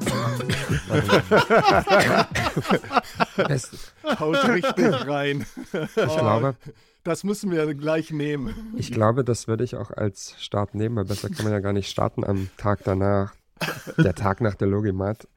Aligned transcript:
Oh. 0.00 0.16
haut 4.18 4.48
richtig 4.48 5.06
rein. 5.06 5.46
Ich 5.72 5.94
glaube, 5.94 6.56
das 7.04 7.24
müssen 7.24 7.50
wir 7.50 7.74
gleich 7.74 8.10
nehmen. 8.10 8.74
Ich 8.76 8.90
glaube, 8.90 9.24
das 9.24 9.46
würde 9.48 9.64
ich 9.64 9.76
auch 9.76 9.90
als 9.90 10.34
Start 10.38 10.74
nehmen, 10.74 10.96
weil 10.96 11.04
besser 11.04 11.30
kann 11.30 11.44
man 11.44 11.52
ja 11.52 11.60
gar 11.60 11.72
nicht 11.72 11.88
starten 11.88 12.24
am 12.24 12.48
Tag 12.56 12.80
danach. 12.84 13.34
Der 13.96 14.14
Tag 14.14 14.40
nach 14.40 14.54
der 14.54 14.68
Logimat. 14.68 15.28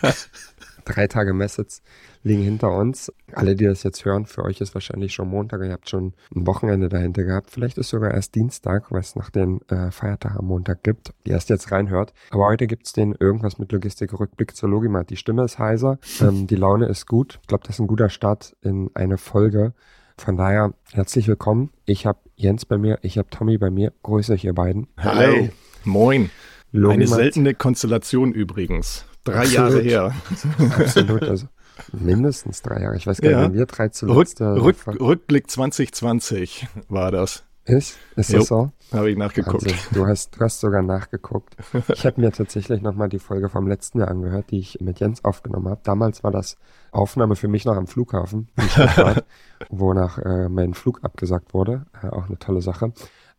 Drei 0.85 1.07
Tage 1.07 1.33
Message 1.33 1.81
liegen 2.23 2.41
hinter 2.41 2.71
uns. 2.71 3.11
Alle, 3.33 3.55
die 3.55 3.65
das 3.65 3.83
jetzt 3.83 4.03
hören, 4.05 4.25
für 4.25 4.43
euch 4.43 4.59
ist 4.61 4.73
wahrscheinlich 4.73 5.13
schon 5.13 5.29
Montag. 5.29 5.61
Ihr 5.61 5.71
habt 5.71 5.89
schon 5.89 6.13
ein 6.35 6.45
Wochenende 6.45 6.89
dahinter 6.89 7.23
gehabt. 7.23 7.51
Vielleicht 7.51 7.77
ist 7.77 7.89
sogar 7.89 8.13
erst 8.13 8.35
Dienstag, 8.35 8.91
weil 8.91 9.01
es 9.01 9.15
nach 9.15 9.29
den 9.29 9.61
äh, 9.69 9.91
Feiertag 9.91 10.35
am 10.37 10.45
Montag 10.45 10.83
gibt, 10.83 11.13
die 11.25 11.31
erst 11.31 11.49
jetzt 11.49 11.71
reinhört. 11.71 12.13
Aber 12.31 12.45
heute 12.45 12.67
gibt's 12.67 12.93
den 12.93 13.15
irgendwas 13.19 13.57
mit 13.57 13.71
Logistik 13.71 14.19
Rückblick 14.19 14.55
zur 14.55 14.69
Logimat. 14.69 15.09
Die 15.09 15.17
Stimme 15.17 15.43
ist 15.43 15.59
heiser, 15.59 15.99
ähm, 16.21 16.47
die 16.47 16.55
Laune 16.55 16.87
ist 16.87 17.05
gut. 17.05 17.39
Ich 17.41 17.47
glaube, 17.47 17.63
das 17.65 17.75
ist 17.75 17.79
ein 17.79 17.87
guter 17.87 18.09
Start 18.09 18.55
in 18.61 18.91
eine 18.93 19.17
Folge. 19.17 19.73
Von 20.17 20.35
daher 20.35 20.73
herzlich 20.91 21.27
willkommen. 21.29 21.71
Ich 21.85 22.05
habe 22.05 22.19
Jens 22.35 22.65
bei 22.65 22.77
mir, 22.77 22.99
ich 23.01 23.17
habe 23.17 23.29
Tommy 23.29 23.57
bei 23.57 23.69
mir. 23.69 23.93
Grüße 24.03 24.33
euch 24.33 24.43
ihr 24.43 24.53
beiden. 24.53 24.87
Hallo. 24.97 25.49
Moin. 25.85 26.29
Logimat. 26.71 26.95
Eine 26.95 27.07
seltene 27.07 27.53
Konstellation 27.53 28.33
übrigens. 28.33 29.05
Drei 29.23 29.39
Absolut. 29.39 29.53
Jahre 29.53 29.81
her. 29.81 30.15
Absolut. 30.77 31.23
Also 31.23 31.47
mindestens 31.91 32.61
drei 32.61 32.81
Jahre. 32.81 32.97
Ich 32.97 33.07
weiß 33.07 33.21
gar 33.21 33.29
nicht, 33.29 33.37
ja. 33.37 33.43
wenn 33.45 33.53
wir 33.53 33.65
drei 33.65 33.89
zuletzt. 33.89 34.41
Rück, 34.41 34.87
Rück, 34.87 34.99
Rückblick 34.99 35.49
2020 35.49 36.67
war 36.87 37.11
das. 37.11 37.43
Ist? 37.65 37.97
Ist 38.15 38.33
das 38.33 38.47
so? 38.47 38.71
Habe 38.91 39.11
ich 39.11 39.17
nachgeguckt. 39.17 39.63
Also, 39.63 39.75
du, 39.91 40.07
hast, 40.07 40.35
du 40.35 40.39
hast 40.39 40.59
sogar 40.59 40.81
nachgeguckt. 40.81 41.55
Ich 41.93 42.05
habe 42.05 42.19
mir 42.19 42.31
tatsächlich 42.31 42.81
nochmal 42.81 43.09
die 43.09 43.19
Folge 43.19 43.49
vom 43.49 43.67
letzten 43.67 43.99
Jahr 43.99 44.07
angehört, 44.07 44.49
die 44.49 44.59
ich 44.59 44.79
mit 44.81 44.99
Jens 44.99 45.23
aufgenommen 45.23 45.67
habe. 45.69 45.81
Damals 45.83 46.23
war 46.23 46.31
das 46.31 46.57
Aufnahme 46.91 47.35
für 47.35 47.47
mich 47.47 47.65
noch 47.65 47.75
am 47.75 47.85
Flughafen, 47.85 48.47
wonach 49.69 50.17
äh, 50.17 50.49
mein 50.49 50.73
Flug 50.73 51.03
abgesagt 51.03 51.53
wurde. 51.53 51.85
Äh, 52.01 52.07
auch 52.07 52.27
eine 52.27 52.39
tolle 52.39 52.63
Sache. 52.63 52.91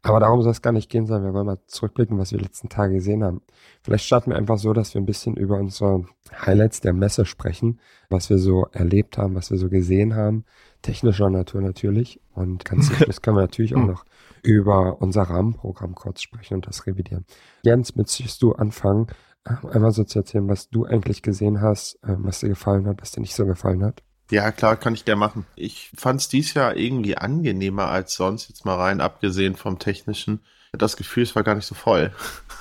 Aber 0.02 0.20
darum 0.20 0.40
soll 0.40 0.52
es 0.52 0.62
gar 0.62 0.72
nicht 0.72 0.90
gehen, 0.90 1.06
sondern 1.06 1.24
wir 1.24 1.34
wollen 1.34 1.46
mal 1.46 1.58
zurückblicken, 1.66 2.16
was 2.18 2.32
wir 2.32 2.38
die 2.38 2.44
letzten 2.44 2.70
Tage 2.70 2.94
gesehen 2.94 3.22
haben. 3.22 3.42
Vielleicht 3.82 4.06
starten 4.06 4.30
wir 4.30 4.38
einfach 4.38 4.56
so, 4.56 4.72
dass 4.72 4.94
wir 4.94 5.00
ein 5.00 5.06
bisschen 5.06 5.36
über 5.36 5.58
unsere 5.58 6.06
Highlights 6.32 6.80
der 6.80 6.94
Messe 6.94 7.26
sprechen, 7.26 7.80
was 8.08 8.30
wir 8.30 8.38
so 8.38 8.66
erlebt 8.72 9.18
haben, 9.18 9.34
was 9.34 9.50
wir 9.50 9.58
so 9.58 9.68
gesehen 9.68 10.14
haben. 10.14 10.44
Technischer 10.80 11.28
Natur 11.28 11.60
natürlich. 11.60 12.18
Und 12.34 12.64
ganz 12.64 12.86
zum 12.86 12.96
Schluss 13.04 13.20
können 13.20 13.36
wir 13.36 13.42
natürlich 13.42 13.74
auch 13.74 13.84
noch 13.84 14.06
über 14.42 15.02
unser 15.02 15.22
Rahmenprogramm 15.22 15.94
kurz 15.94 16.22
sprechen 16.22 16.54
und 16.54 16.66
das 16.66 16.86
revidieren. 16.86 17.26
Jens, 17.62 17.94
möchtest 17.94 18.40
du 18.42 18.52
anfangen, 18.52 19.08
ähm, 19.46 19.58
einmal 19.70 19.90
so 19.90 20.04
zu 20.04 20.20
erzählen, 20.20 20.48
was 20.48 20.70
du 20.70 20.86
eigentlich 20.86 21.20
gesehen 21.20 21.60
hast, 21.60 21.98
ähm, 22.06 22.20
was 22.20 22.40
dir 22.40 22.48
gefallen 22.48 22.86
hat, 22.86 23.02
was 23.02 23.12
dir 23.12 23.20
nicht 23.20 23.34
so 23.34 23.44
gefallen 23.44 23.84
hat? 23.84 24.02
Ja, 24.30 24.52
klar, 24.52 24.76
kann 24.76 24.94
ich 24.94 25.04
gerne 25.04 25.18
machen. 25.18 25.46
Ich 25.56 25.90
fand 25.96 26.20
es 26.20 26.28
dies 26.28 26.54
Jahr 26.54 26.76
irgendwie 26.76 27.16
angenehmer 27.16 27.88
als 27.88 28.14
sonst, 28.14 28.48
jetzt 28.48 28.64
mal 28.64 28.76
rein, 28.76 29.00
abgesehen 29.00 29.56
vom 29.56 29.78
Technischen. 29.78 30.40
Das 30.72 30.96
Gefühl, 30.96 31.24
es 31.24 31.34
war 31.34 31.42
gar 31.42 31.56
nicht 31.56 31.66
so 31.66 31.74
voll. 31.74 32.12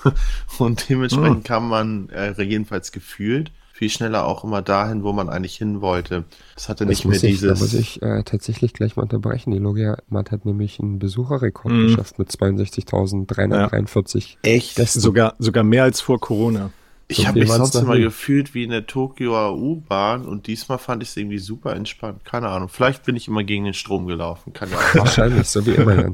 Und 0.58 0.90
dementsprechend 0.90 1.38
hm. 1.38 1.44
kam 1.44 1.70
man 1.70 2.10
äh, 2.10 2.42
jedenfalls 2.42 2.92
gefühlt 2.92 3.52
viel 3.80 3.90
schneller 3.90 4.26
auch 4.26 4.44
immer 4.44 4.62
dahin, 4.62 5.04
wo 5.04 5.14
man 5.14 5.30
eigentlich 5.30 5.56
hin 5.56 5.80
wollte. 5.80 6.26
Das 6.54 6.68
hatte 6.68 6.86
nicht 6.86 7.06
das 7.06 7.10
mehr 7.10 7.16
ich, 7.16 7.22
dieses. 7.22 7.60
Da 7.60 7.64
muss 7.64 7.74
ich 7.74 8.02
äh, 8.02 8.24
tatsächlich 8.24 8.74
gleich 8.74 8.98
mal 8.98 9.04
unterbrechen. 9.04 9.52
Die 9.52 9.58
Logia-Mat 9.58 10.32
hat 10.32 10.46
nämlich 10.46 10.82
einen 10.82 11.00
Besucherrekord 11.00 11.74
mm. 11.74 11.88
geschafft 11.88 12.20
mit 12.20 12.30
62.343. 12.30 14.32
Ja. 14.32 14.52
Echt? 14.52 14.76
Sogar, 14.76 15.36
sogar 15.40 15.64
mehr 15.64 15.84
als 15.84 16.02
vor 16.02 16.20
Corona. 16.20 16.72
Ich 17.12 17.28
habe 17.28 17.40
mich 17.40 17.52
sonst 17.52 17.76
immer 17.76 17.98
gefühlt 17.98 18.54
wie 18.54 18.64
in 18.64 18.70
der 18.70 18.86
Tokio 18.86 19.52
U-Bahn 19.54 20.26
und 20.26 20.46
diesmal 20.46 20.78
fand 20.78 21.02
ich 21.02 21.10
es 21.10 21.18
irgendwie 21.18 21.40
super 21.40 21.76
entspannt. 21.76 22.24
Keine 22.24 22.50
Ahnung. 22.50 22.70
Vielleicht 22.70 23.04
bin 23.04 23.16
ich 23.16 23.28
immer 23.28 23.44
gegen 23.44 23.66
den 23.66 23.74
Strom 23.74 24.06
gelaufen. 24.06 24.54
Kann 24.54 24.70
ja 24.70 24.78
auch 24.78 24.96
Wahrscheinlich, 24.96 25.48
so 25.48 25.66
wie 25.66 25.72
immer. 25.72 26.12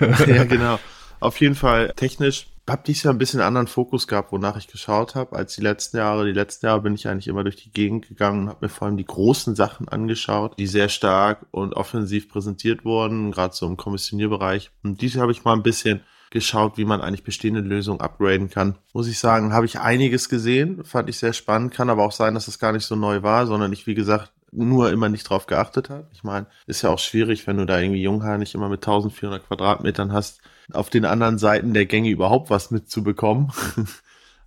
ja, 0.26 0.44
genau. 0.44 0.78
Auf 1.20 1.38
jeden 1.40 1.54
Fall 1.54 1.92
technisch 1.94 2.46
habe 2.70 2.82
dies 2.86 3.02
Jahr 3.02 3.12
ein 3.12 3.18
bisschen 3.18 3.40
anderen 3.40 3.66
Fokus 3.66 4.06
gehabt, 4.06 4.32
wonach 4.32 4.56
ich 4.56 4.68
geschaut 4.68 5.14
habe, 5.14 5.36
als 5.36 5.54
die 5.54 5.60
letzten 5.60 5.98
Jahre. 5.98 6.24
Die 6.24 6.32
letzten 6.32 6.66
Jahre 6.66 6.80
bin 6.80 6.94
ich 6.94 7.08
eigentlich 7.08 7.28
immer 7.28 7.42
durch 7.42 7.56
die 7.56 7.72
Gegend 7.72 8.08
gegangen 8.08 8.42
und 8.42 8.48
habe 8.48 8.66
mir 8.66 8.68
vor 8.68 8.86
allem 8.86 8.96
die 8.96 9.04
großen 9.04 9.54
Sachen 9.54 9.88
angeschaut, 9.88 10.54
die 10.58 10.66
sehr 10.66 10.88
stark 10.88 11.46
und 11.50 11.74
offensiv 11.74 12.28
präsentiert 12.28 12.84
wurden, 12.84 13.32
gerade 13.32 13.54
so 13.54 13.66
im 13.66 13.76
Kommissionierbereich. 13.76 14.70
Und 14.82 15.02
dies 15.02 15.14
Jahr 15.14 15.22
habe 15.22 15.32
ich 15.32 15.44
mal 15.44 15.54
ein 15.54 15.62
bisschen 15.62 16.00
geschaut, 16.30 16.78
wie 16.78 16.84
man 16.84 17.00
eigentlich 17.00 17.24
bestehende 17.24 17.60
Lösungen 17.60 18.00
upgraden 18.00 18.50
kann. 18.50 18.76
Muss 18.92 19.08
ich 19.08 19.18
sagen, 19.18 19.52
habe 19.52 19.66
ich 19.66 19.80
einiges 19.80 20.28
gesehen, 20.28 20.84
fand 20.84 21.08
ich 21.08 21.18
sehr 21.18 21.32
spannend, 21.32 21.74
kann 21.74 21.90
aber 21.90 22.04
auch 22.04 22.12
sein, 22.12 22.34
dass 22.34 22.44
es 22.48 22.54
das 22.54 22.58
gar 22.60 22.72
nicht 22.72 22.86
so 22.86 22.96
neu 22.96 23.22
war, 23.22 23.46
sondern 23.46 23.72
ich, 23.72 23.86
wie 23.86 23.94
gesagt, 23.94 24.32
nur 24.52 24.90
immer 24.90 25.08
nicht 25.08 25.28
drauf 25.28 25.46
geachtet 25.46 25.90
habe. 25.90 26.06
Ich 26.12 26.24
meine, 26.24 26.46
ist 26.66 26.82
ja 26.82 26.90
auch 26.90 26.98
schwierig, 26.98 27.46
wenn 27.46 27.56
du 27.56 27.66
da 27.66 27.78
irgendwie 27.78 28.02
Junghaar 28.02 28.38
nicht 28.38 28.54
immer 28.54 28.68
mit 28.68 28.80
1400 28.80 29.46
Quadratmetern 29.46 30.12
hast, 30.12 30.40
auf 30.72 30.90
den 30.90 31.04
anderen 31.04 31.38
Seiten 31.38 31.74
der 31.74 31.86
Gänge 31.86 32.10
überhaupt 32.10 32.50
was 32.50 32.70
mitzubekommen. 32.70 33.52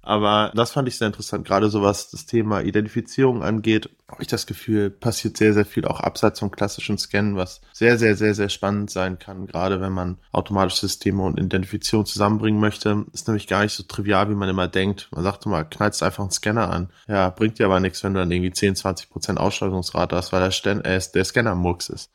Aber 0.03 0.51
das 0.53 0.71
fand 0.71 0.89
ich 0.89 0.97
sehr 0.97 1.07
interessant, 1.07 1.47
gerade 1.47 1.69
so 1.69 1.81
was 1.81 2.11
das 2.11 2.25
Thema 2.25 2.61
Identifizierung 2.61 3.41
angeht, 3.41 3.89
habe 4.09 4.21
ich 4.21 4.27
das 4.27 4.45
Gefühl, 4.45 4.89
passiert 4.89 5.37
sehr, 5.37 5.53
sehr 5.53 5.65
viel 5.65 5.85
auch 5.85 6.01
abseits 6.01 6.39
vom 6.39 6.51
klassischen 6.51 6.97
Scannen, 6.97 7.37
was 7.37 7.61
sehr, 7.71 7.97
sehr, 7.97 8.17
sehr, 8.17 8.35
sehr 8.35 8.49
spannend 8.49 8.91
sein 8.91 9.17
kann, 9.17 9.47
gerade 9.47 9.79
wenn 9.79 9.93
man 9.93 10.17
automatische 10.33 10.87
Systeme 10.87 11.23
und 11.23 11.39
Identifizierung 11.39 12.05
zusammenbringen 12.05 12.59
möchte. 12.59 13.05
Ist 13.13 13.29
nämlich 13.29 13.47
gar 13.47 13.63
nicht 13.63 13.73
so 13.73 13.83
trivial, 13.83 14.29
wie 14.29 14.35
man 14.35 14.49
immer 14.49 14.67
denkt. 14.67 15.07
Man 15.11 15.23
sagt 15.23 15.45
immer, 15.45 15.63
knallst 15.63 16.03
einfach 16.03 16.23
einen 16.23 16.31
Scanner 16.31 16.69
an. 16.69 16.89
Ja, 17.07 17.29
bringt 17.29 17.57
dir 17.57 17.65
aber 17.65 17.79
nichts, 17.79 18.03
wenn 18.03 18.13
du 18.13 18.19
dann 18.19 18.31
irgendwie 18.31 18.51
10, 18.51 18.75
20 18.75 19.09
Prozent 19.09 19.39
Ausschaltungsrate 19.39 20.17
hast, 20.17 20.33
weil 20.33 20.41
der, 20.41 20.51
Scan 20.51 20.81
äh, 20.81 20.99
der 21.13 21.23
Scanner 21.23 21.55
Murks 21.55 21.87
ist. 21.87 22.11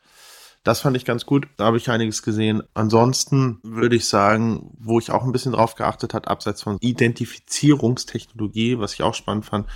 Das 0.63 0.81
fand 0.81 0.97
ich 0.97 1.05
ganz 1.05 1.25
gut. 1.25 1.47
Da 1.57 1.65
habe 1.65 1.77
ich 1.77 1.89
einiges 1.89 2.21
gesehen. 2.21 2.63
Ansonsten 2.73 3.59
würde 3.63 3.95
ich 3.95 4.07
sagen, 4.07 4.71
wo 4.77 4.99
ich 4.99 5.09
auch 5.11 5.23
ein 5.23 5.31
bisschen 5.31 5.53
drauf 5.53 5.75
geachtet 5.75 6.13
hat, 6.13 6.27
abseits 6.27 6.61
von 6.61 6.77
Identifizierungstechnologie, 6.81 8.77
was 8.77 8.93
ich 8.93 9.01
auch 9.01 9.15
spannend 9.15 9.45
fand, 9.45 9.67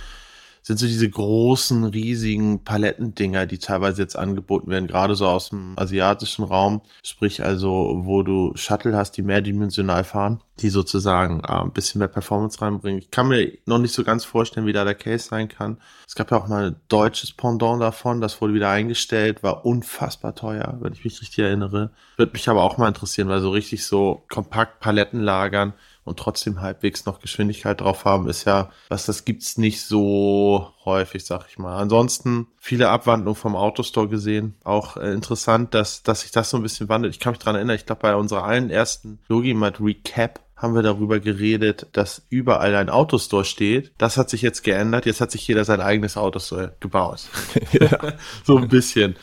sind 0.64 0.78
so 0.78 0.86
diese 0.86 1.10
großen, 1.10 1.84
riesigen 1.84 2.64
Palettendinger, 2.64 3.44
die 3.44 3.58
teilweise 3.58 4.00
jetzt 4.00 4.16
angeboten 4.16 4.70
werden, 4.70 4.86
gerade 4.86 5.14
so 5.14 5.26
aus 5.26 5.50
dem 5.50 5.74
asiatischen 5.76 6.42
Raum. 6.42 6.80
Sprich 7.02 7.44
also, 7.44 8.00
wo 8.04 8.22
du 8.22 8.52
Shuttle 8.56 8.96
hast, 8.96 9.12
die 9.12 9.22
mehrdimensional 9.22 10.04
fahren, 10.04 10.40
die 10.60 10.70
sozusagen 10.70 11.40
äh, 11.40 11.52
ein 11.52 11.72
bisschen 11.72 11.98
mehr 11.98 12.08
Performance 12.08 12.62
reinbringen. 12.62 12.98
Ich 12.98 13.10
kann 13.10 13.28
mir 13.28 13.52
noch 13.66 13.78
nicht 13.78 13.92
so 13.92 14.04
ganz 14.04 14.24
vorstellen, 14.24 14.66
wie 14.66 14.72
da 14.72 14.84
der 14.84 14.94
Case 14.94 15.28
sein 15.28 15.48
kann. 15.48 15.76
Es 16.08 16.14
gab 16.14 16.30
ja 16.30 16.38
auch 16.38 16.48
mal 16.48 16.68
ein 16.68 16.76
deutsches 16.88 17.32
Pendant 17.32 17.82
davon, 17.82 18.22
das 18.22 18.40
wurde 18.40 18.54
wieder 18.54 18.70
eingestellt, 18.70 19.42
war 19.42 19.66
unfassbar 19.66 20.34
teuer, 20.34 20.78
wenn 20.80 20.94
ich 20.94 21.04
mich 21.04 21.20
richtig 21.20 21.40
erinnere. 21.40 21.90
Würde 22.16 22.32
mich 22.32 22.48
aber 22.48 22.62
auch 22.62 22.78
mal 22.78 22.88
interessieren, 22.88 23.28
weil 23.28 23.42
so 23.42 23.50
richtig 23.50 23.84
so 23.84 24.22
kompakt 24.30 24.80
Paletten 24.80 25.20
lagern, 25.20 25.74
und 26.04 26.18
trotzdem 26.18 26.60
halbwegs 26.60 27.06
noch 27.06 27.20
Geschwindigkeit 27.20 27.80
drauf 27.80 28.04
haben, 28.04 28.28
ist 28.28 28.44
ja, 28.44 28.70
was 28.88 29.06
das 29.06 29.24
gibt's 29.24 29.58
nicht 29.58 29.82
so 29.82 30.68
häufig, 30.84 31.24
sag 31.24 31.46
ich 31.48 31.58
mal. 31.58 31.76
Ansonsten 31.76 32.46
viele 32.58 32.90
Abwandlungen 32.90 33.36
vom 33.36 33.56
Autostore 33.56 34.08
gesehen. 34.08 34.54
Auch 34.64 34.96
äh, 34.96 35.12
interessant, 35.12 35.74
dass, 35.74 36.02
dass 36.02 36.20
sich 36.20 36.30
das 36.30 36.50
so 36.50 36.58
ein 36.58 36.62
bisschen 36.62 36.88
wandelt. 36.88 37.14
Ich 37.14 37.20
kann 37.20 37.32
mich 37.32 37.38
dran 37.38 37.54
erinnern, 37.54 37.76
ich 37.76 37.86
glaube, 37.86 38.02
bei 38.02 38.14
unserer 38.14 38.44
allen 38.44 38.70
ersten 38.70 39.18
Logimat 39.28 39.80
Recap 39.80 40.40
haben 40.56 40.74
wir 40.74 40.82
darüber 40.82 41.20
geredet, 41.20 41.88
dass 41.92 42.26
überall 42.30 42.74
ein 42.76 42.88
Autostore 42.88 43.44
steht. 43.44 43.92
Das 43.98 44.16
hat 44.16 44.30
sich 44.30 44.42
jetzt 44.42 44.62
geändert. 44.62 45.04
Jetzt 45.04 45.20
hat 45.20 45.30
sich 45.30 45.46
jeder 45.46 45.64
sein 45.64 45.80
eigenes 45.80 46.16
Autostore 46.16 46.76
gebaut. 46.80 47.28
ja. 47.72 47.98
so 48.44 48.58
ein 48.58 48.68
bisschen. 48.68 49.16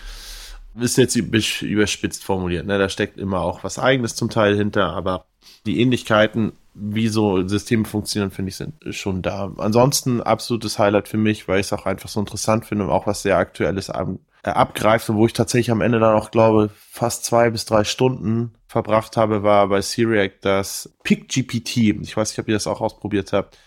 Ist 0.80 0.98
jetzt 0.98 1.16
überspitzt 1.16 2.24
formuliert. 2.24 2.66
Ne? 2.66 2.78
Da 2.78 2.90
steckt 2.90 3.18
immer 3.18 3.42
auch 3.42 3.64
was 3.64 3.78
Eigenes 3.78 4.16
zum 4.16 4.30
Teil 4.30 4.56
hinter, 4.56 4.94
aber 4.94 5.26
die 5.66 5.82
Ähnlichkeiten 5.82 6.54
wie 6.74 7.08
so 7.08 7.48
Systeme 7.48 7.86
funktionieren, 7.86 8.32
finde 8.32 8.50
ich, 8.50 8.56
sind 8.56 8.74
schon 8.92 9.22
da. 9.22 9.52
Ansonsten 9.58 10.22
absolutes 10.22 10.80
Highlight 10.80 11.08
für 11.08 11.18
mich, 11.18 11.48
weil 11.48 11.60
ich 11.60 11.68
es 11.68 11.74
auch 11.74 11.86
einfach 11.86 12.10
so 12.10 12.20
interessant 12.20 12.66
finde 12.66 12.86
und 12.86 12.90
auch 12.90 13.08
was 13.08 13.24
sehr 13.24 13.38
Aktuelles 13.38 13.90
ab, 13.90 14.10
äh, 14.44 14.50
abgreift 14.50 15.10
und 15.10 15.18
wo 15.18 15.26
ich 15.26 15.34
tatsächlich 15.34 15.72
am 15.72 15.82
Ende 15.82 16.00
dann 16.00 16.16
auch 16.16 16.32
glaube, 16.32 16.70
fast 16.74 17.26
zwei 17.26 17.50
bis 17.50 17.66
drei 17.66 17.84
Stunden 17.84 18.54
verbracht 18.68 19.18
habe, 19.18 19.44
war 19.44 19.68
bei 19.68 19.82
Syriac 19.82 20.42
das 20.42 20.94
PickGPT. 21.04 21.78
Ich 22.02 22.16
weiß 22.16 22.32
nicht, 22.32 22.40
ob 22.40 22.48
ihr 22.48 22.56
das 22.56 22.68
auch 22.68 22.82
ausprobiert 22.82 23.34
habt 23.34 23.58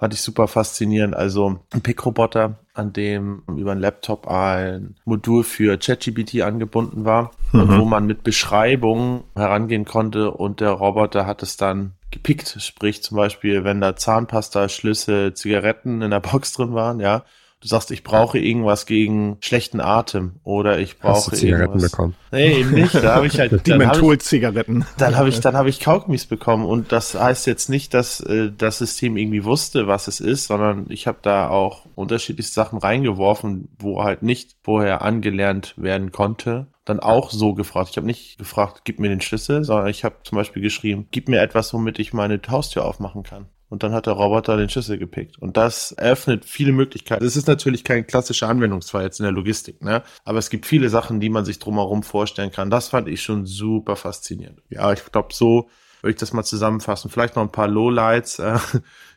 fand 0.00 0.14
ich 0.14 0.22
super 0.22 0.48
faszinierend. 0.48 1.14
Also 1.14 1.60
ein 1.72 1.82
Pick-Roboter, 1.82 2.58
an 2.72 2.92
dem 2.94 3.42
über 3.54 3.72
einen 3.72 3.82
Laptop 3.82 4.26
ein 4.26 4.96
Modul 5.04 5.44
für 5.44 5.76
ChatGPT 5.76 6.40
angebunden 6.40 7.04
war, 7.04 7.32
mhm. 7.52 7.78
wo 7.78 7.84
man 7.84 8.06
mit 8.06 8.24
Beschreibungen 8.24 9.24
herangehen 9.36 9.84
konnte 9.84 10.30
und 10.30 10.60
der 10.60 10.70
Roboter 10.70 11.26
hat 11.26 11.42
es 11.42 11.58
dann 11.58 11.92
gepickt. 12.10 12.56
Sprich 12.60 13.02
zum 13.02 13.16
Beispiel, 13.16 13.64
wenn 13.64 13.80
da 13.80 13.96
Zahnpasta, 13.96 14.68
Schlüssel, 14.68 15.34
Zigaretten 15.34 16.02
in 16.02 16.10
der 16.10 16.20
Box 16.20 16.52
drin 16.52 16.74
waren, 16.74 17.00
ja, 17.00 17.24
du 17.60 17.68
sagst, 17.68 17.90
ich 17.90 18.02
brauche 18.02 18.38
irgendwas 18.38 18.86
gegen 18.86 19.36
schlechten 19.40 19.80
Atem 19.80 20.36
oder 20.44 20.78
ich 20.78 20.98
brauche 20.98 21.16
Hast 21.16 21.32
du 21.32 21.36
Zigaretten 21.36 21.72
irgendwas. 21.72 21.90
bekommen? 21.90 22.14
Nee, 22.32 22.60
eben 22.60 22.70
nicht. 22.72 22.94
Da 22.94 23.14
habe 23.16 23.26
ich 23.26 23.38
halt 23.38 23.66
die 23.66 23.72
Menthol-Zigaretten. 23.76 24.86
Dann 24.96 25.16
habe 25.16 25.28
ich, 25.28 25.40
dann 25.40 25.54
habe 25.54 25.68
ich 25.68 25.80
Kaugummis 25.80 26.26
bekommen 26.26 26.64
und 26.64 26.90
das 26.90 27.14
heißt 27.14 27.46
jetzt 27.46 27.68
nicht, 27.68 27.92
dass 27.92 28.20
äh, 28.20 28.50
das 28.56 28.78
System 28.78 29.16
irgendwie 29.16 29.44
wusste, 29.44 29.86
was 29.86 30.08
es 30.08 30.20
ist, 30.20 30.46
sondern 30.46 30.86
ich 30.88 31.06
habe 31.06 31.18
da 31.22 31.48
auch 31.48 31.86
unterschiedliche 31.94 32.50
Sachen 32.50 32.78
reingeworfen, 32.78 33.68
wo 33.78 34.02
halt 34.02 34.22
nicht 34.22 34.56
vorher 34.62 35.02
angelernt 35.02 35.74
werden 35.76 36.12
konnte. 36.12 36.66
Dann 36.86 36.98
auch 36.98 37.30
so 37.30 37.54
gefragt. 37.54 37.90
Ich 37.90 37.96
habe 37.98 38.06
nicht 38.06 38.38
gefragt, 38.38 38.82
gib 38.84 38.98
mir 38.98 39.10
den 39.10 39.20
Schlüssel, 39.20 39.64
sondern 39.64 39.88
ich 39.88 40.02
habe 40.02 40.16
zum 40.24 40.36
Beispiel 40.36 40.62
geschrieben, 40.62 41.06
gib 41.10 41.28
mir 41.28 41.40
etwas, 41.40 41.74
womit 41.74 41.98
ich 41.98 42.12
meine 42.14 42.40
Haustür 42.48 42.84
aufmachen 42.84 43.22
kann 43.22 43.46
und 43.70 43.82
dann 43.82 43.92
hat 43.92 44.06
der 44.06 44.14
Roboter 44.14 44.56
den 44.56 44.68
Schlüssel 44.68 44.98
gepickt. 44.98 45.38
Und 45.38 45.56
das 45.56 45.92
eröffnet 45.92 46.44
viele 46.44 46.72
Möglichkeiten. 46.72 47.24
Es 47.24 47.36
ist 47.36 47.48
natürlich 47.48 47.84
kein 47.84 48.06
klassischer 48.06 48.48
Anwendungsfall 48.48 49.04
jetzt 49.04 49.20
in 49.20 49.24
der 49.24 49.32
Logistik, 49.32 49.82
ne? 49.82 50.02
Aber 50.24 50.38
es 50.38 50.50
gibt 50.50 50.66
viele 50.66 50.90
Sachen, 50.90 51.20
die 51.20 51.30
man 51.30 51.44
sich 51.44 51.58
drumherum 51.58 52.02
vorstellen 52.02 52.50
kann. 52.50 52.68
Das 52.68 52.88
fand 52.88 53.08
ich 53.08 53.22
schon 53.22 53.46
super 53.46 53.96
faszinierend. 53.96 54.60
Ja, 54.68 54.92
ich 54.92 55.04
glaube, 55.10 55.32
so 55.32 55.70
würde 56.02 56.12
ich 56.12 56.18
das 56.18 56.32
mal 56.32 56.44
zusammenfassen. 56.44 57.10
Vielleicht 57.10 57.36
noch 57.36 57.42
ein 57.42 57.52
paar 57.52 57.68
Lowlights. 57.68 58.42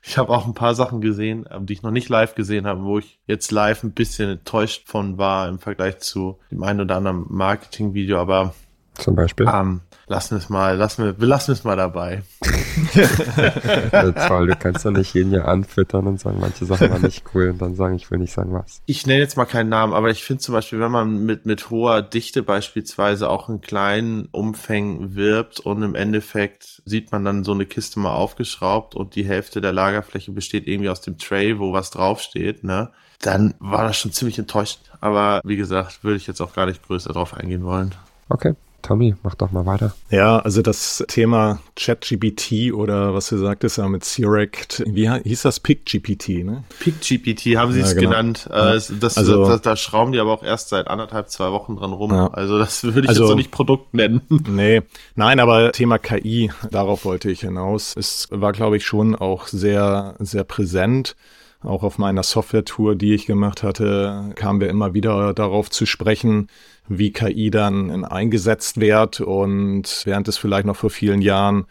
Ich 0.06 0.18
habe 0.18 0.34
auch 0.34 0.46
ein 0.46 0.54
paar 0.54 0.76
Sachen 0.76 1.00
gesehen, 1.00 1.48
ähm, 1.50 1.66
die 1.66 1.72
ich 1.72 1.82
noch 1.82 1.92
nicht 1.92 2.10
live 2.10 2.36
gesehen 2.36 2.68
habe, 2.68 2.84
wo 2.84 3.00
ich 3.00 3.22
jetzt 3.26 3.52
live 3.52 3.84
ein 3.84 3.94
bisschen 3.94 4.30
enttäuscht 4.30 4.90
von 4.90 5.18
war 5.18 5.48
im 5.48 5.60
Vergleich 5.60 6.00
zu 6.00 6.40
dem 6.52 6.62
einen 6.62 6.82
oder 6.82 6.98
anderen 6.98 7.24
Marketingvideo. 7.30 8.20
Aber 8.20 8.54
zum 8.96 9.16
Beispiel? 9.16 9.48
Ähm, 9.52 9.82
lassen 10.08 10.32
wir 10.32 10.38
es 10.38 10.50
mal, 10.50 10.76
lassen 10.76 11.06
wir, 11.06 11.20
wir 11.20 11.28
lassen 11.28 11.52
es 11.52 11.64
mal 11.64 11.76
dabei. 11.76 12.24
Toll, 14.28 14.48
du 14.48 14.56
kannst 14.56 14.86
doch 14.86 14.92
nicht 14.92 15.14
jeden 15.14 15.32
Jahr 15.32 15.48
anfüttern 15.48 16.08
und 16.08 16.20
sagen, 16.20 16.38
manche 16.40 16.66
Sachen 16.66 16.92
waren 16.92 17.02
nicht 17.02 17.24
cool 17.34 17.50
und 17.50 17.62
dann 17.62 17.76
sagen, 17.76 17.96
ich 17.96 18.12
will 18.12 18.20
nicht 18.20 18.34
sagen 18.34 18.54
was. 18.54 18.82
Ich 18.86 19.08
nenne 19.08 19.20
jetzt 19.20 19.38
mal 19.38 19.46
keinen 19.46 19.70
Namen, 19.70 19.94
aber 19.94 20.10
ich 20.10 20.24
finde 20.24 20.42
zum 20.42 20.54
Beispiel, 20.54 20.80
wenn 20.80 20.92
man 20.92 21.26
mit, 21.26 21.46
mit 21.46 21.70
hoher 21.70 22.02
Dichte 22.02 22.44
beispielsweise 22.44 23.30
auch 23.30 23.50
in 23.50 23.62
kleinen 23.62 24.28
Umfängen 24.32 25.16
wirbt 25.16 25.60
und 25.60 25.82
im 25.82 25.96
Endeffekt 25.96 26.82
sieht 26.86 27.12
man 27.12 27.26
dann 27.26 27.44
so 27.44 27.54
eine 27.54 27.66
Kiste 27.66 28.00
mal 28.00 28.14
aufgeschraubt 28.14 28.96
und 28.96 29.16
die 29.16 29.26
Hälfte 29.26 29.62
der 29.62 29.74
Lagerfläche 29.74 30.32
besteht 30.32 30.68
irgendwie 30.68 30.90
aus 30.90 31.02
dem 31.02 31.18
Tray, 31.18 31.60
wo 31.60 31.74
was 31.74 31.92
draufsteht, 31.92 32.64
ne? 32.64 32.92
Dann 33.22 33.54
war 33.60 33.86
das 33.86 33.98
schon 33.98 34.12
ziemlich 34.12 34.38
enttäuschend. 34.38 34.92
Aber 35.00 35.40
wie 35.46 35.56
gesagt, 35.56 36.04
würde 36.04 36.18
ich 36.18 36.28
jetzt 36.28 36.42
auch 36.42 36.54
gar 36.54 36.66
nicht 36.66 36.86
größer 36.86 37.14
drauf 37.14 37.34
eingehen 37.34 37.64
wollen. 37.64 37.96
Okay. 38.28 38.54
Tommy, 38.84 39.16
mach 39.24 39.34
doch 39.36 39.52
mal 39.52 39.66
weiter. 39.66 39.96
Ja, 40.10 40.40
also 40.40 40.62
das 40.62 41.04
Thema 41.08 41.60
ChatGPT 41.78 42.74
oder 42.74 43.14
was 43.14 43.30
du 43.30 43.38
sagtest 43.38 43.78
ja 43.78 43.88
mit 43.88 44.06
Direct, 44.18 44.84
wie 44.86 45.10
hieß 45.10 45.44
das? 45.44 45.62
PickGPT, 45.62 46.44
ne? 46.44 46.64
PickGPT 46.80 47.56
haben 47.56 47.72
sie 47.72 47.80
ja, 47.80 47.86
es 47.86 47.96
genau. 47.96 48.10
genannt. 48.10 48.48
Ja. 48.50 48.74
Das, 48.74 48.94
das, 49.00 49.18
also, 49.18 49.46
das, 49.48 49.62
da 49.62 49.78
schrauben 49.78 50.12
die 50.12 50.20
aber 50.20 50.34
auch 50.34 50.44
erst 50.44 50.70
seit 50.70 50.88
anderthalb, 50.88 51.30
zwei 51.30 51.52
Wochen 51.52 51.78
dran 51.78 51.94
rum. 51.94 52.12
Ja. 52.12 52.28
Also 52.28 52.60
das 52.60 52.84
würde 52.84 53.02
ich 53.02 53.10
also, 53.10 53.24
jetzt 53.24 53.30
so 53.30 53.36
nicht 53.36 53.52
Produkt 53.52 53.94
nennen. 53.94 54.22
Nee, 54.54 54.82
nein, 55.16 55.40
aber 55.40 55.72
Thema 55.72 55.98
KI, 55.98 56.52
darauf 56.70 57.06
wollte 57.06 57.32
ich 57.32 57.40
hinaus. 57.40 57.96
Es 57.98 58.28
war, 58.30 58.52
glaube 58.52 58.78
ich, 58.78 58.86
schon 58.86 59.16
auch 59.16 59.48
sehr, 59.48 60.16
sehr 60.20 60.44
präsent. 60.44 61.16
Auch 61.64 61.84
auf 61.84 61.98
meiner 61.98 62.24
Software-Tour, 62.24 62.96
die 62.96 63.14
ich 63.14 63.26
gemacht 63.26 63.64
hatte, 63.64 64.34
kamen 64.36 64.60
wir 64.60 64.70
immer 64.70 64.94
wieder 64.94 65.34
darauf 65.34 65.70
zu 65.70 65.86
sprechen, 65.86 66.50
wie 66.88 67.12
KI 67.12 67.50
dann 67.50 68.06
eingesetzt 68.06 68.80
wird 68.80 69.22
und 69.22 70.02
während 70.06 70.28
es 70.28 70.38
vielleicht 70.38 70.66
noch 70.66 70.76
vor 70.76 70.90
vielen 70.90 71.22
Jahren 71.22 71.66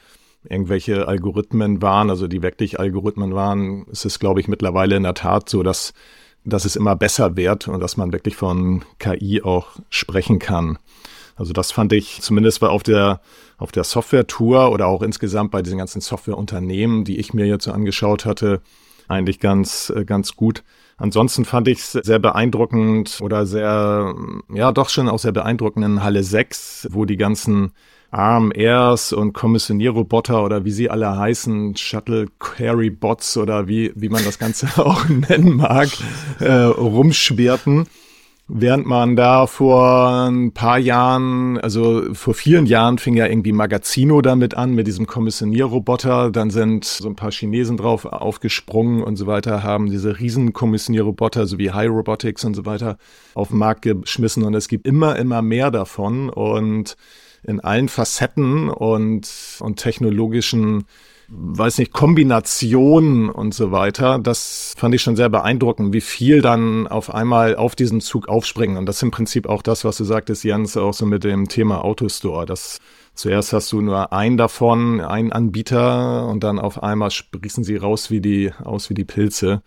irgendwelche 0.49 1.07
Algorithmen 1.07 1.83
waren, 1.83 2.11
also 2.11 2.27
die 2.27 2.43
wirklich 2.43 2.81
Algorithmen 2.81 3.35
waren, 3.35 3.87
ist 3.87 4.05
es, 4.05 4.19
glaube 4.19 4.41
ich, 4.41 4.49
mittlerweile 4.49 4.97
in 4.97 5.05
der 5.05 5.15
Tat 5.15 5.49
so, 5.49 5.63
dass, 5.63 5.93
dass 6.45 6.65
es 6.65 6.77
immer 6.77 6.97
besser 6.97 7.37
wird 7.37 7.69
und 7.69 7.81
dass 7.81 7.97
man 7.97 8.13
wirklich 8.13 8.37
von 8.37 8.85
KI 8.99 9.43
auch 9.43 9.69
sprechen 9.91 10.39
kann. 10.39 10.79
Also 11.37 11.53
das 11.53 11.73
fand 11.73 11.93
ich 11.93 12.21
zumindest 12.21 12.63
auf 12.63 12.83
der, 12.83 13.21
auf 13.57 13.73
der 13.73 13.85
Software-Tour 13.85 14.71
oder 14.71 14.87
auch 14.87 15.03
insgesamt 15.03 15.51
bei 15.51 15.63
diesen 15.63 15.79
ganzen 15.79 16.01
Softwareunternehmen, 16.01 17.05
die 17.05 17.19
ich 17.19 17.33
mir 17.33 17.47
jetzt 17.47 17.65
so 17.65 17.73
angeschaut 17.73 18.25
hatte, 18.25 18.61
eigentlich 19.13 19.41
ganz, 19.41 19.93
ganz 20.07 20.37
gut. 20.37 20.63
Ansonsten 20.97 21.45
fand 21.45 21.69
ich 21.69 21.79
es 21.79 21.93
sehr 21.93 22.19
beeindruckend 22.19 23.19
oder 23.21 23.45
sehr, 23.47 24.15
ja, 24.53 24.73
doch 24.73 24.89
schon 24.89 25.09
auch 25.09 25.19
sehr 25.19 25.33
beeindruckend 25.33 25.85
in 25.85 26.03
Halle 26.03 26.23
6, 26.23 26.89
wo 26.91 27.05
die 27.05 27.17
ganzen 27.17 27.73
AMRs 28.13 29.15
und 29.15 29.33
Kommissionierroboter 29.33 30.45
oder 30.45 30.65
wie 30.65 30.71
sie 30.71 30.91
alle 30.91 31.17
heißen, 31.17 31.77
Shuttle 31.77 32.29
Carry 32.39 32.91
Bots 32.91 33.37
oder 33.39 33.69
wie, 33.69 33.91
wie 33.97 34.11
man 34.11 34.23
das 34.23 34.39
Ganze 34.39 34.69
auch 34.77 35.09
nennen 35.09 35.57
mag, 35.57 35.89
äh, 36.39 36.53
rumschwerten. 36.53 37.87
Während 38.55 38.85
man 38.85 39.17
da 39.17 39.47
vor 39.47 40.29
ein 40.29 40.53
paar 40.53 40.77
Jahren, 40.77 41.57
also 41.57 42.13
vor 42.13 42.35
vielen 42.35 42.67
Jahren 42.67 42.99
fing 42.99 43.17
ja 43.17 43.25
irgendwie 43.25 43.53
Magazino 43.53 44.21
damit 44.21 44.55
an, 44.55 44.75
mit 44.75 44.87
diesem 44.87 45.07
Kommissionierroboter. 45.07 46.31
Dann 46.31 46.51
sind 46.51 46.85
so 46.85 47.09
ein 47.09 47.17
paar 47.17 47.31
Chinesen 47.33 47.79
drauf 47.79 48.05
aufgesprungen 48.05 49.03
und 49.03 49.17
so 49.17 49.27
weiter, 49.27 49.63
haben 49.63 49.89
diese 49.89 50.21
riesen 50.21 50.53
Kommissionierroboter, 50.53 51.47
so 51.47 51.57
wie 51.57 51.71
High 51.71 51.89
Robotics 51.89 52.45
und 52.45 52.53
so 52.53 52.67
weiter, 52.67 52.99
auf 53.33 53.49
den 53.49 53.57
Markt 53.57 53.81
geschmissen. 53.81 54.43
Und 54.43 54.53
es 54.53 54.69
gibt 54.69 54.87
immer, 54.87 55.17
immer 55.17 55.41
mehr 55.41 55.71
davon 55.71 56.29
und 56.29 56.99
in 57.45 57.59
allen 57.59 57.89
Facetten 57.89 58.69
und, 58.69 59.31
und 59.61 59.77
technologischen 59.77 60.85
weiß 61.35 61.79
nicht, 61.79 61.93
Kombinationen 61.93 63.31
und 63.31 63.55
so 63.55 63.73
weiter, 63.73 64.19
das 64.19 64.75
fand 64.77 64.95
ich 64.95 65.01
schon 65.01 65.17
sehr 65.17 65.31
beeindruckend, 65.31 65.95
wie 65.95 66.03
viel 66.03 66.43
dann 66.43 66.87
auf 66.87 67.13
einmal 67.15 67.57
auf 67.57 67.75
diesen 67.75 68.01
Zug 68.01 68.29
aufspringen. 68.29 68.77
Und 68.77 68.87
das 68.87 68.97
ist 68.97 69.03
im 69.03 69.11
Prinzip 69.11 69.49
auch 69.49 69.63
das, 69.63 69.85
was 69.85 69.97
du 69.97 70.05
sagtest, 70.05 70.45
Jens, 70.45 70.77
auch 70.77 70.93
so 70.93 71.07
mit 71.07 71.25
dem 71.25 71.49
Thema 71.49 71.85
Autostore. 71.85 72.45
Das 72.45 72.81
zuerst 73.15 73.55
hast 73.55 73.73
du 73.73 73.81
nur 73.81 74.13
einen 74.13 74.37
davon, 74.37 75.01
einen 75.01 75.33
Anbieter 75.33 76.27
und 76.29 76.45
dann 76.45 76.59
auf 76.59 76.83
einmal 76.83 77.11
sprießen 77.11 77.65
sie 77.65 77.77
raus 77.77 78.11
wie 78.11 78.21
die, 78.21 78.53
aus 78.63 78.91
wie 78.91 78.95
die 78.95 79.05
Pilze. 79.05 79.63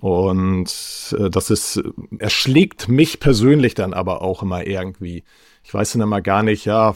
Und 0.00 1.16
äh, 1.18 1.28
das 1.30 1.50
ist, 1.50 1.82
erschlägt 2.18 2.88
mich 2.88 3.20
persönlich 3.20 3.74
dann 3.74 3.94
aber 3.94 4.22
auch 4.22 4.42
immer 4.42 4.66
irgendwie 4.66 5.24
ich 5.68 5.74
weiß 5.74 5.92
dann 5.92 6.00
immer 6.00 6.22
gar 6.22 6.42
nicht, 6.42 6.64
ja, 6.64 6.94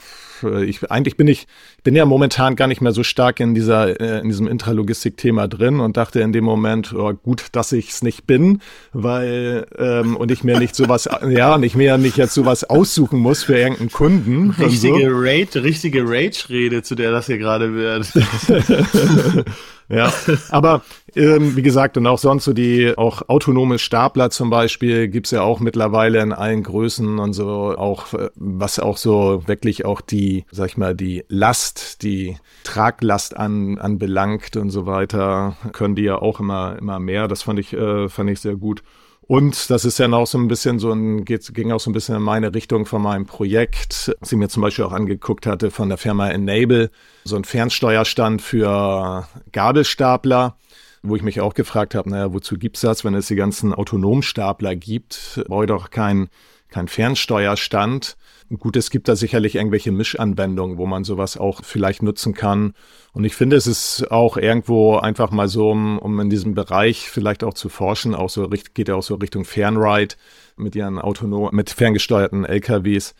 ich, 0.65 0.91
eigentlich 0.91 1.19
bin 1.19 1.29
ich, 1.29 1.47
bin 1.85 1.95
ja 1.95 2.07
momentan 2.07 2.57
gar 2.57 2.69
nicht 2.69 2.81
mehr 2.81 2.93
so 2.93 3.03
stark 3.03 3.39
in 3.39 3.55
dieser, 3.55 4.01
äh, 4.01 4.21
in 4.21 4.29
diesem 4.29 4.49
Intralogistik-Thema 4.49 5.47
drin 5.47 5.79
und 5.79 5.99
dachte 5.99 6.21
in 6.21 6.33
dem 6.33 6.45
Moment, 6.45 6.95
oh, 6.95 7.13
gut, 7.13 7.49
dass 7.53 7.73
ich 7.73 7.91
es 7.91 8.03
nicht 8.03 8.27
bin, 8.27 8.63
weil, 8.95 9.67
ähm, 9.77 10.17
und 10.17 10.31
ich 10.31 10.43
mir 10.43 10.59
nicht 10.59 10.75
sowas, 10.75 11.07
ja, 11.29 11.55
und 11.55 11.65
ich 11.65 11.75
mir 11.75 11.85
ja 11.85 11.99
nicht 11.99 12.17
jetzt 12.17 12.33
sowas 12.33 12.65
aussuchen 12.65 13.19
muss 13.19 13.43
für 13.43 13.59
irgendeinen 13.59 13.93
Kunden. 13.93 14.51
Richtige 14.53 15.11
so. 15.11 15.19
Rage, 15.19 15.63
richtige 15.63 16.05
Rage-Rede, 16.09 16.83
zu 16.83 16.95
der 16.95 17.11
das 17.11 17.27
hier 17.27 17.37
gerade 17.37 17.75
wird. 17.75 18.11
Ja, 19.93 20.11
aber 20.49 20.83
ähm, 21.15 21.57
wie 21.57 21.63
gesagt, 21.63 21.97
und 21.97 22.07
auch 22.07 22.19
sonst 22.19 22.45
so 22.45 22.53
die 22.53 22.97
auch 22.97 23.29
autonome 23.29 23.79
Stapler 23.79 24.31
zum 24.31 24.51
Beispiel 24.51 25.09
gibt's 25.09 25.31
ja 25.31 25.43
auch 25.43 25.61
mittlerweile 25.61 26.21
in 26.21 26.33
allen 26.33 26.63
Größen 26.63 27.19
und 27.19 27.33
so 27.33 27.77
auch, 27.77 28.13
äh, 28.15 28.31
was 28.35 28.79
auch 28.79 28.97
so 28.97 29.43
wirklich 29.47 29.85
auch 29.85 30.01
die, 30.01 30.45
sag 30.51 30.71
ich 30.71 30.77
mal, 30.77 30.95
die 30.95 31.25
Last, 31.29 32.03
die 32.03 32.37
Traglast 32.65 33.37
an, 33.37 33.79
anbelangt 33.79 34.57
und 34.57 34.71
so 34.71 34.87
weiter, 34.87 35.57
können 35.73 35.95
die 35.95 36.03
ja 36.03 36.17
auch 36.17 36.41
immer, 36.41 36.77
immer 36.79 36.99
mehr. 36.99 37.29
Das 37.29 37.43
fand 37.43 37.59
ich, 37.59 37.73
äh, 37.73 38.09
fand 38.09 38.31
ich 38.31 38.41
sehr 38.41 38.57
gut. 38.57 38.83
Und 39.23 39.71
das 39.71 39.85
ist 39.85 39.99
ja 39.99 40.11
auch 40.13 40.27
so 40.27 40.37
ein 40.37 40.49
bisschen 40.49 40.79
so 40.79 40.93
ein, 40.93 41.25
geht, 41.25 41.55
ging 41.55 41.73
auch 41.73 41.81
so 41.81 41.91
ein 41.91 41.95
bisschen 41.95 42.17
in 42.17 42.23
meine 42.23 42.55
Richtung 42.55 42.87
von 42.87 43.01
meinem 43.01 43.25
Projekt, 43.25 44.15
was 44.21 44.33
ich 44.33 44.39
mir 44.39 44.49
zum 44.49 44.63
Beispiel 44.63 44.85
auch 44.85 44.93
angeguckt 44.93 45.47
hatte 45.47 45.71
von 45.71 45.89
der 45.89 45.97
Firma 45.97 46.29
Enable, 46.29 46.91
so 47.25 47.37
ein 47.37 47.45
Fernsteuerstand 47.45 48.43
für 48.43 49.27
Gabelstapler 49.53 50.57
wo 51.03 51.17
ich 51.17 51.23
mich 51.23 51.41
auch 51.41 51.55
gefragt 51.55 51.95
habe, 51.95 52.11
naja, 52.11 52.33
wozu 52.33 52.57
gibt's 52.57 52.81
das, 52.81 53.05
wenn 53.05 53.15
es 53.15 53.27
die 53.27 53.35
ganzen 53.35 53.75
Autonomstapler 53.75 54.77
gibt? 54.77 55.43
Brauche 55.49 55.65
ich 55.65 55.69
doch 55.69 55.91
kein, 55.91 56.29
kein 56.69 56.89
Fernsteuerstand. 56.89 58.17
Gut, 58.59 58.77
es 58.77 58.91
gibt 58.91 59.09
da 59.09 59.17
sicherlich 59.17 59.55
irgendwelche 59.55 59.93
Mischanwendungen, 59.93 60.77
wo 60.77 60.87
man 60.87 61.05
sowas 61.05 61.37
auch 61.37 61.65
vielleicht 61.65 62.03
nutzen 62.03 62.35
kann. 62.35 62.75
Und 63.13 63.25
ich 63.25 63.35
finde, 63.35 63.57
es 63.57 63.67
ist 63.67 64.11
auch 64.11 64.37
irgendwo 64.37 64.97
einfach 64.97 65.31
mal 65.31 65.49
so, 65.49 65.71
um, 65.71 65.99
um 65.99 66.21
in 66.21 66.31
diesem 66.31 66.55
Bereich 66.55 67.09
vielleicht 67.09 67.45
auch 67.45 67.55
zu 67.55 67.69
forschen, 67.69 68.15
auch 68.15 68.31
so 68.31 68.49
geht 68.49 68.89
ja 68.89 68.95
auch 68.95 69.03
so 69.03 69.15
Richtung 69.15 69.45
Fernride 69.45 70.17
mit 70.57 70.77
ihren 70.77 70.99
autonom, 70.99 71.49
mit 71.53 71.71
ferngesteuerten 71.71 72.45
LKWs 72.45 73.15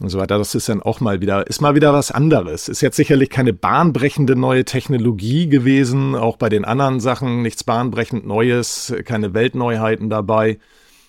und 0.00 0.08
so 0.08 0.18
weiter. 0.18 0.38
Das 0.38 0.54
ist 0.54 0.68
dann 0.68 0.82
auch 0.82 1.00
mal 1.00 1.20
wieder, 1.20 1.46
ist 1.46 1.60
mal 1.60 1.74
wieder 1.74 1.92
was 1.92 2.10
anderes. 2.10 2.68
Ist 2.68 2.80
jetzt 2.80 2.96
sicherlich 2.96 3.30
keine 3.30 3.52
bahnbrechende 3.52 4.36
neue 4.36 4.64
Technologie 4.64 5.48
gewesen, 5.48 6.14
auch 6.14 6.36
bei 6.36 6.48
den 6.48 6.64
anderen 6.64 7.00
Sachen 7.00 7.42
nichts 7.42 7.64
bahnbrechend 7.64 8.26
Neues, 8.26 8.94
keine 9.04 9.34
Weltneuheiten 9.34 10.08
dabei. 10.10 10.58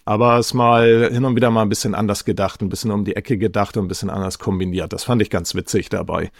Aber 0.05 0.39
es 0.39 0.55
mal 0.55 1.09
hin 1.11 1.23
und 1.23 1.35
wieder 1.35 1.51
mal 1.51 1.61
ein 1.61 1.69
bisschen 1.69 1.93
anders 1.93 2.25
gedacht, 2.25 2.61
ein 2.61 2.69
bisschen 2.69 2.89
um 2.89 3.05
die 3.05 3.15
Ecke 3.15 3.37
gedacht 3.37 3.77
und 3.77 3.85
ein 3.85 3.87
bisschen 3.87 4.09
anders 4.09 4.39
kombiniert. 4.39 4.91
Das 4.91 5.03
fand 5.03 5.21
ich 5.21 5.29
ganz 5.29 5.53
witzig 5.53 5.89
dabei, 5.89 6.31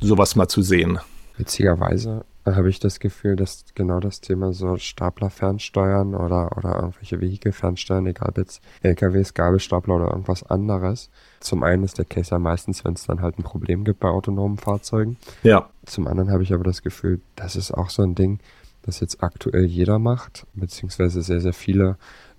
sowas 0.00 0.36
mal 0.36 0.48
zu 0.48 0.60
sehen. 0.60 0.98
Witzigerweise 1.38 2.24
habe 2.54 2.68
ich 2.68 2.78
das 2.78 3.00
Gefühl, 3.00 3.34
dass 3.34 3.64
genau 3.74 3.98
das 3.98 4.20
Thema 4.20 4.52
so 4.52 4.76
Stapler 4.76 5.30
fernsteuern 5.30 6.14
oder, 6.14 6.56
oder 6.56 6.76
irgendwelche 6.76 7.20
Vehikel 7.20 7.52
fernsteuern, 7.52 8.06
egal 8.06 8.28
ob 8.28 8.38
jetzt 8.38 8.62
LKWs, 8.82 9.34
Gabelstapler 9.34 9.96
oder 9.96 10.10
irgendwas 10.10 10.44
anderes. 10.44 11.10
Zum 11.40 11.64
einen 11.64 11.82
ist 11.82 11.98
der 11.98 12.04
Case 12.04 12.30
ja 12.30 12.38
meistens, 12.38 12.84
wenn 12.84 12.94
es 12.94 13.06
dann 13.06 13.20
halt 13.20 13.38
ein 13.38 13.42
Problem 13.42 13.84
gibt 13.84 14.00
bei 14.00 14.08
autonomen 14.08 14.58
Fahrzeugen. 14.58 15.16
Ja. 15.42 15.68
Zum 15.86 16.06
anderen 16.06 16.30
habe 16.30 16.44
ich 16.44 16.52
aber 16.52 16.64
das 16.64 16.82
Gefühl, 16.82 17.20
das 17.34 17.56
ist 17.56 17.72
auch 17.72 17.90
so 17.90 18.02
ein 18.02 18.14
Ding, 18.14 18.38
das 18.82 19.00
jetzt 19.00 19.22
aktuell 19.22 19.64
jeder 19.64 19.98
macht, 19.98 20.46
beziehungsweise 20.54 21.22
sehr, 21.22 21.40
sehr 21.40 21.52
viele 21.52 21.96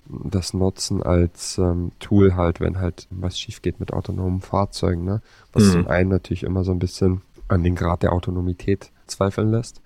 das 0.10 0.54
nutzen 0.54 1.04
als 1.04 1.58
ähm, 1.58 1.92
Tool 2.00 2.36
halt, 2.36 2.62
wenn 2.62 2.80
halt 2.80 3.08
was 3.10 3.38
schief 3.38 3.62
geht 3.62 3.82
mit 3.82 3.92
autonomen 3.92 4.40
Fahrzeugen, 4.40 5.04
ne? 5.04 5.22
Was 5.52 5.64
mhm. 5.64 5.72
zum 5.72 5.88
einen 5.88 6.10
natürlich 6.10 6.44
immer 6.44 6.64
so 6.64 6.72
ein 6.72 6.80
bisschen 6.80 7.22
an 7.50 7.64
den 7.64 7.76
Grad 7.76 8.04
der 8.04 8.14
Autonomität 8.14 8.92
zweifeln 9.06 9.52
lässt. 9.52 9.82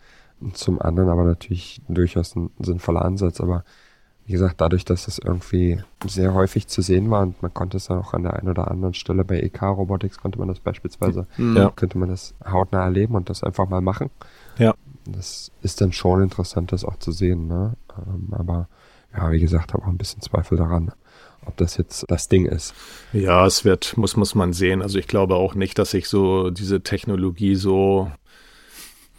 Zum 0.54 0.82
anderen 0.82 1.10
aber 1.10 1.24
natürlich 1.24 1.82
durchaus 1.88 2.36
ein 2.36 2.50
sinnvoller 2.60 3.04
Ansatz. 3.04 3.40
Aber 3.40 3.64
wie 4.26 4.34
gesagt, 4.34 4.62
dadurch, 4.62 4.86
dass 4.86 5.06
das 5.06 5.20
irgendwie 5.20 5.82
sehr 6.06 6.34
häufig 6.34 6.68
zu 6.68 6.82
sehen 6.82 7.10
war 7.10 7.22
und 7.22 7.42
man 7.42 7.54
konnte 7.54 7.78
es 7.78 7.86
dann 7.86 8.00
auch 8.00 8.14
an 8.14 8.24
der 8.24 8.34
einen 8.34 8.50
oder 8.50 8.70
anderen 8.70 8.94
Stelle 8.94 9.26
bei 9.26 9.40
EK 9.40 9.64
Robotics 9.64 10.20
konnte 10.20 10.40
man 10.40 10.48
das 10.48 10.60
beispielsweise, 10.60 11.28
mhm. 11.38 11.58
ja. 11.58 11.70
könnte 11.76 11.98
man 11.98 12.10
das 12.10 12.34
hautnah 12.46 12.84
erleben 12.84 13.16
und 13.16 13.30
das 13.30 13.44
einfach 13.44 13.68
mal 13.68 13.82
machen. 13.82 14.10
Ja. 14.58 14.74
Das 15.06 15.52
ist 15.64 15.82
dann 15.82 15.92
schon 15.92 16.22
interessant, 16.22 16.72
das 16.72 16.86
auch 16.86 16.98
zu 16.98 17.12
sehen, 17.12 17.48
ne? 17.48 17.74
Ähm, 17.98 18.30
aber 18.32 18.68
ja, 19.14 19.32
wie 19.32 19.40
gesagt, 19.40 19.74
habe 19.74 19.84
auch 19.84 19.90
ein 19.90 19.98
bisschen 19.98 20.22
Zweifel 20.22 20.58
daran, 20.58 20.92
ob 21.46 21.58
das 21.58 21.78
jetzt 21.78 22.06
das 22.08 22.30
Ding 22.30 22.46
ist. 22.46 22.74
Ja, 23.12 23.46
es 23.46 23.66
wird, 23.66 23.98
muss, 23.98 24.16
muss 24.16 24.36
man 24.36 24.54
sehen. 24.54 24.82
Also 24.82 25.00
ich 25.00 25.08
glaube 25.08 25.36
auch 25.36 25.56
nicht, 25.56 25.78
dass 25.80 25.92
sich 25.92 26.08
so 26.08 26.52
diese 26.52 26.82
Technologie 26.82 27.56
so 27.56 28.12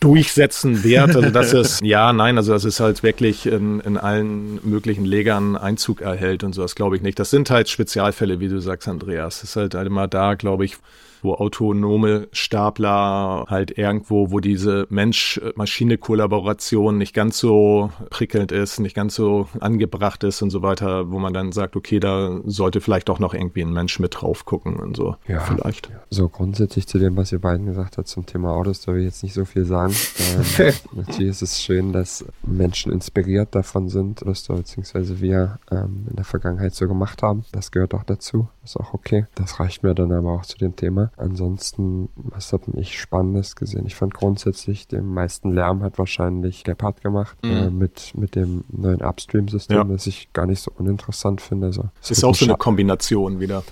durchsetzen 0.03 0.83
wird. 0.85 1.15
Also 1.15 1.31
das 1.31 1.53
ist, 1.53 1.81
ja, 1.85 2.13
nein, 2.13 2.37
also 2.37 2.53
das 2.53 2.65
ist 2.65 2.81
halt 2.81 3.03
wirklich 3.03 3.47
in, 3.47 3.81
in 3.81 3.97
allen 3.97 4.61
möglichen 4.69 5.05
Legern 5.05 5.57
Einzug 5.57 6.01
erhält 6.01 6.45
und 6.45 6.55
so, 6.55 6.63
das 6.63 6.75
glaube 6.75 6.97
ich 6.97 7.03
nicht. 7.03 7.19
Das 7.19 7.31
sind 7.31 7.51
halt 7.51 7.69
Spezialfälle, 7.69 8.41
wie 8.41 8.49
du 8.49 8.61
sagst, 8.61 8.89
Andreas. 8.89 9.41
Das 9.41 9.51
ist 9.51 9.57
halt 9.57 9.75
immer 9.75 10.09
da, 10.09 10.35
glaube 10.35 10.65
ich, 10.65 10.77
wo 11.23 11.35
autonome 11.35 12.29
Stapler 12.33 13.47
halt 13.49 13.77
irgendwo, 13.79 14.31
wo 14.31 14.41
diese 14.41 14.87
Mensch-Maschine-Kollaboration 14.91 16.99
nicht 16.99 17.15
ganz 17.15 17.39
so 17.39 17.91
prickelnd 18.11 18.53
ist, 18.53 18.81
nicht 18.81 18.95
ganz 18.95 19.15
so 19.15 19.49
angebracht 19.61 20.25
ist 20.25 20.43
und 20.43 20.51
so 20.51 20.63
weiter, 20.63 21.11
wo 21.11 21.19
man 21.19 21.33
dann 21.33 21.53
sagt, 21.53 21.77
okay, 21.77 22.01
da 22.01 22.41
sollte 22.45 22.81
vielleicht 22.81 23.09
doch 23.09 23.19
noch 23.19 23.35
irgendwie 23.35 23.63
ein 23.63 23.73
Mensch 23.73 24.01
mit 24.01 24.21
drauf 24.21 24.45
gucken 24.45 24.77
und 24.77 24.97
so. 24.97 25.17
Ja, 25.29 25.41
vielleicht. 25.41 25.91
So 26.11 26.29
grundsätzlich 26.29 26.87
zu 26.87 26.99
dem, 26.99 27.17
was 27.17 27.33
ihr 27.33 27.41
beiden 27.41 27.67
gesagt 27.67 27.99
habt 27.99 28.09
zum 28.09 28.27
Thema 28.27 28.53
Autos, 28.53 28.83
da 28.83 28.93
will 28.93 29.01
ich 29.01 29.07
jetzt 29.07 29.23
nicht 29.23 29.35
so 29.35 29.45
viel 29.45 29.65
sagen. 29.65 29.95
ähm, 30.59 30.73
natürlich 30.93 31.31
ist 31.31 31.43
es 31.43 31.63
schön, 31.63 31.93
dass 31.93 32.25
Menschen 32.43 32.93
inspiriert 32.93 33.55
davon 33.55 33.89
sind, 33.89 34.27
dass 34.27 34.45
da 34.45 34.55
beziehungsweise 34.55 35.21
wir 35.21 35.59
ähm, 35.71 36.07
in 36.11 36.17
der 36.17 36.25
Vergangenheit 36.25 36.75
so 36.75 36.89
gemacht 36.89 37.23
haben. 37.23 37.45
Das 37.53 37.71
gehört 37.71 37.95
auch 37.95 38.05
dazu. 38.05 38.49
Ist 38.65 38.77
auch 38.77 38.95
okay. 38.95 39.27
Das 39.35 39.61
reicht 39.61 39.83
mir 39.83 39.95
dann 39.95 40.13
aber 40.13 40.33
auch 40.33 40.43
zu 40.43 40.59
dem 40.59 40.77
Thema. 40.77 41.12
Ansonsten, 41.17 42.09
was 42.17 42.53
habe 42.53 42.65
ich 42.77 43.01
Spannendes 43.01 43.57
gesehen? 43.57 43.87
Ich 43.87 43.95
fand 43.95 44.15
grundsätzlich, 44.15 44.89
den 44.89 45.07
meisten 45.07 45.53
Lärm 45.53 45.83
hat 45.83 45.99
wahrscheinlich 45.99 46.65
Gepard 46.65 47.01
gemacht 47.01 47.37
mhm. 47.45 47.51
äh, 47.51 47.71
mit, 47.71 48.13
mit 48.17 48.35
dem 48.35 48.65
neuen 48.69 49.03
Upstream-System, 49.03 49.77
ja. 49.77 49.85
das 49.85 50.07
ich 50.07 50.33
gar 50.33 50.47
nicht 50.47 50.61
so 50.61 50.73
uninteressant 50.77 51.41
finde. 51.41 51.67
Also, 51.69 51.91
es 52.01 52.11
ist 52.11 52.25
auch 52.25 52.35
so 52.35 52.45
eine 52.45 52.57
Kombination 52.57 53.41
wieder. 53.41 53.63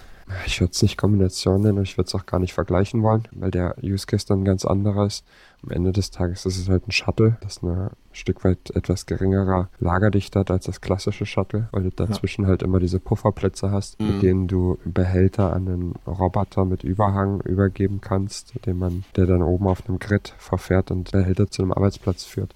Ich 0.47 0.61
würde 0.61 0.73
es 0.73 0.83
nicht 0.83 0.97
Kombination 0.97 1.63
nennen 1.63 1.79
und 1.79 1.85
ich 1.85 1.97
würde 1.97 2.09
es 2.09 2.15
auch 2.15 2.27
gar 2.27 2.41
nicht 2.41 2.53
vergleichen 2.53 3.03
wollen, 3.03 3.29
weil 3.33 3.51
der 3.51 3.77
Use 3.83 4.07
Case 4.07 4.27
dann 4.27 4.45
ganz 4.45 4.65
anderer 4.65 5.07
ist. 5.07 5.25
Am 5.63 5.71
Ende 5.71 5.93
des 5.93 6.11
Tages 6.11 6.47
ist 6.47 6.59
es 6.59 6.69
halt 6.69 6.89
ein 6.89 6.93
Shuttle, 6.93 7.37
das 7.43 7.63
eine 7.63 7.91
Stück 8.13 8.45
weit 8.45 8.71
etwas 8.71 9.05
geringerer 9.05 9.69
Lagerdichte 9.79 10.39
hat 10.39 10.51
als 10.51 10.65
das 10.65 10.81
klassische 10.81 11.27
Shuttle, 11.27 11.69
weil 11.73 11.83
du 11.83 11.91
dazwischen 11.91 12.43
ja. 12.43 12.49
halt 12.49 12.63
immer 12.63 12.81
diese 12.81 12.99
Pufferplätze 12.99 13.71
hast, 13.71 14.01
mhm. 14.01 14.07
mit 14.07 14.23
denen 14.23 14.49
du 14.49 14.79
Behälter 14.85 15.53
an 15.53 15.69
einen 15.69 15.95
Roboter 16.07 16.65
mit 16.65 16.83
Überhang 16.83 17.41
übergeben 17.43 18.01
kannst, 18.01 18.55
den 18.65 18.79
man, 18.79 19.05
der 19.17 19.27
dann 19.27 19.43
oben 19.43 19.67
auf 19.67 19.87
einem 19.87 19.99
Grid 19.99 20.35
verfährt 20.39 20.91
und 20.91 21.13
Behälter 21.13 21.51
zu 21.51 21.63
einem 21.63 21.73
Arbeitsplatz 21.73 22.25
führt. 22.25 22.55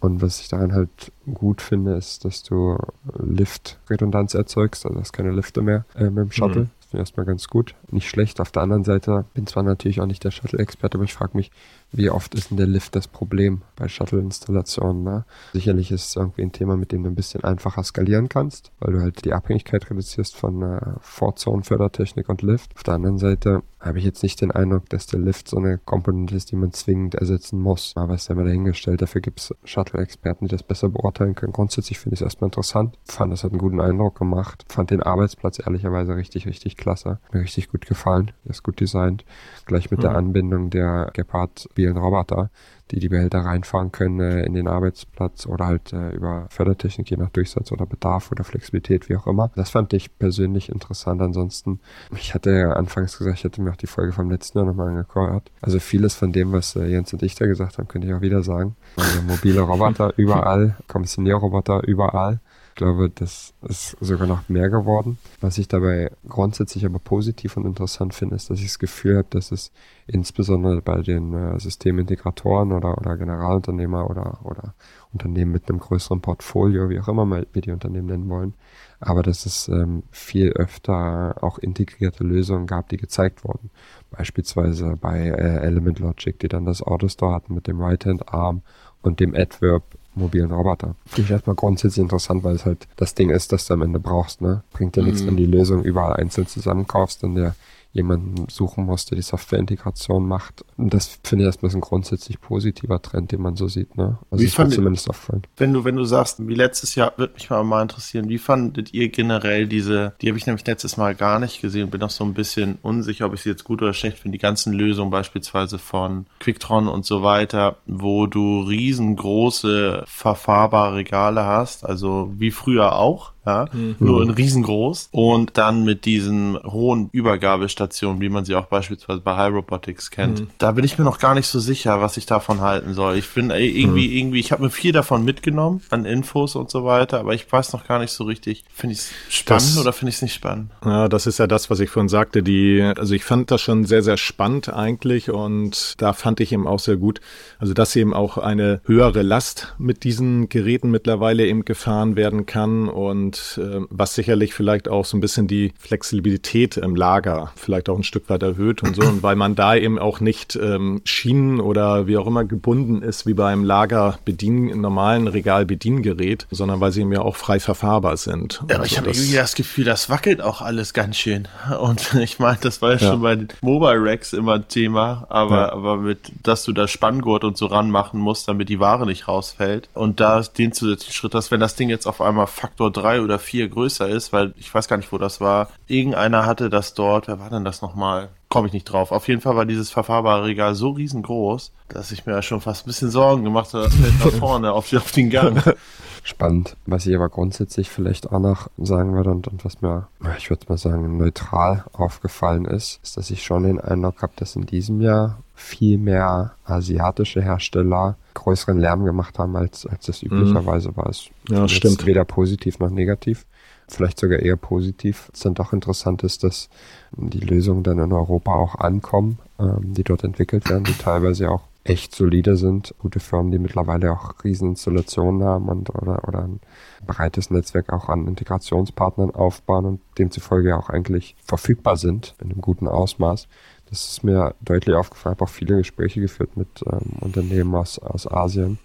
Und 0.00 0.20
was 0.20 0.40
ich 0.40 0.48
daran 0.48 0.72
halt 0.72 1.12
gut 1.32 1.62
finde, 1.62 1.94
ist, 1.94 2.24
dass 2.24 2.42
du 2.42 2.76
Lift-Redundanz 3.18 4.34
erzeugst, 4.34 4.84
also 4.84 4.98
hast 4.98 5.12
keine 5.12 5.30
Lifte 5.30 5.62
mehr 5.62 5.84
äh, 5.94 6.10
mit 6.10 6.18
dem 6.18 6.32
Shuttle. 6.32 6.62
Mhm 6.62 6.70
erstmal 6.98 7.26
ganz 7.26 7.48
gut. 7.48 7.74
Nicht 7.90 8.08
schlecht. 8.08 8.40
Auf 8.40 8.50
der 8.50 8.62
anderen 8.62 8.84
Seite 8.84 9.24
bin 9.34 9.46
zwar 9.46 9.62
natürlich 9.62 10.00
auch 10.00 10.06
nicht 10.06 10.24
der 10.24 10.30
Shuttle-Experte, 10.30 10.96
aber 10.96 11.04
ich 11.04 11.14
frage 11.14 11.36
mich, 11.36 11.50
wie 11.92 12.10
oft 12.10 12.34
ist 12.34 12.50
denn 12.50 12.56
der 12.56 12.66
Lift 12.66 12.96
das 12.96 13.06
Problem 13.06 13.62
bei 13.76 13.86
Shuttle-Installationen? 13.88 15.02
Ne? 15.04 15.24
Sicherlich 15.52 15.90
ist 15.90 16.06
es 16.06 16.16
irgendwie 16.16 16.42
ein 16.42 16.52
Thema, 16.52 16.76
mit 16.76 16.90
dem 16.92 17.02
du 17.02 17.10
ein 17.10 17.14
bisschen 17.14 17.44
einfacher 17.44 17.84
skalieren 17.84 18.28
kannst, 18.28 18.72
weil 18.80 18.94
du 18.94 19.00
halt 19.00 19.24
die 19.24 19.32
Abhängigkeit 19.32 19.88
reduzierst 19.90 20.34
von 20.36 20.62
äh, 20.62 20.80
Vorzone-Fördertechnik 21.00 22.28
und 22.28 22.42
Lift. 22.42 22.74
Auf 22.74 22.82
der 22.82 22.94
anderen 22.94 23.18
Seite 23.18 23.62
habe 23.82 23.98
ich 23.98 24.04
jetzt 24.04 24.22
nicht 24.22 24.40
den 24.40 24.52
Eindruck, 24.52 24.88
dass 24.88 25.06
der 25.06 25.18
Lift 25.18 25.48
so 25.48 25.58
eine 25.58 25.78
Komponente 25.78 26.36
ist, 26.36 26.50
die 26.50 26.56
man 26.56 26.72
zwingend 26.72 27.16
ersetzen 27.16 27.60
muss. 27.60 27.92
Aber 27.96 28.14
es 28.14 28.22
ist 28.22 28.28
ja 28.28 28.36
mal 28.36 28.44
dahingestellt. 28.44 29.02
Dafür 29.02 29.20
gibt 29.20 29.40
es 29.40 29.54
Shuttle-Experten, 29.64 30.46
die 30.46 30.50
das 30.50 30.62
besser 30.62 30.88
beurteilen 30.88 31.34
können. 31.34 31.52
Grundsätzlich 31.52 31.98
finde 31.98 32.14
ich 32.14 32.20
es 32.20 32.24
erstmal 32.24 32.48
interessant. 32.48 32.96
Fand, 33.04 33.32
das 33.32 33.42
hat 33.42 33.50
einen 33.50 33.58
guten 33.58 33.80
Eindruck 33.80 34.18
gemacht. 34.18 34.64
Fand 34.68 34.90
den 34.90 35.02
Arbeitsplatz 35.02 35.58
ehrlicherweise 35.58 36.16
richtig, 36.16 36.46
richtig 36.46 36.76
klasse. 36.76 37.18
Mir 37.32 37.40
richtig 37.40 37.70
gut 37.70 37.86
gefallen. 37.86 38.30
Der 38.44 38.52
ist 38.52 38.62
gut 38.62 38.80
designt. 38.80 39.24
Gleich 39.66 39.90
mit 39.90 39.98
mhm. 39.98 40.02
der 40.02 40.16
Anbindung 40.16 40.70
der 40.70 41.10
Gepard 41.12 41.68
mobilen 41.82 41.96
Roboter, 41.96 42.50
die 42.90 43.00
die 43.00 43.08
Behälter 43.08 43.40
reinfahren 43.40 43.90
können 43.90 44.20
äh, 44.20 44.44
in 44.44 44.54
den 44.54 44.68
Arbeitsplatz 44.68 45.46
oder 45.46 45.66
halt 45.66 45.92
äh, 45.92 46.10
über 46.10 46.46
Fördertechnik, 46.50 47.10
je 47.10 47.16
nach 47.16 47.30
Durchsatz 47.30 47.72
oder 47.72 47.86
Bedarf 47.86 48.30
oder 48.30 48.44
Flexibilität, 48.44 49.08
wie 49.08 49.16
auch 49.16 49.26
immer. 49.26 49.50
Das 49.56 49.70
fand 49.70 49.92
ich 49.92 50.18
persönlich 50.18 50.68
interessant. 50.68 51.20
Ansonsten, 51.22 51.80
ich 52.16 52.34
hatte 52.34 52.50
ja 52.50 52.72
anfangs 52.72 53.18
gesagt, 53.18 53.38
ich 53.38 53.44
hätte 53.44 53.62
mir 53.62 53.70
auch 53.70 53.76
die 53.76 53.86
Folge 53.86 54.12
vom 54.12 54.30
letzten 54.30 54.58
Jahr 54.58 54.66
nochmal 54.66 54.88
angehört. 54.88 55.50
Also 55.60 55.78
vieles 55.78 56.14
von 56.14 56.32
dem, 56.32 56.52
was 56.52 56.76
äh, 56.76 56.84
Jens 56.86 57.12
und 57.12 57.22
ich 57.22 57.34
da 57.34 57.46
gesagt 57.46 57.78
haben, 57.78 57.88
könnte 57.88 58.06
ich 58.06 58.14
auch 58.14 58.20
wieder 58.20 58.42
sagen. 58.42 58.76
Also 58.96 59.22
mobile 59.22 59.60
Roboter 59.60 60.12
überall, 60.16 60.76
Kommissionierroboter 60.88 61.82
überall. 61.84 62.40
Ich 62.72 62.76
glaube, 62.76 63.10
das 63.10 63.52
ist 63.68 63.98
sogar 64.00 64.26
noch 64.26 64.48
mehr 64.48 64.70
geworden. 64.70 65.18
Was 65.42 65.58
ich 65.58 65.68
dabei 65.68 66.10
grundsätzlich 66.26 66.86
aber 66.86 66.98
positiv 66.98 67.58
und 67.58 67.66
interessant 67.66 68.14
finde, 68.14 68.34
ist, 68.34 68.48
dass 68.48 68.60
ich 68.60 68.68
das 68.68 68.78
Gefühl 68.78 69.18
habe, 69.18 69.26
dass 69.28 69.52
es 69.52 69.72
insbesondere 70.06 70.80
bei 70.80 71.02
den 71.02 71.34
äh, 71.34 71.60
Systemintegratoren 71.60 72.72
oder, 72.72 72.96
oder 72.96 73.18
Generalunternehmer 73.18 74.08
oder, 74.08 74.38
oder 74.44 74.74
Unternehmen 75.12 75.52
mit 75.52 75.68
einem 75.68 75.80
größeren 75.80 76.22
Portfolio, 76.22 76.88
wie 76.88 76.98
auch 76.98 77.08
immer 77.08 77.30
wir 77.30 77.62
die 77.62 77.72
Unternehmen 77.72 78.06
nennen 78.06 78.30
wollen, 78.30 78.54
aber 79.00 79.22
dass 79.22 79.44
es 79.44 79.68
ähm, 79.68 80.04
viel 80.10 80.52
öfter 80.52 81.42
auch 81.42 81.58
integrierte 81.58 82.24
Lösungen 82.24 82.66
gab, 82.66 82.88
die 82.88 82.96
gezeigt 82.96 83.44
wurden. 83.44 83.68
Beispielsweise 84.10 84.96
bei 84.98 85.26
äh, 85.28 85.58
Element 85.58 85.98
Logic, 85.98 86.38
die 86.38 86.48
dann 86.48 86.64
das 86.64 86.82
Autostore 86.82 87.34
hatten 87.34 87.54
mit 87.54 87.66
dem 87.66 87.82
Right-Hand-Arm 87.82 88.62
und 89.02 89.20
dem 89.20 89.34
Adverb 89.34 89.82
mobilen 90.14 90.52
Roboter. 90.52 90.94
Finde 91.06 91.22
ich 91.22 91.30
erstmal 91.30 91.56
grundsätzlich 91.56 92.02
interessant, 92.02 92.44
weil 92.44 92.54
es 92.54 92.64
halt 92.64 92.86
das 92.96 93.14
Ding 93.14 93.30
ist, 93.30 93.52
das 93.52 93.66
du 93.66 93.74
am 93.74 93.82
Ende 93.82 94.00
brauchst. 94.00 94.40
Ne? 94.40 94.62
Bringt 94.72 94.96
dir 94.96 95.02
mhm. 95.02 95.08
nichts, 95.08 95.26
wenn 95.26 95.36
die 95.36 95.46
Lösung 95.46 95.82
überall 95.82 96.14
einzeln 96.14 96.46
zusammenkaufst 96.46 97.24
und 97.24 97.34
der 97.36 97.54
jemanden 97.92 98.48
suchen 98.48 98.84
muss, 98.84 99.04
der 99.04 99.16
die 99.16 99.22
Softwareintegration 99.22 100.26
macht. 100.26 100.64
Und 100.76 100.94
das 100.94 101.20
finde 101.22 101.44
ich 101.44 101.46
erstmal 101.46 101.72
ein 101.72 101.80
grundsätzlich 101.80 102.40
positiver 102.40 103.00
Trend, 103.02 103.32
den 103.32 103.42
man 103.42 103.56
so 103.56 103.68
sieht. 103.68 103.96
Ne? 103.96 104.18
Also 104.30 104.42
wie 104.42 104.48
fand 104.48 104.72
zumindest 104.72 105.10
auffallen. 105.10 105.42
Wenn 105.56 105.72
du, 105.72 105.84
wenn 105.84 105.96
du 105.96 106.04
sagst, 106.04 106.46
wie 106.46 106.54
letztes 106.54 106.94
Jahr, 106.94 107.12
würde 107.16 107.34
mich 107.34 107.50
mal, 107.50 107.62
mal 107.64 107.82
interessieren, 107.82 108.28
wie 108.28 108.38
fandet 108.38 108.94
ihr 108.94 109.10
generell 109.10 109.66
diese, 109.66 110.14
die 110.22 110.28
habe 110.28 110.38
ich 110.38 110.46
nämlich 110.46 110.66
letztes 110.66 110.96
Mal 110.96 111.14
gar 111.14 111.38
nicht 111.38 111.60
gesehen, 111.60 111.90
bin 111.90 112.02
auch 112.02 112.10
so 112.10 112.24
ein 112.24 112.34
bisschen 112.34 112.78
unsicher, 112.82 113.26
ob 113.26 113.34
ich 113.34 113.42
sie 113.42 113.50
jetzt 113.50 113.64
gut 113.64 113.82
oder 113.82 113.92
schlecht 113.92 114.18
finde, 114.18 114.38
die 114.38 114.42
ganzen 114.42 114.72
Lösungen 114.72 115.10
beispielsweise 115.10 115.78
von 115.78 116.26
Quicktron 116.40 116.88
und 116.88 117.04
so 117.04 117.22
weiter, 117.22 117.76
wo 117.86 118.26
du 118.26 118.62
riesengroße 118.62 120.04
verfahrbare 120.06 120.96
Regale 120.96 121.44
hast, 121.44 121.84
also 121.84 122.32
wie 122.38 122.50
früher 122.50 122.96
auch, 122.96 123.31
ja, 123.44 123.66
mhm. 123.72 123.96
nur 123.98 124.22
in 124.22 124.30
riesengroß 124.30 125.08
und 125.10 125.58
dann 125.58 125.84
mit 125.84 126.04
diesen 126.04 126.58
hohen 126.62 127.08
Übergabestationen 127.12 128.20
wie 128.20 128.28
man 128.28 128.44
sie 128.44 128.54
auch 128.54 128.66
beispielsweise 128.66 129.20
bei 129.20 129.36
High 129.36 129.52
Robotics 129.52 130.10
kennt. 130.10 130.40
Mhm. 130.40 130.46
Da 130.58 130.72
bin 130.72 130.84
ich 130.84 130.98
mir 130.98 131.04
noch 131.04 131.18
gar 131.18 131.34
nicht 131.34 131.46
so 131.46 131.60
sicher, 131.60 132.00
was 132.00 132.16
ich 132.16 132.26
davon 132.26 132.60
halten 132.60 132.94
soll. 132.94 133.16
Ich 133.16 133.28
bin 133.28 133.50
irgendwie, 133.50 134.08
mhm. 134.08 134.16
irgendwie, 134.16 134.40
ich 134.40 134.52
habe 134.52 134.62
mir 134.62 134.70
viel 134.70 134.92
davon 134.92 135.24
mitgenommen 135.24 135.82
an 135.90 136.04
Infos 136.04 136.56
und 136.56 136.70
so 136.70 136.84
weiter, 136.84 137.20
aber 137.20 137.34
ich 137.34 137.50
weiß 137.50 137.72
noch 137.72 137.86
gar 137.86 137.98
nicht 137.98 138.12
so 138.12 138.24
richtig, 138.24 138.64
finde 138.72 138.94
ich 138.94 139.00
es 139.00 139.10
spannend 139.28 139.76
das, 139.76 139.78
oder 139.78 139.92
finde 139.92 140.10
ich 140.10 140.16
es 140.16 140.22
nicht 140.22 140.34
spannend? 140.34 140.70
Ja, 140.84 141.08
das 141.08 141.26
ist 141.26 141.38
ja 141.38 141.46
das, 141.46 141.70
was 141.70 141.80
ich 141.80 141.90
vorhin 141.90 142.08
sagte. 142.08 142.42
Die, 142.42 142.80
also 142.96 143.14
ich 143.14 143.24
fand 143.24 143.50
das 143.50 143.60
schon 143.60 143.84
sehr, 143.84 144.02
sehr 144.02 144.16
spannend 144.16 144.68
eigentlich 144.68 145.30
und 145.30 146.00
da 146.00 146.12
fand 146.12 146.40
ich 146.40 146.52
eben 146.52 146.66
auch 146.66 146.78
sehr 146.78 146.96
gut, 146.96 147.20
also 147.58 147.74
dass 147.74 147.96
eben 147.96 148.14
auch 148.14 148.38
eine 148.38 148.80
höhere 148.84 149.22
Last 149.22 149.74
mit 149.78 150.04
diesen 150.04 150.48
Geräten 150.48 150.90
mittlerweile 150.90 151.46
eben 151.46 151.64
gefahren 151.64 152.16
werden 152.16 152.46
kann 152.46 152.88
und 152.88 153.31
äh, 153.58 153.80
was 153.90 154.14
sicherlich 154.14 154.54
vielleicht 154.54 154.88
auch 154.88 155.04
so 155.04 155.16
ein 155.16 155.20
bisschen 155.20 155.46
die 155.46 155.72
Flexibilität 155.78 156.76
im 156.76 156.96
Lager 156.96 157.52
vielleicht 157.56 157.88
auch 157.88 157.96
ein 157.96 158.04
Stück 158.04 158.28
weit 158.28 158.42
erhöht 158.42 158.82
und 158.82 158.96
so. 158.96 159.02
Und 159.02 159.22
weil 159.22 159.36
man 159.36 159.54
da 159.54 159.74
eben 159.74 159.98
auch 159.98 160.20
nicht 160.20 160.56
ähm, 160.56 161.00
Schienen 161.04 161.60
oder 161.60 162.06
wie 162.06 162.16
auch 162.16 162.26
immer 162.26 162.44
gebunden 162.44 163.02
ist, 163.02 163.26
wie 163.26 163.34
beim 163.34 163.64
Lager 163.64 164.18
bedienen, 164.24 164.80
normalen 164.80 165.28
Regal-Bediengerät, 165.28 166.46
sondern 166.50 166.80
weil 166.80 166.92
sie 166.92 167.00
eben 167.00 167.12
ja 167.12 167.22
auch 167.22 167.36
frei 167.36 167.60
verfahrbar 167.60 168.16
sind. 168.16 168.62
Ja, 168.68 168.76
aber 168.76 168.86
ich 168.86 168.98
habe 168.98 169.10
irgendwie 169.10 169.34
das 169.34 169.54
Gefühl, 169.54 169.84
das 169.84 170.10
wackelt 170.10 170.40
auch 170.40 170.60
alles 170.60 170.94
ganz 170.94 171.16
schön. 171.16 171.48
Und 171.80 172.14
ich 172.14 172.38
meine, 172.38 172.58
das 172.60 172.82
war 172.82 172.92
ja, 172.92 172.98
schon 172.98 173.22
bei 173.22 173.36
den 173.36 173.48
Mobile 173.60 173.98
Racks 174.02 174.32
immer 174.32 174.54
ein 174.54 174.68
Thema, 174.68 175.26
aber, 175.28 175.56
ja. 175.56 175.72
aber 175.72 175.96
mit, 175.98 176.32
dass 176.42 176.64
du 176.64 176.72
da 176.72 176.88
Spanngurt 176.88 177.44
und 177.44 177.56
so 177.56 177.66
ranmachen 177.66 178.20
musst, 178.20 178.48
damit 178.48 178.68
die 178.68 178.80
Ware 178.80 179.06
nicht 179.06 179.28
rausfällt. 179.28 179.88
Und 179.94 180.20
da 180.20 180.42
den 180.42 180.72
zusätzlichen 180.72 181.14
Schritt, 181.14 181.34
dass 181.34 181.50
wenn 181.50 181.60
das 181.60 181.76
Ding 181.76 181.88
jetzt 181.88 182.06
auf 182.06 182.20
einmal 182.20 182.46
Faktor 182.46 182.92
drei 183.22 183.24
oder 183.24 183.38
vier 183.38 183.68
größer 183.68 184.08
ist, 184.08 184.32
weil 184.32 184.54
ich 184.56 184.72
weiß 184.72 184.88
gar 184.88 184.96
nicht, 184.96 185.12
wo 185.12 185.18
das 185.18 185.40
war, 185.40 185.68
irgendeiner 185.86 186.46
hatte 186.46 186.70
das 186.70 186.94
dort, 186.94 187.28
wer 187.28 187.38
war 187.38 187.50
denn 187.50 187.64
das 187.64 187.82
nochmal? 187.82 188.28
Komme 188.48 188.66
ich 188.66 188.72
nicht 188.72 188.84
drauf. 188.84 189.12
Auf 189.12 189.28
jeden 189.28 189.40
Fall 189.40 189.56
war 189.56 189.64
dieses 189.64 189.90
verfahrbare 189.90 190.44
Regal 190.44 190.74
so 190.74 190.90
riesengroß, 190.90 191.72
dass 191.88 192.12
ich 192.12 192.26
mir 192.26 192.42
schon 192.42 192.60
fast 192.60 192.84
ein 192.84 192.88
bisschen 192.88 193.10
Sorgen 193.10 193.44
gemacht 193.44 193.72
habe, 193.72 193.84
das 193.84 193.94
fällt 193.94 194.18
nach 194.24 194.38
vorne 194.38 194.72
auf, 194.72 194.92
auf 194.92 195.12
den 195.12 195.30
Gang. 195.30 195.74
Spannend. 196.24 196.76
Was 196.86 197.06
ich 197.06 197.16
aber 197.16 197.28
grundsätzlich 197.28 197.90
vielleicht 197.90 198.30
auch 198.30 198.38
noch 198.38 198.68
sagen 198.78 199.14
würde 199.14 199.30
und, 199.30 199.48
und 199.48 199.64
was 199.64 199.80
mir, 199.80 200.06
ich 200.38 200.50
würde 200.50 200.66
mal 200.68 200.78
sagen, 200.78 201.16
neutral 201.16 201.84
aufgefallen 201.92 202.64
ist, 202.64 203.00
ist, 203.02 203.16
dass 203.16 203.30
ich 203.30 203.42
schon 203.42 203.64
den 203.64 203.80
Eindruck 203.80 204.22
habe, 204.22 204.32
dass 204.36 204.54
in 204.54 204.66
diesem 204.66 205.00
Jahr 205.00 205.38
viel 205.62 205.98
mehr 205.98 206.52
asiatische 206.64 207.40
Hersteller 207.40 208.16
größeren 208.34 208.78
Lärm 208.78 209.04
gemacht 209.04 209.38
haben, 209.38 209.56
als, 209.56 209.86
als 209.86 210.06
das 210.06 210.22
üblicherweise 210.22 210.90
mhm. 210.90 210.96
war. 210.96 211.08
Es 211.08 211.30
ja, 211.48 211.68
stimmt. 211.68 212.06
Weder 212.06 212.24
positiv 212.24 212.78
noch 212.78 212.90
negativ. 212.90 213.46
Vielleicht 213.88 214.18
sogar 214.18 214.38
eher 214.38 214.56
positiv. 214.56 215.28
Was 215.32 215.40
dann 215.40 215.54
doch 215.54 215.72
interessant 215.72 216.22
ist, 216.22 216.44
dass 216.44 216.68
die 217.12 217.40
Lösungen 217.40 217.82
dann 217.82 217.98
in 217.98 218.12
Europa 218.12 218.54
auch 218.54 218.76
ankommen, 218.76 219.38
ähm, 219.58 219.94
die 219.94 220.04
dort 220.04 220.24
entwickelt 220.24 220.68
werden, 220.70 220.84
die 220.84 220.94
teilweise 220.94 221.50
auch 221.50 221.62
echt 221.84 222.14
solide 222.14 222.56
sind. 222.56 222.94
Gute 222.98 223.20
Firmen, 223.20 223.50
die 223.50 223.58
mittlerweile 223.58 224.12
auch 224.12 224.44
Rieseninstallationen 224.44 225.44
haben 225.44 225.68
und 225.68 225.90
oder, 225.90 226.26
oder 226.28 226.44
ein 226.44 226.60
breites 227.06 227.50
Netzwerk 227.50 227.92
auch 227.92 228.08
an 228.08 228.28
Integrationspartnern 228.28 229.32
aufbauen 229.32 229.84
und 229.84 230.00
demzufolge 230.18 230.76
auch 230.76 230.88
eigentlich 230.88 231.34
verfügbar 231.44 231.96
sind 231.96 232.34
in 232.40 232.50
einem 232.50 232.60
guten 232.60 232.88
Ausmaß. 232.88 233.48
Das 233.92 234.08
ist 234.08 234.24
mir 234.24 234.54
deutlich 234.62 234.96
aufgefallen. 234.96 235.34
Ich 235.34 235.40
habe 235.42 235.50
auch 235.50 235.54
viele 235.54 235.76
Gespräche 235.76 236.22
geführt 236.22 236.56
mit 236.56 236.82
ähm, 236.90 237.18
Unternehmen 237.20 237.74
aus, 237.74 237.98
aus 237.98 238.26
Asien. 238.26 238.78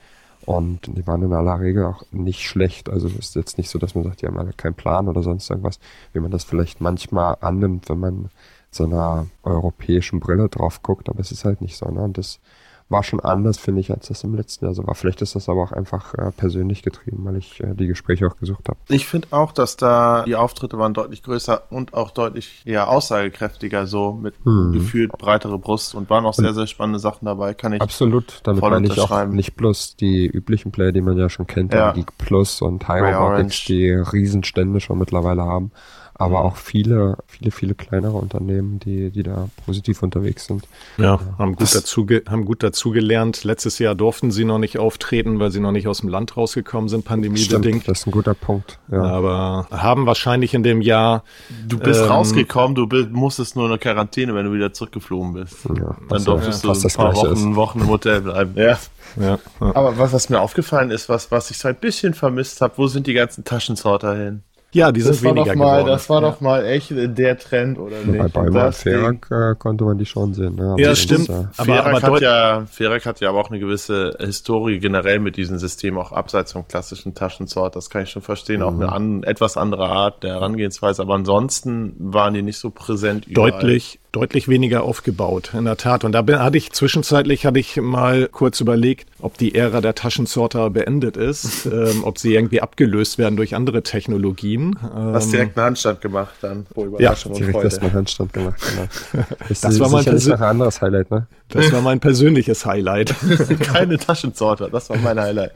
Und 0.45 0.97
die 0.97 1.07
waren 1.07 1.21
in 1.21 1.31
aller 1.31 1.61
Regel 1.61 1.85
auch 1.85 2.03
nicht 2.11 2.43
schlecht. 2.43 2.89
Also 2.89 3.07
es 3.07 3.15
ist 3.15 3.35
jetzt 3.35 3.57
nicht 3.57 3.69
so, 3.69 3.79
dass 3.79 3.95
man 3.95 4.03
sagt, 4.03 4.21
die 4.21 4.27
haben 4.27 4.37
alle 4.37 4.51
keinen 4.51 4.73
Plan 4.73 5.07
oder 5.07 5.23
sonst 5.23 5.49
irgendwas, 5.49 5.79
wie 6.11 6.19
man 6.19 6.29
das 6.29 6.43
vielleicht 6.43 6.81
manchmal 6.81 7.37
annimmt, 7.39 7.87
wenn 7.87 8.01
man 8.01 8.29
so 8.69 8.83
einer 8.83 9.27
europäischen 9.43 10.19
Brille 10.19 10.49
drauf 10.49 10.83
guckt. 10.83 11.07
Aber 11.07 11.21
es 11.21 11.31
ist 11.31 11.45
halt 11.45 11.61
nicht 11.61 11.77
so. 11.77 11.89
Ne? 11.89 12.01
Und 12.01 12.17
das 12.17 12.41
war 12.89 13.03
schon 13.03 13.19
anders, 13.19 13.57
finde 13.57 13.81
ich, 13.81 13.91
als 13.91 14.07
das 14.07 14.23
im 14.23 14.33
letzten 14.33 14.65
Jahr 14.65 14.73
so 14.73 14.87
war. 14.87 14.95
Vielleicht 14.95 15.21
ist 15.21 15.35
das 15.35 15.49
aber 15.49 15.61
auch 15.61 15.71
einfach 15.73 16.13
äh, 16.13 16.31
persönlich 16.31 16.83
getrieben, 16.83 17.25
weil 17.25 17.35
ich 17.35 17.59
äh, 17.59 17.73
die 17.73 17.87
Gespräche 17.87 18.27
auch 18.27 18.37
gesucht 18.37 18.69
habe. 18.69 18.77
Ich 18.87 19.05
finde 19.07 19.27
auch, 19.31 19.51
dass 19.51 19.75
da 19.75 20.23
die 20.23 20.35
Auftritte 20.35 20.77
waren 20.77 20.93
deutlich 20.93 21.21
größer 21.21 21.63
und 21.69 21.93
auch 21.93 22.11
deutlich 22.11 22.61
eher 22.65 22.89
aussagekräftiger, 22.89 23.87
so 23.87 24.13
mit 24.13 24.35
hm. 24.43 24.71
gefühlt 24.71 25.11
breitere 25.11 25.57
Brust 25.57 25.95
und 25.95 26.09
waren 26.09 26.25
auch 26.25 26.33
sehr, 26.33 26.53
sehr 26.53 26.67
spannende 26.67 26.99
Sachen 26.99 27.25
dabei, 27.25 27.53
kann 27.53 27.73
ich 27.73 27.81
Absolut, 27.81 28.39
damit 28.43 28.61
meine 28.61 28.87
ich 28.87 28.99
auch 28.99 29.25
nicht 29.25 29.55
bloß 29.55 29.97
die 29.97 30.25
üblichen 30.25 30.71
Player, 30.71 30.93
die 30.93 31.01
man 31.01 31.17
ja 31.17 31.29
schon 31.29 31.47
kennt, 31.47 31.73
ja. 31.73 31.91
Geek 31.91 32.17
Plus 32.17 32.61
und 32.61 32.87
High 32.87 33.15
Robotics, 33.15 33.65
die 33.65 33.91
Riesenstände 33.91 34.79
schon 34.79 34.97
mittlerweile 34.97 35.43
haben, 35.43 35.71
aber 36.19 36.43
auch 36.43 36.55
viele, 36.57 37.17
viele, 37.27 37.51
viele 37.51 37.75
kleinere 37.75 38.13
Unternehmen, 38.13 38.79
die, 38.79 39.11
die 39.11 39.23
da 39.23 39.49
positiv 39.65 40.01
unterwegs 40.01 40.45
sind. 40.45 40.67
Ja, 40.97 41.19
haben 41.37 41.55
gut, 41.55 41.73
dazu, 41.73 42.07
haben 42.27 42.45
gut 42.45 42.63
dazu 42.63 42.91
gelernt. 42.91 43.43
Letztes 43.43 43.79
Jahr 43.79 43.95
durften 43.95 44.31
sie 44.31 44.43
noch 44.43 44.57
nicht 44.57 44.79
auftreten, 44.79 45.39
weil 45.39 45.51
sie 45.51 45.59
noch 45.59 45.71
nicht 45.71 45.87
aus 45.87 45.99
dem 46.01 46.09
Land 46.09 46.35
rausgekommen 46.35 46.89
sind, 46.89 47.05
pandemiebedingt. 47.05 47.87
Das 47.87 47.99
ist 47.99 48.07
ein 48.07 48.11
guter 48.11 48.33
Punkt. 48.33 48.79
Ja. 48.91 49.03
Aber 49.03 49.67
haben 49.71 50.05
wahrscheinlich 50.05 50.53
in 50.53 50.63
dem 50.63 50.81
Jahr. 50.81 51.23
Du 51.67 51.77
bist 51.77 52.01
ähm, 52.01 52.07
rausgekommen, 52.07 52.75
du 52.75 52.87
bist, 52.87 53.11
musstest 53.11 53.55
nur 53.55 53.65
in 53.65 53.71
der 53.71 53.79
Quarantäne, 53.79 54.33
wenn 54.33 54.45
du 54.45 54.53
wieder 54.53 54.73
zurückgeflogen 54.73 55.33
bist. 55.33 55.57
Ja, 55.65 55.95
Dann 56.09 56.23
durftest 56.23 56.63
ja, 56.63 56.73
du 56.73 56.79
ein 56.79 56.93
paar 56.93 57.15
Wochen, 57.15 57.55
Wochen 57.55 57.79
im 57.81 57.87
Hotel 57.87 58.21
bleiben. 58.21 58.53
Ja. 58.55 58.77
Ja, 59.15 59.39
ja. 59.61 59.75
Aber 59.75 59.97
was, 59.97 60.13
was 60.13 60.29
mir 60.29 60.41
aufgefallen 60.41 60.91
ist, 60.91 61.09
was, 61.09 61.31
was 61.31 61.49
ich 61.49 61.57
so 61.57 61.67
ein 61.67 61.75
bisschen 61.75 62.13
vermisst 62.13 62.61
habe, 62.61 62.77
wo 62.77 62.87
sind 62.87 63.07
die 63.07 63.13
ganzen 63.13 63.43
Taschensorter 63.43 64.15
hin? 64.15 64.43
Ja, 64.73 64.91
die 64.91 65.01
sind 65.01 65.15
das 65.15 65.23
weniger 65.23 65.55
mal, 65.55 65.77
geworden. 65.77 65.87
Das 65.87 66.09
war 66.09 66.21
ja. 66.21 66.29
doch 66.29 66.41
mal 66.41 66.65
echt 66.65 66.91
der 66.91 67.37
Trend, 67.37 67.79
oder 67.79 68.01
nicht? 68.03 68.33
Bei 68.33 68.41
und 68.41 68.75
Ferak 68.75 69.27
äh, 69.31 69.55
konnte 69.57 69.85
man 69.85 69.97
die 69.97 70.05
schon 70.05 70.33
sehen. 70.33 70.55
Ne? 70.55 70.75
Ja, 70.77 70.93
stimmt. 70.93 71.29
Ist, 71.29 71.29
äh, 71.29 71.45
aber, 71.57 71.85
aber 71.85 72.01
hat 72.01 72.21
ja, 72.21 72.65
Ferak 72.69 73.05
hat 73.05 73.21
ja 73.21 73.29
aber 73.29 73.39
auch 73.39 73.49
eine 73.49 73.59
gewisse 73.59 74.17
Historie 74.19 74.79
generell 74.79 75.19
mit 75.19 75.37
diesem 75.37 75.57
System, 75.57 75.97
auch 75.97 76.11
abseits 76.11 76.51
vom 76.51 76.67
klassischen 76.67 77.15
Taschensort. 77.15 77.77
Das 77.77 77.89
kann 77.89 78.03
ich 78.03 78.09
schon 78.09 78.21
verstehen. 78.21 78.59
Mhm. 78.59 78.65
Auch 78.65 78.73
eine 78.73 78.91
an, 78.91 79.23
etwas 79.23 79.55
andere 79.55 79.87
Art 79.87 80.23
der 80.23 80.33
Herangehensweise. 80.33 81.01
Aber 81.01 81.15
ansonsten 81.15 81.95
waren 81.99 82.33
die 82.33 82.41
nicht 82.41 82.59
so 82.59 82.69
präsent 82.69 83.25
überall. 83.25 83.51
Deutlich, 83.51 83.99
deutlich 84.17 84.47
weniger 84.47 84.81
aufgebaut, 84.81 85.51
in 85.53 85.65
der 85.65 85.77
Tat. 85.77 86.03
Und 86.03 86.11
da 86.13 86.25
hatte 86.25 86.57
ich 86.57 86.71
zwischenzeitlich 86.71 87.45
hatte 87.45 87.59
ich 87.59 87.77
mal 87.77 88.27
kurz 88.31 88.59
überlegt, 88.59 89.07
ob 89.19 89.37
die 89.37 89.53
Ära 89.53 89.79
der 89.79 89.93
Taschensorter 89.93 90.71
beendet 90.71 91.17
ist, 91.17 91.65
ähm, 91.71 92.03
ob 92.03 92.17
sie 92.17 92.33
irgendwie 92.33 92.61
abgelöst 92.61 93.19
werden 93.19 93.37
durch 93.37 93.55
andere 93.55 93.83
Technologien. 93.83 94.75
Ähm, 94.83 95.13
Hast 95.13 95.31
direkt 95.31 95.55
einen 95.55 95.67
Handstand 95.67 96.01
gemacht 96.01 96.33
dann. 96.41 96.65
Oh, 96.73 96.87
ja, 96.97 97.13
direkt 97.13 97.63
erstmal 97.63 97.93
Handstand 97.93 98.33
gemacht. 98.33 98.59
Genau. 98.71 98.87
Das, 99.47 99.61
das 99.61 99.79
war 99.79 99.89
mein 99.89 100.07
ein 100.07 100.41
anderes 100.41 100.81
Highlight, 100.81 101.11
ne? 101.11 101.27
Das 101.49 101.71
war 101.71 101.81
mein 101.81 101.99
persönliches 101.99 102.65
Highlight. 102.65 103.13
Keine 103.61 103.97
Taschensorter, 103.97 104.69
das 104.69 104.89
war 104.89 104.97
mein 104.97 105.19
Highlight. 105.19 105.51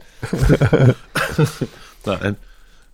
Nein. 2.04 2.36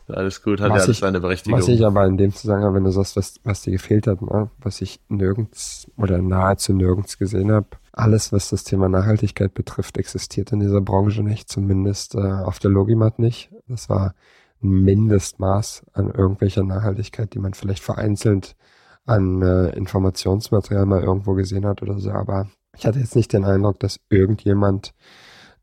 Alles 0.09 0.42
gut, 0.42 0.61
hat 0.61 0.71
was 0.71 0.79
ja 0.79 0.85
alles 0.85 0.97
ich, 0.97 0.99
seine 1.01 1.21
Berechtigung. 1.21 1.59
Was 1.59 1.68
ich 1.68 1.85
aber 1.85 2.07
in 2.07 2.16
dem 2.16 2.33
Zusammenhang, 2.33 2.75
wenn 2.75 2.85
du 2.85 2.90
sagst, 2.90 3.16
was, 3.16 3.35
was 3.44 3.62
dir 3.62 3.73
gefehlt 3.73 4.07
hat, 4.07 4.23
ne? 4.23 4.51
was 4.61 4.81
ich 4.81 5.01
nirgends 5.09 5.90
oder 5.97 6.18
nahezu 6.23 6.73
nirgends 6.73 7.18
gesehen 7.18 7.53
habe, 7.53 7.66
alles, 7.92 8.33
was 8.33 8.51
das 8.51 8.64
Thema 8.64 8.88
Nachhaltigkeit 8.88 9.55
betrifft, 9.55 9.99
existiert 9.99 10.53
in 10.53 10.61
dieser 10.61 10.81
Branche 10.81 11.23
nicht, 11.23 11.49
zumindest 11.49 12.14
äh, 12.14 12.18
auf 12.18 12.59
der 12.59 12.71
Logimat 12.71 13.18
nicht. 13.18 13.51
Das 13.66 13.88
war 13.88 14.14
ein 14.62 14.71
Mindestmaß 14.85 15.85
an 15.92 16.11
irgendwelcher 16.11 16.64
Nachhaltigkeit, 16.64 17.35
die 17.35 17.38
man 17.38 17.55
vielleicht 17.55 17.83
vereinzelt 17.83 18.57
an 19.05 19.42
äh, 19.42 19.71
Informationsmaterial 19.71 20.87
mal 20.87 21.03
irgendwo 21.03 21.35
gesehen 21.35 21.66
hat 21.66 21.83
oder 21.83 21.99
so, 21.99 22.11
aber 22.11 22.49
ich 22.77 22.87
hatte 22.87 23.01
jetzt 23.01 23.16
nicht 23.16 23.33
den 23.33 23.44
Eindruck, 23.44 23.81
dass 23.81 24.01
irgendjemand 24.09 24.94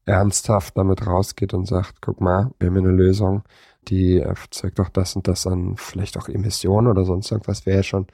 ernsthaft 0.05 0.77
damit 0.77 1.05
rausgeht 1.07 1.53
und 1.53 1.65
sagt, 1.65 2.01
guck 2.01 2.21
mal, 2.21 2.51
wir 2.59 2.67
haben 2.67 2.77
eine 2.77 2.91
Lösung, 2.91 3.43
die 3.89 4.19
erzeugt 4.19 4.79
auch 4.79 4.89
das 4.89 5.15
und 5.15 5.27
das 5.27 5.47
an 5.47 5.75
vielleicht 5.77 6.17
auch 6.17 6.27
Emissionen 6.27 6.87
oder 6.87 7.05
sonst 7.05 7.31
irgendwas, 7.31 7.65
wäre 7.65 7.77
ja 7.77 7.83
schon 7.83 8.07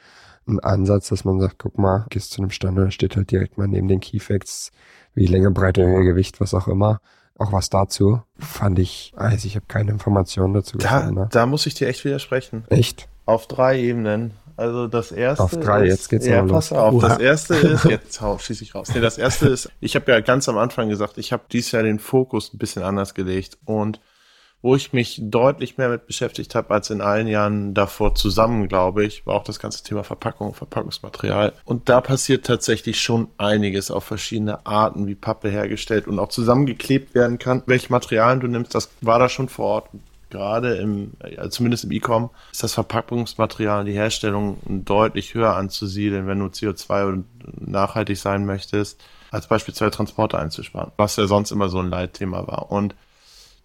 ein 0.47 0.59
Ansatz, 0.59 1.09
dass 1.09 1.23
man 1.23 1.39
sagt, 1.39 1.59
guck 1.59 1.77
mal, 1.77 2.05
gehst 2.09 2.31
zu 2.31 2.41
einem 2.41 2.49
Stand 2.49 2.77
und 2.79 2.93
steht 2.93 3.15
halt 3.15 3.31
direkt 3.31 3.57
mal 3.57 3.67
neben 3.67 3.87
den 3.87 3.99
Keyfacts, 3.99 4.71
wie 5.13 5.25
Länge, 5.25 5.51
Breite, 5.51 5.85
Höhe, 5.85 6.03
Gewicht, 6.03 6.41
was 6.41 6.53
auch 6.53 6.67
immer. 6.67 6.99
Auch 7.37 7.51
was 7.53 7.69
dazu 7.69 8.21
fand 8.37 8.77
ich, 8.77 9.13
also 9.15 9.47
ich 9.47 9.55
habe 9.55 9.65
keine 9.67 9.91
Informationen 9.91 10.53
dazu 10.53 10.77
da, 10.77 10.99
gefunden. 10.99 11.21
Ne? 11.21 11.29
Da 11.31 11.45
muss 11.45 11.65
ich 11.65 11.73
dir 11.73 11.87
echt 11.87 12.05
widersprechen. 12.05 12.65
Echt? 12.69 13.07
Auf 13.25 13.47
drei 13.47 13.79
Ebenen. 13.79 14.31
Also 14.57 14.87
das 14.87 15.11
erste 15.11 15.43
auf 15.43 15.51
drei, 15.51 15.85
ist, 15.85 15.89
jetzt 15.89 16.09
geht's 16.09 16.27
ja, 16.27 16.43
pass 16.43 16.71
auf. 16.71 16.93
Uha. 16.93 17.07
Das 17.07 17.19
erste 17.19 17.55
ist, 17.55 17.85
jetzt 17.85 18.21
hau, 18.21 18.37
schieß 18.37 18.61
ich 18.61 18.75
raus. 18.75 18.89
Nee, 18.93 19.01
das 19.01 19.17
erste 19.17 19.47
ist, 19.47 19.71
ich 19.79 19.95
habe 19.95 20.11
ja 20.11 20.19
ganz 20.19 20.47
am 20.49 20.57
Anfang 20.57 20.89
gesagt, 20.89 21.17
ich 21.17 21.33
habe 21.33 21.43
dieses 21.51 21.71
Jahr 21.71 21.81
den 21.81 21.97
Fokus 21.97 22.53
ein 22.53 22.59
bisschen 22.59 22.83
anders 22.83 23.15
gelegt 23.15 23.57
und 23.65 23.99
wo 24.61 24.75
ich 24.75 24.93
mich 24.93 25.19
deutlich 25.23 25.77
mehr 25.77 25.89
mit 25.89 26.07
beschäftigt 26.07 26.53
habe 26.55 26.73
als 26.73 26.89
in 26.89 27.01
allen 27.01 27.27
Jahren 27.27 27.73
davor 27.73 28.15
zusammen, 28.15 28.67
glaube 28.67 29.05
ich, 29.05 29.25
war 29.25 29.35
auch 29.35 29.43
das 29.43 29.59
ganze 29.59 29.83
Thema 29.83 30.03
Verpackung, 30.03 30.53
Verpackungsmaterial. 30.53 31.53
Und 31.65 31.89
da 31.89 32.01
passiert 32.01 32.45
tatsächlich 32.45 33.01
schon 33.01 33.29
einiges 33.37 33.89
auf 33.89 34.03
verschiedene 34.03 34.65
Arten, 34.65 35.07
wie 35.07 35.15
Pappe 35.15 35.49
hergestellt 35.49 36.07
und 36.07 36.19
auch 36.19 36.29
zusammengeklebt 36.29 37.15
werden 37.15 37.39
kann. 37.39 37.63
Welche 37.65 37.91
Materialien 37.91 38.39
du 38.39 38.47
nimmst, 38.47 38.75
das 38.75 38.91
war 39.01 39.19
da 39.19 39.29
schon 39.29 39.49
vor 39.49 39.65
Ort 39.65 39.89
gerade 40.29 40.75
im, 40.75 41.11
ja, 41.29 41.49
zumindest 41.49 41.83
im 41.83 41.91
E-Com, 41.91 42.29
ist 42.51 42.63
das 42.63 42.73
Verpackungsmaterial, 42.73 43.83
die 43.83 43.93
Herstellung 43.93 44.57
deutlich 44.65 45.33
höher 45.33 45.55
anzusiedeln, 45.55 46.25
wenn 46.25 46.39
du 46.39 46.45
CO2 46.45 47.07
und 47.07 47.25
nachhaltig 47.67 48.17
sein 48.17 48.45
möchtest, 48.45 49.03
als 49.29 49.47
beispielsweise 49.47 49.91
Transporte 49.91 50.39
einzusparen, 50.39 50.91
was 50.97 51.17
ja 51.17 51.27
sonst 51.27 51.51
immer 51.51 51.69
so 51.69 51.79
ein 51.79 51.89
Leitthema 51.89 52.47
war. 52.47 52.71
Und 52.71 52.95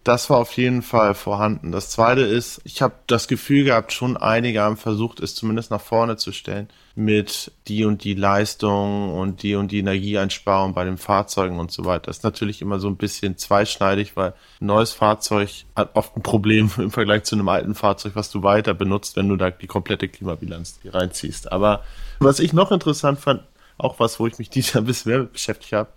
das 0.07 0.29
war 0.29 0.37
auf 0.37 0.53
jeden 0.53 0.83
Fall 0.83 1.13
vorhanden. 1.13 1.73
Das 1.73 1.89
zweite 1.89 2.21
ist, 2.21 2.61
ich 2.63 2.81
habe 2.81 2.93
das 3.07 3.27
Gefühl 3.27 3.65
gehabt, 3.65 3.91
schon 3.91 4.15
einige 4.15 4.61
haben 4.61 4.77
versucht, 4.77 5.19
es 5.19 5.35
zumindest 5.35 5.69
nach 5.69 5.81
vorne 5.81 6.15
zu 6.15 6.31
stellen 6.31 6.69
mit 6.95 7.51
die 7.67 7.83
und 7.83 8.05
die 8.05 8.13
Leistung 8.13 9.13
und 9.13 9.43
die 9.43 9.55
und 9.55 9.69
die 9.71 9.79
Energieeinsparung 9.79 10.73
bei 10.73 10.85
den 10.85 10.97
Fahrzeugen 10.97 11.59
und 11.59 11.71
so 11.71 11.83
weiter. 11.83 12.05
Das 12.05 12.17
ist 12.17 12.23
natürlich 12.23 12.61
immer 12.61 12.79
so 12.79 12.87
ein 12.87 12.95
bisschen 12.95 13.37
zweischneidig, 13.37 14.15
weil 14.15 14.33
ein 14.61 14.67
neues 14.67 14.93
Fahrzeug 14.93 15.65
hat 15.75 15.95
oft 15.95 16.15
ein 16.15 16.23
Problem 16.23 16.71
im 16.77 16.91
Vergleich 16.91 17.23
zu 17.23 17.35
einem 17.35 17.49
alten 17.49 17.75
Fahrzeug, 17.75 18.13
was 18.15 18.31
du 18.31 18.43
weiter 18.43 18.73
benutzt, 18.73 19.17
wenn 19.17 19.27
du 19.27 19.35
da 19.35 19.51
die 19.51 19.67
komplette 19.67 20.07
Klimabilanz 20.07 20.79
reinziehst. 20.85 21.51
Aber 21.51 21.83
was 22.19 22.39
ich 22.39 22.53
noch 22.53 22.71
interessant 22.71 23.19
fand, 23.19 23.43
auch 23.77 23.99
was, 23.99 24.21
wo 24.21 24.27
ich 24.27 24.39
mich 24.39 24.49
dieses 24.51 24.77
ein 24.77 24.85
bisschen 24.85 25.11
mehr 25.11 25.23
beschäftigt 25.23 25.73
habe, 25.73 25.89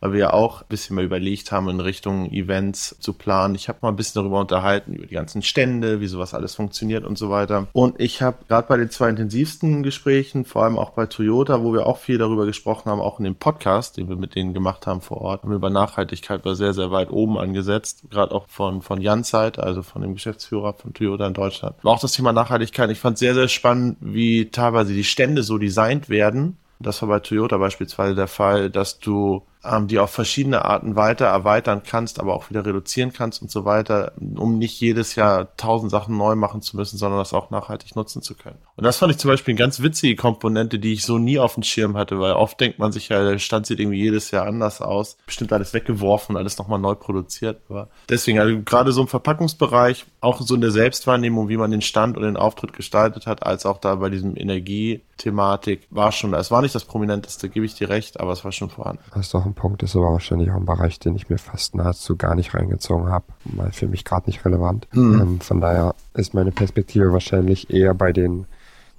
weil 0.00 0.12
wir 0.12 0.20
ja 0.20 0.32
auch 0.32 0.62
ein 0.62 0.68
bisschen 0.68 0.96
mal 0.96 1.04
überlegt 1.04 1.52
haben, 1.52 1.68
in 1.68 1.80
Richtung 1.80 2.30
Events 2.32 2.96
zu 3.00 3.12
planen. 3.12 3.54
Ich 3.54 3.68
habe 3.68 3.78
mal 3.82 3.88
ein 3.88 3.96
bisschen 3.96 4.22
darüber 4.22 4.40
unterhalten, 4.40 4.94
über 4.94 5.06
die 5.06 5.14
ganzen 5.14 5.42
Stände, 5.42 6.00
wie 6.00 6.06
sowas 6.06 6.34
alles 6.34 6.54
funktioniert 6.54 7.04
und 7.04 7.18
so 7.18 7.30
weiter. 7.30 7.66
Und 7.72 8.00
ich 8.00 8.22
habe 8.22 8.38
gerade 8.48 8.68
bei 8.68 8.76
den 8.76 8.90
zwei 8.90 9.08
intensivsten 9.08 9.82
Gesprächen, 9.82 10.44
vor 10.44 10.64
allem 10.64 10.78
auch 10.78 10.90
bei 10.90 11.06
Toyota, 11.06 11.62
wo 11.62 11.72
wir 11.72 11.86
auch 11.86 11.98
viel 11.98 12.18
darüber 12.18 12.46
gesprochen 12.46 12.90
haben, 12.90 13.00
auch 13.00 13.18
in 13.18 13.24
dem 13.24 13.36
Podcast, 13.36 13.96
den 13.96 14.08
wir 14.08 14.16
mit 14.16 14.34
denen 14.34 14.54
gemacht 14.54 14.86
haben 14.86 15.00
vor 15.00 15.20
Ort, 15.20 15.42
haben 15.42 15.50
wir 15.50 15.56
über 15.56 15.70
Nachhaltigkeit 15.70 16.44
war 16.44 16.54
sehr, 16.54 16.74
sehr 16.74 16.90
weit 16.90 17.10
oben 17.10 17.38
angesetzt, 17.38 18.04
gerade 18.10 18.34
auch 18.34 18.46
von, 18.48 18.82
von 18.82 19.00
Jans 19.00 19.30
Seite, 19.30 19.62
also 19.62 19.82
von 19.82 20.02
dem 20.02 20.14
Geschäftsführer 20.14 20.74
von 20.74 20.94
Toyota 20.94 21.26
in 21.26 21.34
Deutschland. 21.34 21.76
Aber 21.80 21.92
auch 21.92 22.00
das 22.00 22.12
Thema 22.12 22.32
Nachhaltigkeit, 22.32 22.90
ich 22.90 22.98
fand 22.98 23.18
sehr, 23.18 23.34
sehr 23.34 23.48
spannend, 23.48 23.96
wie 24.00 24.50
teilweise 24.50 24.92
die 24.92 25.04
Stände 25.04 25.42
so 25.42 25.58
designt 25.58 26.08
werden. 26.08 26.56
Das 26.78 27.00
war 27.02 27.08
bei 27.08 27.20
Toyota 27.20 27.56
beispielsweise 27.56 28.14
der 28.14 28.28
Fall, 28.28 28.70
dass 28.70 28.98
du 28.98 29.42
ähm, 29.70 29.88
die 29.88 29.98
auf 29.98 30.10
verschiedene 30.10 30.64
Arten 30.64 30.96
weiter 30.96 31.26
erweitern 31.26 31.82
kannst, 31.84 32.20
aber 32.20 32.34
auch 32.34 32.50
wieder 32.50 32.64
reduzieren 32.64 33.12
kannst 33.12 33.42
und 33.42 33.50
so 33.50 33.64
weiter, 33.64 34.12
um 34.36 34.58
nicht 34.58 34.80
jedes 34.80 35.14
Jahr 35.14 35.56
tausend 35.56 35.90
Sachen 35.90 36.16
neu 36.16 36.34
machen 36.34 36.62
zu 36.62 36.76
müssen, 36.76 36.96
sondern 36.98 37.18
das 37.18 37.34
auch 37.34 37.50
nachhaltig 37.50 37.96
nutzen 37.96 38.22
zu 38.22 38.34
können. 38.34 38.58
Und 38.76 38.84
das 38.84 38.98
fand 38.98 39.12
ich 39.12 39.18
zum 39.18 39.30
Beispiel 39.30 39.52
eine 39.52 39.58
ganz 39.58 39.80
witzige 39.80 40.16
Komponente, 40.16 40.78
die 40.78 40.92
ich 40.92 41.02
so 41.02 41.18
nie 41.18 41.38
auf 41.38 41.54
dem 41.54 41.62
Schirm 41.62 41.96
hatte, 41.96 42.18
weil 42.20 42.32
oft 42.32 42.60
denkt 42.60 42.78
man 42.78 42.92
sich 42.92 43.08
ja, 43.08 43.22
der 43.22 43.38
Stand 43.38 43.66
sieht 43.66 43.80
irgendwie 43.80 43.98
jedes 43.98 44.30
Jahr 44.30 44.46
anders 44.46 44.80
aus, 44.80 45.16
bestimmt 45.26 45.52
alles 45.52 45.74
weggeworfen, 45.74 46.36
alles 46.36 46.58
nochmal 46.58 46.78
neu 46.78 46.94
produziert. 46.94 47.60
Aber 47.68 47.88
deswegen, 48.08 48.38
also 48.38 48.60
gerade 48.62 48.92
so 48.92 49.00
im 49.00 49.08
Verpackungsbereich, 49.08 50.06
auch 50.20 50.40
so 50.40 50.54
in 50.54 50.60
der 50.60 50.70
Selbstwahrnehmung, 50.70 51.48
wie 51.48 51.56
man 51.56 51.70
den 51.70 51.82
Stand 51.82 52.16
und 52.16 52.22
den 52.22 52.36
Auftritt 52.36 52.72
gestaltet 52.72 53.26
hat, 53.26 53.44
als 53.44 53.66
auch 53.66 53.78
da 53.78 53.96
bei 53.96 54.10
diesem 54.10 54.36
Energiethematik, 54.36 55.86
war 55.90 56.12
schon. 56.12 56.34
Es 56.34 56.50
war 56.50 56.62
nicht 56.62 56.74
das 56.74 56.84
Prominenteste, 56.84 57.48
gebe 57.48 57.66
ich 57.66 57.74
dir 57.74 57.88
recht, 57.88 58.20
aber 58.20 58.32
es 58.32 58.44
war 58.44 58.52
schon 58.52 58.70
vorhanden. 58.70 59.02
Hast 59.12 59.32
du 59.32 59.38
auch 59.38 59.46
ein 59.46 59.54
Punkt 59.56 59.82
ist 59.82 59.96
aber 59.96 60.12
wahrscheinlich 60.12 60.50
auch 60.50 60.56
ein 60.56 60.66
Bereich, 60.66 61.00
den 61.00 61.16
ich 61.16 61.28
mir 61.28 61.38
fast 61.38 61.74
nahezu 61.74 62.16
gar 62.16 62.36
nicht 62.36 62.54
reingezogen 62.54 63.08
habe, 63.08 63.24
weil 63.44 63.72
für 63.72 63.88
mich 63.88 64.04
gerade 64.04 64.26
nicht 64.30 64.44
relevant. 64.44 64.86
Mhm. 64.92 65.20
Ähm, 65.20 65.40
von 65.40 65.60
daher 65.60 65.96
ist 66.14 66.34
meine 66.34 66.52
Perspektive 66.52 67.12
wahrscheinlich 67.12 67.70
eher 67.70 67.94
bei 67.94 68.12
den 68.12 68.46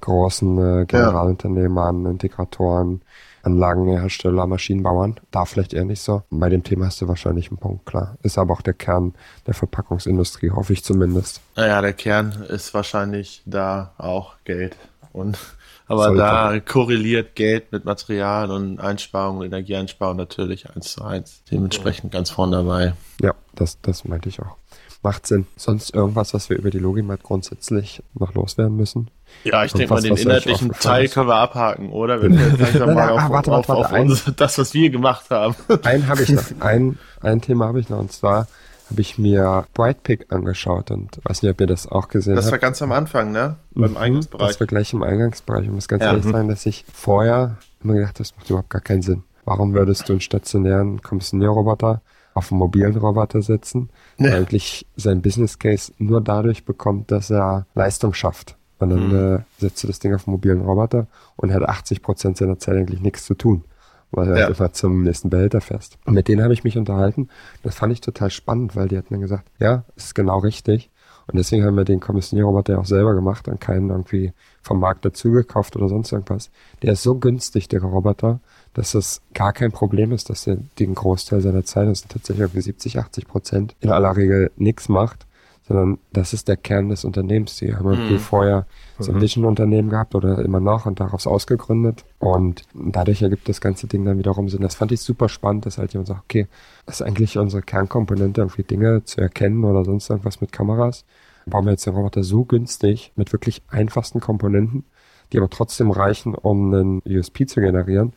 großen 0.02 0.82
äh, 0.82 0.86
Generalunternehmern, 0.86 2.04
ja. 2.04 2.10
Integratoren, 2.12 3.02
Anlagenhersteller, 3.43 4.46
Maschinenbauern. 4.46 5.20
Da 5.32 5.46
vielleicht 5.46 5.74
eher 5.74 5.86
nicht 5.86 6.02
so. 6.02 6.24
Bei 6.30 6.50
dem 6.50 6.63
Thema 6.63 6.88
hast 6.88 7.02
du 7.02 7.08
wahrscheinlich 7.08 7.50
einen 7.50 7.58
Punkt, 7.58 7.86
klar. 7.86 8.17
Ist 8.22 8.38
aber 8.38 8.54
auch 8.54 8.62
der 8.62 8.74
Kern 8.74 9.13
der 9.46 9.54
Verpackungsindustrie, 9.54 10.52
hoffe 10.52 10.74
ich 10.74 10.84
zumindest. 10.84 11.41
Naja, 11.56 11.82
der 11.82 11.93
Kern 11.93 12.43
ist 12.50 12.74
wahrscheinlich 12.74 13.41
da 13.46 13.93
auch 13.98 14.36
Geld. 14.43 14.76
Und 15.17 15.38
aber 15.88 16.06
Sollte. 16.06 16.17
da 16.17 16.60
korreliert 16.60 17.36
Geld 17.36 17.71
mit 17.71 17.86
Material 17.86 18.51
und 18.51 18.80
Einsparung, 18.80 19.43
Energieeinsparung 19.43 20.17
natürlich 20.17 20.69
eins 20.69 20.93
zu 20.93 21.03
eins. 21.03 21.43
Dementsprechend 21.51 22.12
ganz 22.12 22.30
vorne 22.30 22.58
dabei. 22.58 22.93
Ja, 23.21 23.34
das, 23.56 23.80
das 23.82 24.06
meinte 24.06 24.30
ich 24.30 24.39
auch. 24.41 24.56
Macht 25.03 25.27
Sinn. 25.27 25.45
Sonst 25.56 25.93
irgendwas, 25.93 26.34
was 26.34 26.49
wir 26.49 26.58
über 26.58 26.71
die 26.71 26.80
Logimat 26.80 27.23
grundsätzlich 27.23 28.01
noch 28.17 28.34
loswerden 28.34 28.75
müssen? 28.75 29.10
Ja, 29.43 29.63
ich 29.63 29.71
denke 29.71 29.93
mal, 29.93 30.01
den 30.01 30.17
inhaltlichen 30.17 30.71
Teil 30.71 31.08
können 31.08 31.27
wir 31.27 31.36
abhaken, 31.36 31.91
oder? 31.91 32.21
Wenn 32.21 32.38
wir 32.38 32.47
jetzt 32.58 32.80
mal 32.80 33.10
auf, 33.12 33.30
warte, 33.30 33.51
auf, 33.51 33.69
warte, 33.69 33.73
auf, 33.75 33.91
auf 33.93 33.99
uns, 33.99 34.25
das, 34.36 34.58
was 34.58 34.73
wir 34.73 34.89
gemacht 34.89 35.30
haben. 35.30 35.56
Ein 35.84 36.08
habe 36.08 36.23
ich 36.23 36.30
noch. 36.30 36.43
Ein, 36.60 36.97
ein 37.21 37.41
Thema 37.41 37.67
habe 37.67 37.80
ich 37.80 37.89
noch, 37.89 37.99
und 37.99 38.12
zwar 38.12 38.47
habe 38.89 39.02
ich 39.02 39.17
mir 39.17 39.65
Brightpick 39.73 40.32
angeschaut 40.32 40.91
und 40.91 41.19
weiß 41.23 41.41
nicht, 41.41 41.52
ob 41.52 41.62
ihr 41.62 41.67
das 41.67 41.88
auch 41.88 42.08
gesehen 42.08 42.36
habt. 42.36 42.45
Das 42.45 42.52
war 42.52 42.60
ganz 42.60 42.82
am 42.82 42.91
Anfang, 42.91 43.32
ne? 43.32 43.58
Beim 43.71 43.91
mhm, 43.91 43.97
Eingangsbereich. 43.97 44.47
Das 44.47 44.60
war 44.60 44.67
gleich 44.67 44.93
im 44.93 45.04
Eingangsbereich. 45.04 45.65
Ich 45.65 45.71
muss 45.71 45.88
ganz 45.88 46.04
ja. 46.04 46.10
ehrlich 46.12 46.26
mhm. 46.26 46.32
sagen, 46.32 46.47
dass 46.47 46.65
ich 46.65 46.86
vorher 46.91 47.58
immer 47.84 47.93
gedacht 47.93 48.19
das 48.19 48.36
macht 48.36 48.50
überhaupt 48.50 48.69
gar 48.69 48.82
keinen 48.82 49.02
Sinn. 49.02 49.23
Warum 49.45 49.73
würdest 49.73 50.08
du 50.10 50.13
einen 50.13 50.21
stationären 50.21 51.02
Kommissionierroboter 51.02 52.02
auf 52.34 52.52
einen 52.52 52.60
mobilen 52.60 52.95
Roboter 52.95 53.41
setzen, 53.41 53.89
der 54.19 54.32
ja. 54.32 54.38
eigentlich 54.38 54.86
sein 54.95 55.21
Business 55.21 55.60
Case 55.60 55.91
nur 55.97 56.21
dadurch 56.21 56.65
bekommt, 56.65 57.12
dass 57.12 57.30
er 57.30 57.65
Leistung 57.73 58.13
schafft. 58.13 58.56
Und 58.80 58.91
dann 58.91 59.08
mhm. 59.08 59.36
äh, 59.38 59.39
setzt 59.58 59.84
du 59.84 59.88
das 59.88 60.00
Ding 60.00 60.13
auf 60.13 60.28
einen 60.28 60.34
mobilen 60.34 60.62
Roboter 60.62 61.08
und 61.36 61.52
hat 61.52 61.63
80 61.63 62.04
Prozent 62.04 62.38
seiner 62.38 62.60
Zeit 62.60 62.76
eigentlich 62.76 63.02
nichts 63.02 63.26
zu 63.26 63.34
tun 63.34 63.63
weil 64.12 64.26
du 64.26 64.32
ja. 64.32 64.46
halt 64.46 64.60
immer 64.60 64.74
zum 64.74 65.04
nächsten 65.04 65.30
Behälter 65.30 65.62
fährst. 65.62 65.98
Und 66.06 66.13
mit 66.13 66.28
denen 66.28 66.43
habe 66.43 66.54
ich 66.54 66.63
mich 66.63 66.78
unterhalten. 66.78 67.30
Das 67.63 67.76
fand 67.76 67.93
ich 67.93 68.02
total 68.02 68.30
spannend, 68.30 68.76
weil 68.76 68.88
die 68.88 68.98
hatten 68.98 69.13
dann 69.13 69.22
gesagt, 69.22 69.50
ja, 69.60 69.84
ist 69.96 70.15
genau 70.15 70.39
richtig. 70.39 70.89
Und 71.28 71.38
deswegen 71.38 71.65
haben 71.65 71.76
wir 71.76 71.84
den 71.84 72.00
Kommissionierroboter 72.00 72.80
auch 72.80 72.86
selber 72.86 73.13
gemacht 73.13 73.50
und 73.50 73.60
keinen 73.60 73.89
irgendwie 73.89 74.32
vom 74.62 74.80
Markt 74.80 75.04
dazugekauft 75.04 75.76
oder 75.76 75.89
sonst 75.89 76.13
irgendwas. 76.13 76.50
Der 76.82 76.93
ist 76.93 77.04
so 77.04 77.15
günstig, 77.15 77.67
der 77.67 77.84
Roboter, 77.84 78.39
dass 78.74 78.93
es 78.93 79.22
gar 79.34 79.52
kein 79.52 79.74
Problem 79.74 80.13
ist, 80.13 80.30
dass 80.30 80.48
er 80.48 80.58
den 80.80 80.96
Großteil 80.96 81.41
seiner 81.41 81.65
Zeit, 81.65 81.89
das 81.89 82.00
sind 82.00 82.13
tatsächlich 82.13 82.43
irgendwie 82.43 82.62
70, 82.62 83.00
80 83.00 83.28
Prozent, 83.28 83.76
in 83.82 83.89
aller 83.89 84.15
Regel 84.15 84.52
nichts 84.56 84.88
macht 84.88 85.27
sondern 85.67 85.97
das 86.13 86.34
ist 86.34 86.47
der 86.47 86.56
Kern 86.56 86.89
des 86.89 87.03
Unternehmens. 87.03 87.58
Die 87.58 87.75
haben 87.75 87.89
mhm. 87.89 88.19
vorher 88.19 88.65
so 88.99 89.12
ein 89.12 89.17
mhm. 89.17 89.21
Vision-Unternehmen 89.21 89.89
gehabt 89.89 90.15
oder 90.15 90.39
immer 90.39 90.62
noch 90.62 90.86
und 90.86 90.99
daraus 90.99 91.27
ausgegründet. 91.27 92.06
Und 92.19 92.63
dadurch 92.73 93.21
ergibt 93.21 93.49
das 93.49 93.60
ganze 93.60 93.88
Ding 93.88 94.06
dann 94.06 94.17
wiederum 94.17 94.47
Sinn. 94.47 94.62
Das 94.62 94.75
fand 94.75 94.91
ich 94.93 95.01
super 95.01 95.27
spannend, 95.27 95.65
dass 95.65 95.77
halt 95.77 95.93
jemand 95.93 96.08
sagt, 96.08 96.21
okay, 96.23 96.47
das 96.86 97.01
ist 97.01 97.01
eigentlich 97.06 97.38
unsere 97.38 97.62
Kernkomponente, 97.62 98.41
irgendwie 98.41 98.63
Dinge 98.63 99.03
zu 99.03 99.19
erkennen 99.19 99.65
oder 99.65 99.84
sonst 99.84 100.10
irgendwas 100.10 100.39
mit 100.39 100.53
Kameras. 100.53 101.03
Bauen 101.45 101.65
wir 101.65 101.71
jetzt 101.71 101.86
den 101.86 101.93
Roboter 101.93 102.23
so 102.23 102.45
günstig 102.45 103.12
mit 103.15 103.34
wirklich 103.34 103.62
einfachsten 103.69 104.19
Komponenten, 104.19 104.86
die 105.32 105.38
aber 105.38 105.49
trotzdem 105.49 105.91
reichen, 105.91 106.34
um 106.34 106.73
einen 106.73 107.01
USP 107.06 107.45
zu 107.45 107.60
generieren 107.60 108.13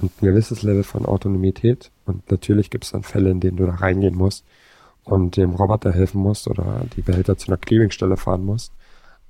und 0.00 0.10
ein 0.22 0.26
gewisses 0.26 0.62
Level 0.62 0.84
von 0.84 1.04
Autonomität. 1.04 1.90
Und 2.06 2.30
natürlich 2.30 2.70
gibt 2.70 2.84
es 2.84 2.92
dann 2.92 3.02
Fälle, 3.02 3.30
in 3.30 3.40
denen 3.40 3.56
du 3.58 3.66
da 3.66 3.74
reingehen 3.74 4.14
musst 4.14 4.44
und 5.04 5.36
dem 5.36 5.50
Roboter 5.50 5.92
helfen 5.92 6.20
musst 6.20 6.48
oder 6.48 6.82
die 6.96 7.02
Behälter 7.02 7.36
zu 7.36 7.48
einer 7.48 7.56
Clearingstelle 7.56 8.16
fahren 8.16 8.44
musst. 8.44 8.72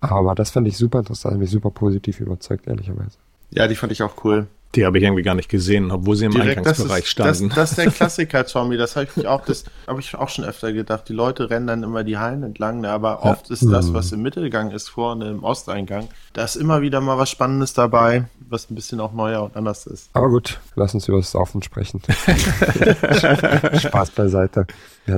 Aber 0.01 0.35
das 0.35 0.51
fand 0.51 0.69
ich 0.69 0.77
super 0.77 0.99
interessant, 0.99 1.39
mich 1.39 1.51
super 1.51 1.71
positiv 1.71 2.21
überzeugt, 2.21 2.67
ehrlicherweise. 2.67 3.17
Ja, 3.51 3.69
die 3.69 3.75
fand 3.75 3.93
ich 3.93 4.03
auch 4.03 4.25
cool. 4.25 4.47
Die 4.75 4.85
habe 4.85 4.99
ich 4.99 5.05
irgendwie 5.05 5.23
gar 5.23 5.37
nicht 5.37 5.49
gesehen, 5.49 5.93
obwohl 5.93 6.17
sie 6.17 6.25
im 6.25 6.33
Direkt, 6.33 6.59
Eingangsbereich 6.59 6.91
das 6.91 7.05
ist, 7.05 7.11
standen. 7.11 7.49
Das, 7.49 7.57
das 7.57 7.71
ist 7.71 7.79
der 7.79 7.87
Klassiker, 7.93 8.47
Tommy. 8.47 8.77
Das 8.77 8.97
habe 8.97 9.07
ich 9.17 9.27
auch, 9.27 9.45
das 9.45 9.65
habe 9.87 10.01
ich 10.01 10.15
auch 10.17 10.29
schon 10.29 10.45
öfter 10.45 10.73
gedacht. 10.73 11.09
Die 11.09 11.13
Leute 11.13 11.49
rennen 11.49 11.69
dann 11.69 11.83
immer 11.85 12.03
die 12.03 12.19
Hallen 12.19 12.43
entlang, 12.43 12.81
ne? 12.81 12.91
aber 12.91 13.21
ja. 13.25 13.31
oft 13.31 13.51
ist 13.51 13.65
das, 13.71 13.89
mhm. 13.89 13.95
was 13.95 14.11
im 14.13 14.23
Mittelgang 14.23 14.73
ist, 14.73 14.89
vorne 14.89 15.31
im 15.31 15.45
Osteingang. 15.45 16.09
Da 16.35 16.43
ist 16.43 16.57
immer 16.57 16.83
wieder 16.83 17.01
mal 17.01 17.17
was 17.17 17.31
Spannendes 17.31 17.75
dabei, 17.75 18.25
was 18.49 18.69
ein 18.69 18.75
bisschen 18.75 18.99
auch 18.99 19.13
neuer 19.13 19.45
und 19.45 19.57
anders 19.57 19.87
ist. 19.87 20.11
Aber 20.15 20.29
gut, 20.29 20.59
lass 20.75 20.93
uns 20.93 21.07
über 21.07 21.19
das 21.19 21.31
Saufen 21.31 21.63
sprechen. 21.63 22.03
Spaß 23.79 24.11
beiseite. 24.11 24.67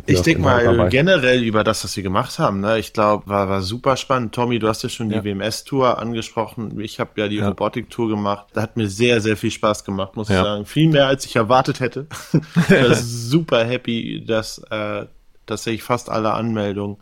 Ich 0.05 0.20
denke 0.20 0.42
mal 0.42 0.62
dabei. 0.62 0.90
generell 0.90 1.42
über 1.42 1.64
das, 1.64 1.83
was 1.85 1.96
wir 1.96 2.02
gemacht 2.02 2.38
haben. 2.38 2.61
Ne? 2.61 2.79
Ich 2.79 2.92
glaube, 2.92 3.26
war, 3.29 3.48
war 3.48 3.62
super 3.62 3.96
spannend. 3.96 4.35
Tommy, 4.35 4.59
du 4.59 4.68
hast 4.68 4.83
ja 4.83 4.90
schon 4.90 5.11
ja. 5.11 5.22
die 5.22 5.31
WMS-Tour 5.31 5.98
angesprochen. 5.98 6.79
Ich 6.81 7.00
habe 7.00 7.12
ja 7.16 7.29
die 7.29 7.37
ja. 7.37 7.48
Robotik-Tour 7.48 8.11
gemacht. 8.11 8.48
Da 8.52 8.61
hat 8.61 8.76
mir 8.76 8.88
sehr, 8.88 9.22
sehr 9.22 9.38
viel 9.38 9.50
Spaß 9.50 9.85
gemacht, 9.85 10.16
muss 10.16 10.29
ja. 10.29 10.37
ich 10.37 10.44
sagen. 10.44 10.66
Viel 10.66 10.90
mehr, 10.90 11.07
als 11.07 11.24
ich 11.24 11.35
erwartet 11.35 11.81
hätte. 11.81 12.09
ich 12.33 12.70
war 12.70 12.94
super 12.94 13.64
happy, 13.64 14.22
dass 14.22 14.59
äh, 14.70 15.07
tatsächlich 15.46 15.83
fast 15.83 16.11
alle 16.11 16.35
Anmeldungen 16.35 16.98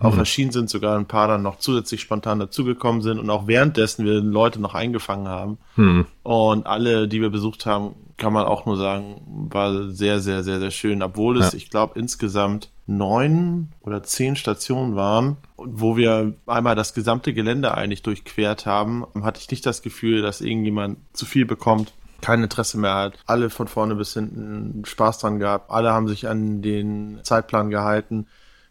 auch 0.00 0.14
mhm. 0.14 0.18
erschienen 0.18 0.50
sind, 0.52 0.70
sogar 0.70 0.98
ein 0.98 1.06
paar 1.06 1.28
dann 1.28 1.42
noch 1.42 1.58
zusätzlich 1.58 2.00
spontan 2.00 2.38
dazugekommen 2.38 3.02
sind 3.02 3.18
und 3.18 3.30
auch 3.30 3.46
währenddessen 3.46 4.04
wir 4.04 4.20
Leute 4.20 4.60
noch 4.60 4.74
eingefangen 4.74 5.28
haben. 5.28 5.58
Mhm. 5.76 6.06
Und 6.22 6.66
alle, 6.66 7.08
die 7.08 7.20
wir 7.20 7.30
besucht 7.30 7.66
haben, 7.66 7.94
kann 8.16 8.32
man 8.32 8.46
auch 8.46 8.66
nur 8.66 8.76
sagen, 8.76 9.48
war 9.50 9.90
sehr, 9.90 10.20
sehr, 10.20 10.42
sehr, 10.42 10.58
sehr 10.58 10.70
schön. 10.70 11.02
Obwohl 11.02 11.38
es, 11.38 11.52
ja. 11.52 11.56
ich 11.56 11.70
glaube, 11.70 11.98
insgesamt 11.98 12.70
neun 12.86 13.68
oder 13.82 14.02
zehn 14.02 14.34
Stationen 14.34 14.96
waren, 14.96 15.36
wo 15.56 15.96
wir 15.96 16.34
einmal 16.46 16.74
das 16.74 16.94
gesamte 16.94 17.32
Gelände 17.32 17.74
eigentlich 17.74 18.02
durchquert 18.02 18.66
haben, 18.66 19.04
hatte 19.22 19.40
ich 19.40 19.50
nicht 19.50 19.64
das 19.66 19.82
Gefühl, 19.82 20.22
dass 20.22 20.40
irgendjemand 20.40 20.98
zu 21.12 21.26
viel 21.26 21.46
bekommt 21.46 21.92
kein 22.20 22.42
Interesse 22.42 22.78
mehr 22.78 22.94
hat. 22.94 23.18
Alle 23.26 23.50
von 23.50 23.68
vorne 23.68 23.94
bis 23.94 24.14
hinten 24.14 24.82
Spaß 24.84 25.18
dran 25.18 25.38
gehabt. 25.38 25.70
Alle 25.70 25.92
haben 25.92 26.08
sich 26.08 26.28
an 26.28 26.62
den 26.62 27.20
Zeitplan 27.22 27.70
gehalten. 27.70 28.26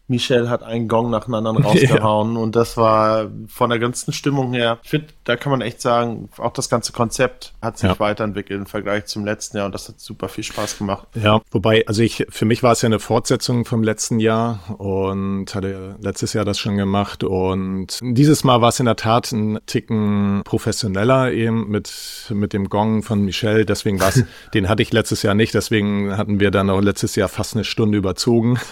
Michel 0.08 0.48
hat 0.48 0.62
einen 0.62 0.88
Gong 0.88 1.10
nach 1.10 1.24
dem 1.24 1.34
anderen 1.34 1.58
rausgehauen 1.64 2.34
ja. 2.34 2.40
und 2.40 2.56
das 2.56 2.76
war 2.76 3.30
von 3.46 3.70
der 3.70 3.78
ganzen 3.78 4.12
Stimmung 4.12 4.52
her, 4.52 4.78
ich 4.82 4.90
finde, 4.90 5.08
da 5.24 5.36
kann 5.36 5.50
man 5.50 5.60
echt 5.60 5.80
sagen, 5.80 6.28
auch 6.38 6.52
das 6.52 6.68
ganze 6.68 6.92
Konzept 6.92 7.52
hat 7.62 7.78
sich 7.78 7.88
ja. 7.88 8.00
weiterentwickelt 8.00 8.58
im 8.58 8.66
Vergleich 8.66 9.06
zum 9.06 9.24
letzten 9.24 9.58
Jahr 9.58 9.66
und 9.66 9.74
das 9.74 9.88
hat 9.88 10.00
super 10.00 10.28
viel 10.28 10.44
Spaß 10.44 10.78
gemacht. 10.78 11.06
Ja, 11.14 11.40
wobei, 11.50 11.86
also 11.86 12.02
ich, 12.02 12.26
für 12.30 12.46
mich 12.46 12.62
war 12.62 12.72
es 12.72 12.82
ja 12.82 12.86
eine 12.86 12.98
Fortsetzung 12.98 13.64
vom 13.64 13.82
letzten 13.82 14.18
Jahr 14.18 14.60
und 14.78 15.54
hatte 15.54 15.96
letztes 16.00 16.32
Jahr 16.32 16.44
das 16.44 16.58
schon 16.58 16.76
gemacht 16.76 17.22
und 17.22 17.98
dieses 18.02 18.44
Mal 18.44 18.60
war 18.62 18.70
es 18.70 18.80
in 18.80 18.86
der 18.86 18.96
Tat 18.96 19.30
ein 19.32 19.58
Ticken 19.66 20.42
professioneller 20.44 21.32
eben 21.32 21.68
mit, 21.68 21.92
mit 22.30 22.52
dem 22.54 22.68
Gong 22.68 23.02
von 23.02 23.22
Michel, 23.22 23.66
deswegen 23.66 24.00
war 24.00 24.08
es, 24.08 24.24
den 24.54 24.68
hatte 24.68 24.82
ich 24.82 24.92
letztes 24.92 25.22
Jahr 25.22 25.34
nicht, 25.34 25.52
deswegen 25.52 26.16
hatten 26.16 26.40
wir 26.40 26.50
dann 26.50 26.70
auch 26.70 26.80
letztes 26.80 27.14
Jahr 27.16 27.28
fast 27.28 27.54
eine 27.54 27.64
Stunde 27.64 27.98
überzogen. 27.98 28.58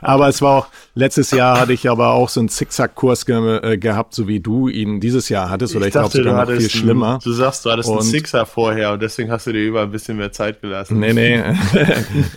aber 0.00 0.28
es 0.28 0.42
war 0.42 0.58
auch, 0.58 0.66
letztes 0.94 1.30
Jahr 1.30 1.60
hatte 1.60 1.72
ich 1.72 1.88
aber 1.88 2.10
auch 2.10 2.28
so 2.28 2.40
einen 2.40 2.48
Zickzack-Kurs 2.48 3.26
ge 3.26 3.32
äh, 3.62 3.78
gehabt, 3.78 4.14
so 4.14 4.28
wie 4.28 4.40
du 4.40 4.68
ihn 4.68 5.00
dieses 5.00 5.28
Jahr 5.28 5.50
hattest, 5.50 5.74
oder 5.74 5.86
ich, 5.86 5.88
ich 5.88 5.92
glaube 5.92 6.16
sogar 6.16 6.46
noch 6.46 6.52
viel 6.52 6.70
schlimmer. 6.70 7.18
Du 7.22 7.32
sagst, 7.32 7.64
du 7.64 7.70
hattest 7.70 7.88
und, 7.88 8.00
einen 8.00 8.08
Zickzack 8.08 8.48
vorher 8.48 8.92
und 8.92 9.02
deswegen 9.02 9.30
hast 9.30 9.46
du 9.46 9.52
dir 9.52 9.64
über 9.64 9.82
ein 9.82 9.90
bisschen 9.90 10.16
mehr 10.16 10.32
Zeit 10.32 10.60
gelassen. 10.60 10.98
Nee, 11.00 11.12
nee. 11.12 11.42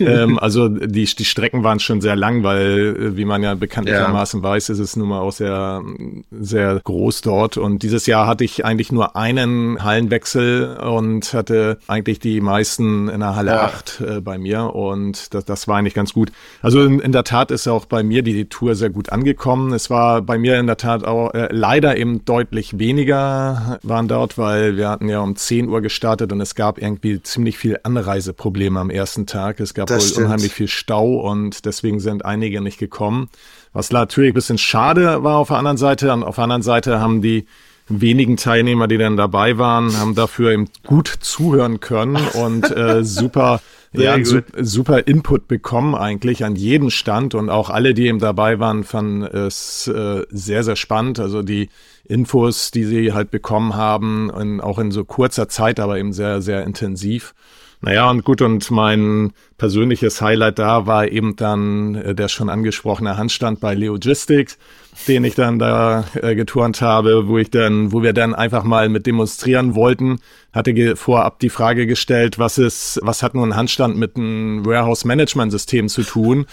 ähm, 0.00 0.38
also 0.38 0.68
die, 0.68 1.04
die 1.04 1.24
Strecken 1.24 1.64
waren 1.64 1.80
schon 1.80 2.00
sehr 2.00 2.16
lang, 2.16 2.42
weil, 2.42 2.96
äh, 2.98 3.16
wie 3.16 3.24
man 3.24 3.42
ja 3.42 3.54
bekanntlichermaßen 3.54 4.42
ja. 4.42 4.48
weiß, 4.48 4.68
ist 4.70 4.78
es 4.78 4.96
nun 4.96 5.08
mal 5.08 5.20
auch 5.20 5.32
sehr, 5.32 5.82
sehr 6.30 6.80
groß 6.82 7.20
dort. 7.20 7.56
Und 7.56 7.82
dieses 7.82 8.06
Jahr 8.06 8.26
hatte 8.26 8.44
ich 8.44 8.64
eigentlich 8.64 8.92
nur 8.92 9.16
einen 9.16 9.82
Hallenwechsel 9.82 10.76
und 10.76 11.32
hatte 11.34 11.78
eigentlich 11.86 12.18
die 12.18 12.40
meisten 12.40 13.08
in 13.08 13.20
der 13.20 13.36
Halle 13.36 13.52
ja. 13.52 13.64
8 13.64 14.00
äh, 14.00 14.20
bei 14.20 14.38
mir 14.38 14.74
und 14.74 15.34
das, 15.34 15.44
das 15.44 15.68
war 15.68 15.76
eigentlich 15.76 15.94
ganz 15.94 16.12
gut. 16.12 16.32
Also 16.62 16.82
in, 16.82 17.00
in, 17.00 17.12
der 17.12 17.24
Tat 17.24 17.35
ist 17.50 17.68
auch 17.68 17.84
bei 17.84 18.02
mir 18.02 18.22
die, 18.22 18.32
die 18.32 18.48
Tour 18.48 18.74
sehr 18.74 18.90
gut 18.90 19.10
angekommen. 19.10 19.72
Es 19.72 19.90
war 19.90 20.22
bei 20.22 20.38
mir 20.38 20.58
in 20.58 20.66
der 20.66 20.76
Tat 20.76 21.04
auch 21.04 21.32
äh, 21.34 21.48
leider 21.50 21.96
eben 21.96 22.24
deutlich 22.24 22.78
weniger 22.78 23.78
waren 23.82 24.08
dort, 24.08 24.38
weil 24.38 24.76
wir 24.76 24.88
hatten 24.88 25.08
ja 25.08 25.20
um 25.20 25.36
10 25.36 25.68
Uhr 25.68 25.80
gestartet 25.80 26.32
und 26.32 26.40
es 26.40 26.54
gab 26.54 26.78
irgendwie 26.78 27.22
ziemlich 27.22 27.58
viel 27.58 27.78
Anreiseprobleme 27.82 28.78
am 28.78 28.90
ersten 28.90 29.26
Tag. 29.26 29.60
Es 29.60 29.74
gab 29.74 29.88
das 29.88 30.02
wohl 30.02 30.08
stimmt. 30.08 30.26
unheimlich 30.26 30.52
viel 30.52 30.68
Stau 30.68 31.16
und 31.16 31.64
deswegen 31.64 32.00
sind 32.00 32.24
einige 32.24 32.60
nicht 32.60 32.78
gekommen. 32.78 33.28
Was 33.72 33.90
natürlich 33.90 34.32
ein 34.32 34.34
bisschen 34.34 34.58
schade 34.58 35.22
war 35.22 35.36
auf 35.36 35.48
der 35.48 35.58
anderen 35.58 35.76
Seite. 35.76 36.12
Und 36.12 36.24
auf 36.24 36.36
der 36.36 36.44
anderen 36.44 36.62
Seite 36.62 37.00
haben 37.00 37.22
die 37.22 37.46
wenigen 37.88 38.36
Teilnehmer, 38.36 38.88
die 38.88 38.98
dann 38.98 39.16
dabei 39.16 39.58
waren, 39.58 39.96
haben 39.98 40.14
dafür 40.14 40.52
eben 40.52 40.68
gut 40.84 41.08
zuhören 41.20 41.80
können 41.80 42.16
und 42.34 42.74
äh, 42.76 43.04
super, 43.04 43.60
ja, 43.92 44.22
su 44.24 44.40
super 44.60 45.06
Input 45.06 45.48
bekommen 45.48 45.94
eigentlich 45.94 46.44
an 46.44 46.56
jeden 46.56 46.90
Stand 46.90 47.34
und 47.34 47.50
auch 47.50 47.70
alle, 47.70 47.94
die 47.94 48.06
eben 48.06 48.18
dabei 48.18 48.58
waren, 48.58 48.84
fanden 48.84 49.22
es 49.22 49.88
äh, 49.88 50.22
sehr, 50.30 50.64
sehr 50.64 50.76
spannend. 50.76 51.18
Also 51.18 51.42
die 51.42 51.68
Infos, 52.04 52.70
die 52.70 52.84
sie 52.84 53.12
halt 53.12 53.30
bekommen 53.30 53.74
haben, 53.74 54.30
in, 54.30 54.60
auch 54.60 54.78
in 54.78 54.90
so 54.90 55.04
kurzer 55.04 55.48
Zeit, 55.48 55.80
aber 55.80 55.98
eben 55.98 56.12
sehr, 56.12 56.42
sehr 56.42 56.64
intensiv. 56.64 57.34
Naja, 57.82 58.10
und 58.10 58.24
gut, 58.24 58.40
und 58.40 58.70
mein 58.70 59.32
persönliches 59.58 60.22
Highlight 60.22 60.58
da 60.58 60.86
war 60.86 61.08
eben 61.08 61.36
dann 61.36 61.94
äh, 61.94 62.14
der 62.14 62.28
schon 62.28 62.48
angesprochene 62.48 63.16
Handstand 63.16 63.60
bei 63.60 63.74
Logistics, 63.74 64.58
den 65.06 65.24
ich 65.24 65.34
dann 65.34 65.58
da 65.58 66.04
äh, 66.14 66.34
geturnt 66.34 66.80
habe, 66.80 67.28
wo 67.28 67.38
ich 67.38 67.50
dann, 67.50 67.92
wo 67.92 68.02
wir 68.02 68.12
dann 68.12 68.34
einfach 68.34 68.64
mal 68.64 68.88
mit 68.88 69.06
demonstrieren 69.06 69.74
wollten, 69.74 70.20
hatte 70.52 70.96
vorab 70.96 71.38
die 71.38 71.50
Frage 71.50 71.86
gestellt, 71.86 72.38
was 72.38 72.56
ist, 72.58 72.98
was 73.02 73.22
hat 73.22 73.34
nun 73.34 73.50
ein 73.50 73.56
Handstand 73.56 73.96
mit 73.96 74.16
einem 74.16 74.64
Warehouse 74.64 75.04
Management 75.04 75.52
System 75.52 75.88
zu 75.88 76.02
tun? 76.02 76.46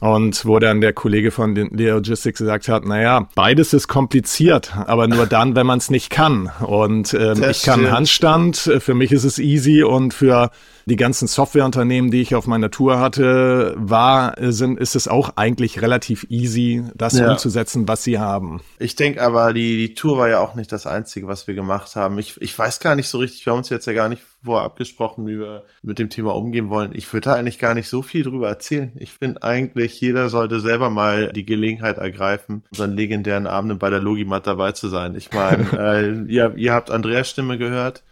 Und 0.00 0.44
wo 0.44 0.58
dann 0.58 0.80
der 0.80 0.92
Kollege 0.92 1.30
von 1.30 1.54
Logistics 1.54 2.38
gesagt 2.38 2.68
hat, 2.68 2.84
naja, 2.84 3.28
beides 3.34 3.72
ist 3.72 3.88
kompliziert, 3.88 4.76
aber 4.86 5.08
nur 5.08 5.26
dann, 5.26 5.56
wenn 5.56 5.66
man 5.66 5.78
es 5.78 5.90
nicht 5.90 6.10
kann. 6.10 6.50
Und 6.60 7.14
ähm, 7.14 7.42
ich 7.48 7.62
kann 7.62 7.90
Handstand, 7.90 8.56
für 8.78 8.94
mich 8.94 9.12
ist 9.12 9.24
es 9.24 9.38
easy 9.38 9.82
und 9.82 10.12
für 10.12 10.50
die 10.88 10.96
ganzen 10.96 11.26
Softwareunternehmen, 11.26 12.12
die 12.12 12.20
ich 12.20 12.36
auf 12.36 12.46
meiner 12.46 12.70
Tour 12.70 13.00
hatte, 13.00 13.74
war, 13.76 14.34
sind, 14.38 14.78
ist 14.78 14.94
es 14.94 15.08
auch 15.08 15.32
eigentlich 15.34 15.82
relativ 15.82 16.26
easy, 16.30 16.84
das 16.94 17.18
ja. 17.18 17.32
umzusetzen, 17.32 17.88
was 17.88 18.04
sie 18.04 18.20
haben. 18.20 18.60
Ich 18.78 18.94
denke 18.94 19.20
aber, 19.20 19.52
die, 19.52 19.76
die 19.76 19.94
Tour 19.94 20.16
war 20.16 20.28
ja 20.28 20.38
auch 20.38 20.54
nicht 20.54 20.70
das 20.70 20.86
Einzige, 20.86 21.26
was 21.26 21.48
wir 21.48 21.54
gemacht 21.54 21.96
haben. 21.96 22.20
Ich, 22.20 22.40
ich 22.40 22.56
weiß 22.56 22.78
gar 22.78 22.94
nicht 22.94 23.08
so 23.08 23.18
richtig, 23.18 23.44
wir 23.44 23.52
haben 23.52 23.58
uns 23.58 23.68
jetzt 23.68 23.86
ja 23.86 23.94
gar 23.94 24.08
nicht 24.08 24.22
vorher 24.44 24.64
abgesprochen, 24.64 25.26
wie 25.26 25.40
wir 25.40 25.64
mit 25.82 25.98
dem 25.98 26.08
Thema 26.08 26.36
umgehen 26.36 26.70
wollen. 26.70 26.92
Ich 26.94 27.12
würde 27.12 27.30
da 27.30 27.34
eigentlich 27.34 27.58
gar 27.58 27.74
nicht 27.74 27.88
so 27.88 28.02
viel 28.02 28.22
drüber 28.22 28.48
erzählen. 28.48 28.92
Ich 28.94 29.10
finde 29.10 29.42
eigentlich, 29.42 30.00
jeder 30.00 30.28
sollte 30.28 30.60
selber 30.60 30.88
mal 30.88 31.32
die 31.32 31.44
Gelegenheit 31.44 31.98
ergreifen, 31.98 32.62
unseren 32.70 32.92
legendären 32.92 33.48
Abenden 33.48 33.80
bei 33.80 33.90
der 33.90 34.00
Logimat 34.00 34.46
dabei 34.46 34.70
zu 34.70 34.88
sein. 34.88 35.16
Ich 35.16 35.32
meine, 35.32 35.66
äh, 36.28 36.32
ihr, 36.32 36.54
ihr 36.56 36.72
habt 36.72 36.92
Andreas 36.92 37.28
Stimme 37.28 37.58
gehört. 37.58 38.04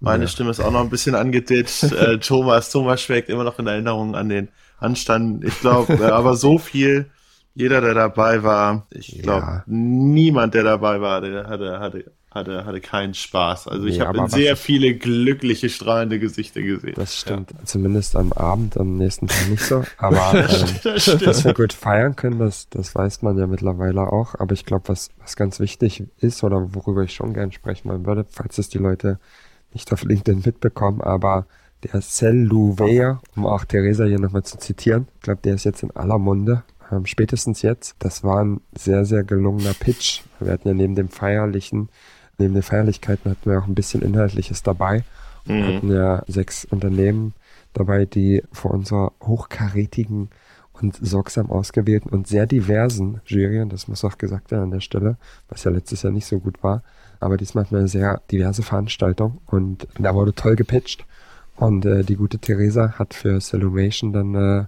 Meine 0.00 0.24
ja. 0.24 0.28
Stimme 0.28 0.50
ist 0.50 0.60
auch 0.60 0.70
noch 0.70 0.80
ein 0.80 0.90
bisschen 0.90 1.14
angeditscht. 1.14 1.84
äh, 1.92 2.18
Thomas, 2.18 2.70
Thomas 2.70 3.00
schwelgt 3.00 3.28
immer 3.28 3.44
noch 3.44 3.58
in 3.58 3.66
Erinnerung 3.66 4.14
an 4.14 4.28
den 4.28 4.48
Anstand. 4.78 5.44
Ich 5.44 5.60
glaube, 5.60 5.94
äh, 5.94 6.04
aber 6.04 6.36
so 6.36 6.58
viel, 6.58 7.10
jeder, 7.54 7.80
der 7.80 7.94
dabei 7.94 8.42
war, 8.42 8.86
ich 8.90 9.20
glaube, 9.20 9.46
ja. 9.46 9.62
niemand, 9.66 10.54
der 10.54 10.62
dabei 10.62 11.00
war, 11.00 11.20
der 11.20 11.48
hatte, 11.48 11.80
hatte, 11.80 12.12
hatte, 12.30 12.64
hatte 12.64 12.80
keinen 12.80 13.14
Spaß. 13.14 13.66
Also 13.66 13.86
ich 13.86 13.98
nee, 13.98 14.04
habe 14.04 14.28
sehr 14.28 14.56
viele 14.56 14.94
glückliche, 14.94 15.68
strahlende 15.68 16.20
Gesichter 16.20 16.62
gesehen. 16.62 16.94
Das 16.94 17.16
stimmt. 17.16 17.50
Ja. 17.50 17.64
Zumindest 17.64 18.14
am 18.14 18.32
Abend, 18.32 18.76
am 18.76 18.96
nächsten 18.96 19.26
Tag 19.26 19.48
nicht 19.48 19.64
so. 19.64 19.82
Aber 19.96 20.34
ähm, 20.34 20.68
das 20.84 21.04
dass 21.06 21.44
wir 21.44 21.54
gut 21.54 21.72
feiern 21.72 22.14
können, 22.14 22.38
das, 22.38 22.68
das 22.68 22.94
weiß 22.94 23.22
man 23.22 23.36
ja 23.36 23.48
mittlerweile 23.48 24.02
auch. 24.02 24.36
Aber 24.38 24.52
ich 24.52 24.64
glaube, 24.64 24.88
was, 24.88 25.10
was 25.18 25.34
ganz 25.34 25.58
wichtig 25.58 26.04
ist 26.18 26.44
oder 26.44 26.74
worüber 26.74 27.02
ich 27.02 27.14
schon 27.14 27.34
gern 27.34 27.50
sprechen 27.50 27.88
wollen 27.88 28.06
würde, 28.06 28.24
falls 28.30 28.58
es 28.58 28.68
die 28.68 28.78
Leute 28.78 29.18
nicht 29.72 29.92
auf 29.92 30.04
LinkedIn 30.04 30.42
mitbekommen, 30.44 31.00
aber 31.00 31.46
der 31.84 32.00
Cell 32.00 32.34
Louver, 32.34 33.20
um 33.36 33.46
auch 33.46 33.64
Theresa 33.64 34.04
hier 34.04 34.18
nochmal 34.18 34.42
zu 34.42 34.58
zitieren, 34.58 35.06
ich 35.16 35.22
glaube, 35.22 35.40
der 35.44 35.54
ist 35.54 35.64
jetzt 35.64 35.82
in 35.82 35.90
aller 35.92 36.18
Munde, 36.18 36.64
ähm, 36.90 37.06
spätestens 37.06 37.62
jetzt. 37.62 37.96
Das 37.98 38.24
war 38.24 38.42
ein 38.44 38.60
sehr, 38.76 39.04
sehr 39.04 39.24
gelungener 39.24 39.74
Pitch. 39.74 40.22
Wir 40.40 40.52
hatten 40.52 40.68
ja 40.68 40.74
neben 40.74 40.94
dem 40.94 41.08
Feierlichen, 41.08 41.88
neben 42.38 42.54
den 42.54 42.62
Feierlichkeiten 42.62 43.30
hatten 43.30 43.50
wir 43.50 43.58
auch 43.58 43.66
ein 43.66 43.74
bisschen 43.74 44.02
Inhaltliches 44.02 44.62
dabei. 44.62 45.04
Mhm. 45.46 45.64
hatten 45.64 45.92
ja 45.92 46.22
sechs 46.26 46.64
Unternehmen 46.64 47.34
dabei, 47.72 48.04
die 48.04 48.42
vor 48.52 48.72
unserer 48.72 49.12
hochkarätigen 49.22 50.30
und 50.72 50.98
sorgsam 51.00 51.50
ausgewählten 51.50 52.10
und 52.10 52.26
sehr 52.26 52.46
diversen 52.46 53.20
Jury, 53.26 53.60
und 53.60 53.72
das 53.72 53.88
muss 53.88 54.04
auch 54.04 54.18
gesagt 54.18 54.50
werden 54.50 54.64
an 54.64 54.70
der 54.70 54.80
Stelle, 54.80 55.16
was 55.48 55.64
ja 55.64 55.70
letztes 55.70 56.02
Jahr 56.02 56.12
nicht 56.12 56.26
so 56.26 56.38
gut 56.38 56.62
war, 56.62 56.82
aber 57.20 57.36
diesmal 57.36 57.64
hatten 57.64 57.74
wir 57.74 57.80
eine 57.80 57.88
sehr 57.88 58.20
diverse 58.30 58.62
Veranstaltung 58.62 59.40
und 59.46 59.86
da 59.98 60.14
wurde 60.14 60.34
toll 60.34 60.56
gepitcht. 60.56 61.04
Und 61.56 61.84
äh, 61.84 62.04
die 62.04 62.16
gute 62.16 62.38
Theresa 62.38 62.92
hat 62.98 63.14
für 63.14 63.40
Salumation 63.40 64.12
dann, 64.12 64.34
äh, 64.34 64.64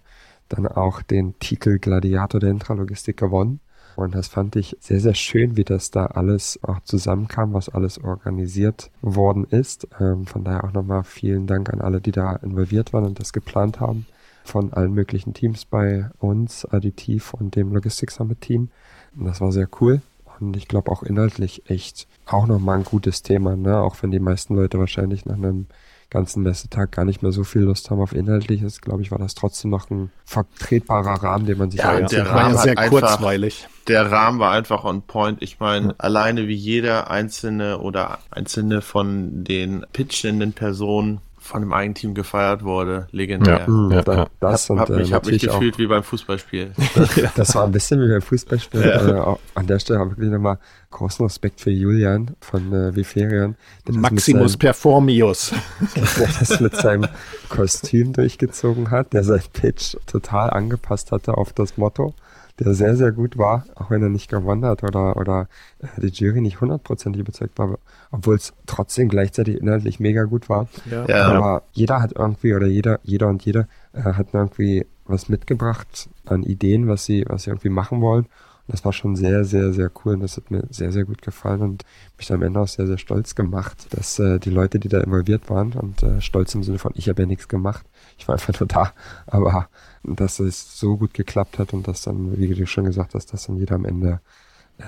dann 0.48 0.66
auch 0.66 1.02
den 1.02 1.38
Titel 1.38 1.78
Gladiator 1.78 2.40
der 2.40 2.50
Intralogistik 2.50 3.16
gewonnen. 3.16 3.60
Und 3.96 4.14
das 4.14 4.28
fand 4.28 4.56
ich 4.56 4.76
sehr, 4.80 5.00
sehr 5.00 5.14
schön, 5.14 5.56
wie 5.56 5.64
das 5.64 5.90
da 5.90 6.06
alles 6.06 6.58
auch 6.62 6.80
zusammenkam, 6.80 7.52
was 7.52 7.68
alles 7.68 8.02
organisiert 8.02 8.90
worden 9.02 9.44
ist. 9.44 9.86
Ähm, 10.00 10.26
von 10.26 10.42
daher 10.42 10.64
auch 10.64 10.72
nochmal 10.72 11.04
vielen 11.04 11.46
Dank 11.46 11.70
an 11.70 11.80
alle, 11.80 12.00
die 12.00 12.12
da 12.12 12.36
involviert 12.36 12.92
waren 12.92 13.04
und 13.04 13.20
das 13.20 13.32
geplant 13.32 13.78
haben. 13.78 14.06
Von 14.42 14.72
allen 14.72 14.94
möglichen 14.94 15.34
Teams 15.34 15.64
bei 15.64 16.10
uns, 16.18 16.64
Additiv 16.64 17.34
und 17.34 17.54
dem 17.56 17.72
Logistik 17.72 18.10
Summit 18.10 18.40
Team. 18.40 18.70
Und 19.16 19.26
das 19.26 19.40
war 19.40 19.52
sehr 19.52 19.68
cool. 19.80 20.00
Und 20.40 20.56
ich 20.56 20.68
glaube 20.68 20.90
auch 20.90 21.02
inhaltlich 21.02 21.68
echt 21.68 22.06
auch 22.26 22.46
nochmal 22.46 22.78
ein 22.78 22.84
gutes 22.84 23.22
Thema, 23.22 23.56
ne? 23.56 23.78
Auch 23.78 23.96
wenn 24.00 24.10
die 24.10 24.20
meisten 24.20 24.54
Leute 24.54 24.78
wahrscheinlich 24.78 25.26
nach 25.26 25.36
einem 25.36 25.66
ganzen 26.10 26.42
Messetag 26.42 26.90
gar 26.90 27.04
nicht 27.04 27.22
mehr 27.22 27.32
so 27.32 27.44
viel 27.44 27.62
Lust 27.62 27.90
haben 27.90 28.00
auf 28.00 28.12
Inhaltliches, 28.12 28.80
glaube 28.80 29.02
ich, 29.02 29.12
war 29.12 29.18
das 29.18 29.34
trotzdem 29.34 29.70
noch 29.70 29.88
ein 29.90 30.10
vertretbarer 30.24 31.22
Rahmen, 31.22 31.46
den 31.46 31.56
man 31.56 31.70
sich 31.70 31.80
ja, 31.80 32.00
der 32.00 32.26
Rahmen 32.26 32.54
war 32.56 32.62
sehr 32.62 32.76
einfach, 32.76 33.00
kurzweilig. 33.00 33.68
Der 33.86 34.10
Rahmen 34.10 34.40
war 34.40 34.50
einfach 34.50 34.84
on 34.84 35.02
point. 35.02 35.40
Ich 35.40 35.60
meine, 35.60 35.88
ja. 35.88 35.94
alleine 35.98 36.48
wie 36.48 36.54
jeder 36.54 37.10
einzelne 37.10 37.78
oder 37.78 38.18
einzelne 38.30 38.82
von 38.82 39.44
den 39.44 39.86
pitchenden 39.92 40.52
Personen 40.52 41.20
von 41.50 41.62
einem 41.62 41.72
Eigenteam 41.72 42.14
gefeiert 42.14 42.62
wurde. 42.62 43.08
Legendär. 43.10 43.66
Ja, 43.68 43.90
ja, 43.90 44.14
ja. 44.14 44.26
Das 44.38 44.70
hab, 44.70 44.88
und, 44.88 44.98
äh, 44.98 45.02
ich 45.02 45.12
habe 45.12 45.30
mich 45.30 45.42
gefühlt 45.42 45.74
auch, 45.74 45.78
wie 45.78 45.86
beim 45.86 46.02
Fußballspiel. 46.02 46.72
das 47.34 47.54
war 47.54 47.64
ein 47.64 47.72
bisschen 47.72 48.00
wie 48.00 48.08
beim 48.08 48.22
Fußballspiel. 48.22 48.80
Ja. 48.80 49.32
Äh, 49.32 49.36
an 49.54 49.66
der 49.66 49.78
Stelle 49.80 49.98
habe 49.98 50.10
ich 50.10 50.16
wirklich 50.16 50.32
nochmal 50.32 50.58
großen 50.90 51.24
Respekt 51.24 51.60
für 51.60 51.70
Julian 51.70 52.36
von 52.40 52.72
äh, 52.72 52.94
Viferian. 52.94 53.56
Maximus 53.88 54.52
seinem, 54.52 54.58
Performius. 54.60 55.52
der 56.18 56.28
das 56.38 56.60
mit 56.60 56.76
seinem 56.76 57.08
Kostüm 57.48 58.12
durchgezogen 58.12 58.90
hat, 58.90 59.12
der 59.12 59.24
sein 59.24 59.42
Pitch 59.52 59.96
total 60.06 60.50
angepasst 60.50 61.10
hatte 61.10 61.36
auf 61.36 61.52
das 61.52 61.76
Motto 61.76 62.14
der 62.60 62.74
sehr, 62.74 62.96
sehr 62.96 63.12
gut 63.12 63.38
war, 63.38 63.64
auch 63.74 63.90
wenn 63.90 64.02
er 64.02 64.08
nicht 64.08 64.30
gewonnen 64.30 64.64
hat 64.64 64.82
oder, 64.82 65.16
oder 65.16 65.48
äh, 65.78 66.00
die 66.00 66.08
Jury 66.08 66.40
nicht 66.40 66.60
hundertprozentig 66.60 67.20
überzeugt 67.20 67.58
war, 67.58 67.78
obwohl 68.10 68.36
es 68.36 68.52
trotzdem 68.66 69.08
gleichzeitig 69.08 69.60
inhaltlich 69.60 69.98
mega 70.00 70.24
gut 70.24 70.48
war. 70.48 70.68
Ja. 70.90 71.06
ja. 71.06 71.26
Aber 71.28 71.62
jeder 71.72 72.02
hat 72.02 72.12
irgendwie, 72.16 72.54
oder 72.54 72.66
jeder, 72.66 73.00
jeder 73.02 73.28
und 73.28 73.44
jede 73.44 73.66
äh, 73.92 74.02
hat 74.02 74.28
irgendwie 74.32 74.86
was 75.06 75.28
mitgebracht 75.28 76.08
an 76.26 76.42
Ideen, 76.42 76.86
was 76.86 77.04
sie, 77.04 77.24
was 77.26 77.44
sie 77.44 77.50
irgendwie 77.50 77.70
machen 77.70 78.00
wollen. 78.00 78.24
Und 78.24 78.74
das 78.74 78.84
war 78.84 78.92
schon 78.92 79.16
sehr, 79.16 79.44
sehr, 79.44 79.72
sehr 79.72 79.90
cool 80.04 80.14
und 80.14 80.20
das 80.20 80.36
hat 80.36 80.50
mir 80.50 80.64
sehr, 80.70 80.92
sehr 80.92 81.04
gut 81.04 81.22
gefallen 81.22 81.62
und 81.62 81.84
mich 82.18 82.32
am 82.32 82.42
Ende 82.42 82.60
auch 82.60 82.68
sehr, 82.68 82.86
sehr 82.86 82.98
stolz 82.98 83.34
gemacht, 83.34 83.86
dass 83.90 84.18
äh, 84.18 84.38
die 84.38 84.50
Leute, 84.50 84.78
die 84.78 84.88
da 84.88 85.00
involviert 85.00 85.50
waren 85.50 85.72
und 85.72 86.02
äh, 86.02 86.20
stolz 86.20 86.54
im 86.54 86.62
Sinne 86.62 86.78
von, 86.78 86.92
ich 86.94 87.08
habe 87.08 87.22
ja 87.22 87.26
nichts 87.26 87.48
gemacht, 87.48 87.84
ich 88.18 88.28
war 88.28 88.34
einfach 88.34 88.58
nur 88.60 88.68
da, 88.68 88.92
aber 89.26 89.68
dass 90.02 90.40
es 90.40 90.78
so 90.78 90.96
gut 90.96 91.14
geklappt 91.14 91.58
hat 91.58 91.72
und 91.72 91.86
dass 91.86 92.02
dann, 92.02 92.38
wie 92.38 92.48
du 92.48 92.66
schon 92.66 92.84
gesagt 92.84 93.14
hast, 93.14 93.32
dass 93.32 93.46
dann 93.46 93.56
jeder 93.56 93.74
am 93.74 93.84
Ende 93.84 94.20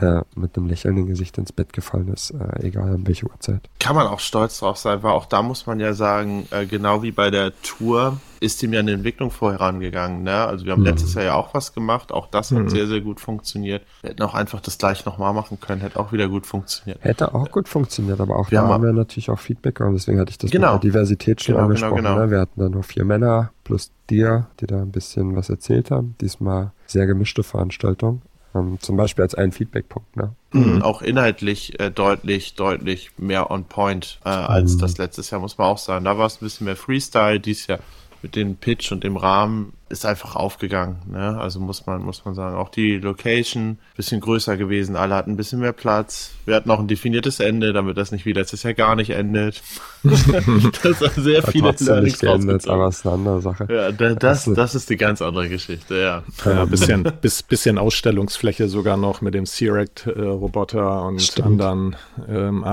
äh, 0.00 0.22
mit 0.34 0.56
einem 0.56 0.68
lächelnden 0.68 1.06
Gesicht 1.06 1.38
ins 1.38 1.52
Bett 1.52 1.72
gefallen 1.72 2.08
ist, 2.08 2.30
äh, 2.30 2.66
egal 2.66 2.92
an 2.92 3.06
welche 3.06 3.26
Uhrzeit. 3.26 3.68
Kann 3.78 3.96
man 3.96 4.06
auch 4.06 4.20
stolz 4.20 4.58
drauf 4.58 4.76
sein, 4.76 5.02
weil 5.02 5.12
auch 5.12 5.26
da 5.26 5.42
muss 5.42 5.66
man 5.66 5.80
ja 5.80 5.92
sagen, 5.92 6.46
äh, 6.50 6.66
genau 6.66 7.02
wie 7.02 7.12
bei 7.12 7.30
der 7.30 7.52
Tour 7.62 8.18
ist 8.40 8.62
ihm 8.62 8.72
ja 8.72 8.80
eine 8.80 8.92
Entwicklung 8.92 9.30
vorangegangen. 9.30 10.24
Ne? 10.24 10.34
Also 10.34 10.64
wir 10.64 10.72
haben 10.72 10.80
mhm. 10.80 10.86
letztes 10.86 11.14
Jahr 11.14 11.24
ja 11.24 11.34
auch 11.34 11.54
was 11.54 11.74
gemacht, 11.74 12.10
auch 12.10 12.26
das 12.26 12.50
hat 12.50 12.58
mhm. 12.58 12.68
sehr, 12.68 12.86
sehr 12.88 13.00
gut 13.00 13.20
funktioniert. 13.20 13.82
Wir 14.00 14.10
hätten 14.10 14.22
auch 14.22 14.34
einfach 14.34 14.60
das 14.60 14.78
gleich 14.78 15.04
nochmal 15.04 15.32
machen 15.32 15.60
können, 15.60 15.80
hätte 15.80 16.00
auch 16.00 16.12
wieder 16.12 16.28
gut 16.28 16.46
funktioniert. 16.46 16.98
Hätte 17.02 17.34
auch 17.34 17.50
gut 17.50 17.68
funktioniert, 17.68 18.20
aber 18.20 18.36
auch 18.36 18.50
wir 18.50 18.58
da 18.58 18.64
haben, 18.64 18.72
haben 18.72 18.84
wir 18.84 18.92
natürlich 18.92 19.30
auch 19.30 19.38
Feedback 19.38 19.80
und 19.80 19.94
deswegen 19.94 20.18
hatte 20.18 20.30
ich 20.30 20.38
das 20.38 20.50
genau. 20.50 20.74
mit 20.74 20.82
der 20.82 20.90
Diversität 20.90 21.42
schon 21.42 21.54
genau, 21.54 21.68
genau 21.68 21.86
angesprochen. 21.86 21.96
Genau, 21.96 22.14
genau. 22.14 22.24
Ne? 22.26 22.30
Wir 22.30 22.40
hatten 22.40 22.60
da 22.60 22.68
nur 22.68 22.82
vier 22.82 23.04
Männer 23.04 23.52
plus 23.62 23.92
dir, 24.10 24.48
die 24.60 24.66
da 24.66 24.82
ein 24.82 24.90
bisschen 24.90 25.36
was 25.36 25.48
erzählt 25.48 25.90
haben. 25.90 26.16
Diesmal 26.20 26.72
sehr 26.86 27.06
gemischte 27.06 27.44
Veranstaltung. 27.44 28.22
Ähm, 28.54 28.78
zum 28.80 28.96
Beispiel 28.96 29.22
als 29.22 29.34
einen 29.34 29.52
Feedbackpunkt. 29.52 30.16
Ne? 30.16 30.34
Mhm. 30.52 30.82
Auch 30.82 31.02
inhaltlich 31.02 31.78
äh, 31.80 31.90
deutlich, 31.90 32.54
deutlich 32.54 33.10
mehr 33.18 33.50
on 33.50 33.64
point 33.64 34.20
äh, 34.24 34.28
als 34.28 34.74
mhm. 34.74 34.80
das 34.80 34.98
letztes 34.98 35.30
Jahr, 35.30 35.40
muss 35.40 35.58
man 35.58 35.68
auch 35.68 35.78
sagen. 35.78 36.04
Da 36.04 36.18
war 36.18 36.26
es 36.26 36.36
ein 36.36 36.44
bisschen 36.44 36.66
mehr 36.66 36.76
Freestyle, 36.76 37.40
dies 37.40 37.66
Jahr 37.66 37.78
mit 38.22 38.36
dem 38.36 38.56
Pitch 38.56 38.92
und 38.92 39.02
dem 39.02 39.16
Rahmen 39.16 39.72
ist 39.88 40.06
einfach 40.06 40.36
aufgegangen. 40.36 40.96
Ne? 41.10 41.38
Also 41.38 41.60
muss 41.60 41.86
man, 41.86 42.02
muss 42.02 42.24
man 42.24 42.34
sagen. 42.34 42.56
Auch 42.56 42.70
die 42.70 42.96
Location 42.96 43.78
bisschen 43.94 44.20
größer 44.20 44.56
gewesen. 44.56 44.96
Alle 44.96 45.14
hatten 45.14 45.32
ein 45.32 45.36
bisschen 45.36 45.60
mehr 45.60 45.72
Platz. 45.72 46.30
Wir 46.46 46.54
hatten 46.54 46.70
auch 46.70 46.78
ein 46.78 46.88
definiertes 46.88 47.40
Ende, 47.40 47.72
damit 47.72 47.98
das 47.98 48.10
nicht 48.10 48.24
wie 48.24 48.32
letztes 48.32 48.62
Jahr 48.62 48.74
gar 48.74 48.96
nicht 48.96 49.10
endet. 49.10 49.62
das 50.02 51.00
war 51.00 51.10
sehr 51.10 51.42
viele 51.42 51.68
Hat 51.68 51.80
Learnings 51.80 52.18
geändert, 52.20 52.68
aber 52.68 52.88
es 52.88 52.98
ist 52.98 53.06
eine 53.06 53.14
andere 53.16 53.42
Sache. 53.42 53.68
Ja, 53.70 53.92
da, 53.92 54.14
das, 54.14 54.44
das 54.44 54.74
ist 54.74 54.88
die 54.88 54.96
ganz 54.96 55.20
andere 55.20 55.48
Geschichte, 55.48 56.00
ja. 56.00 56.22
ja 56.44 56.64
bisschen, 56.64 57.02
bis, 57.20 57.42
bisschen 57.42 57.76
Ausstellungsfläche 57.76 58.68
sogar 58.68 58.96
noch 58.96 59.20
mit 59.20 59.34
dem 59.34 59.44
C-Rect-Roboter 59.44 61.02
und 61.04 61.20
Stimmt. 61.20 61.48
anderen 61.48 61.96
ähm, 62.28 62.64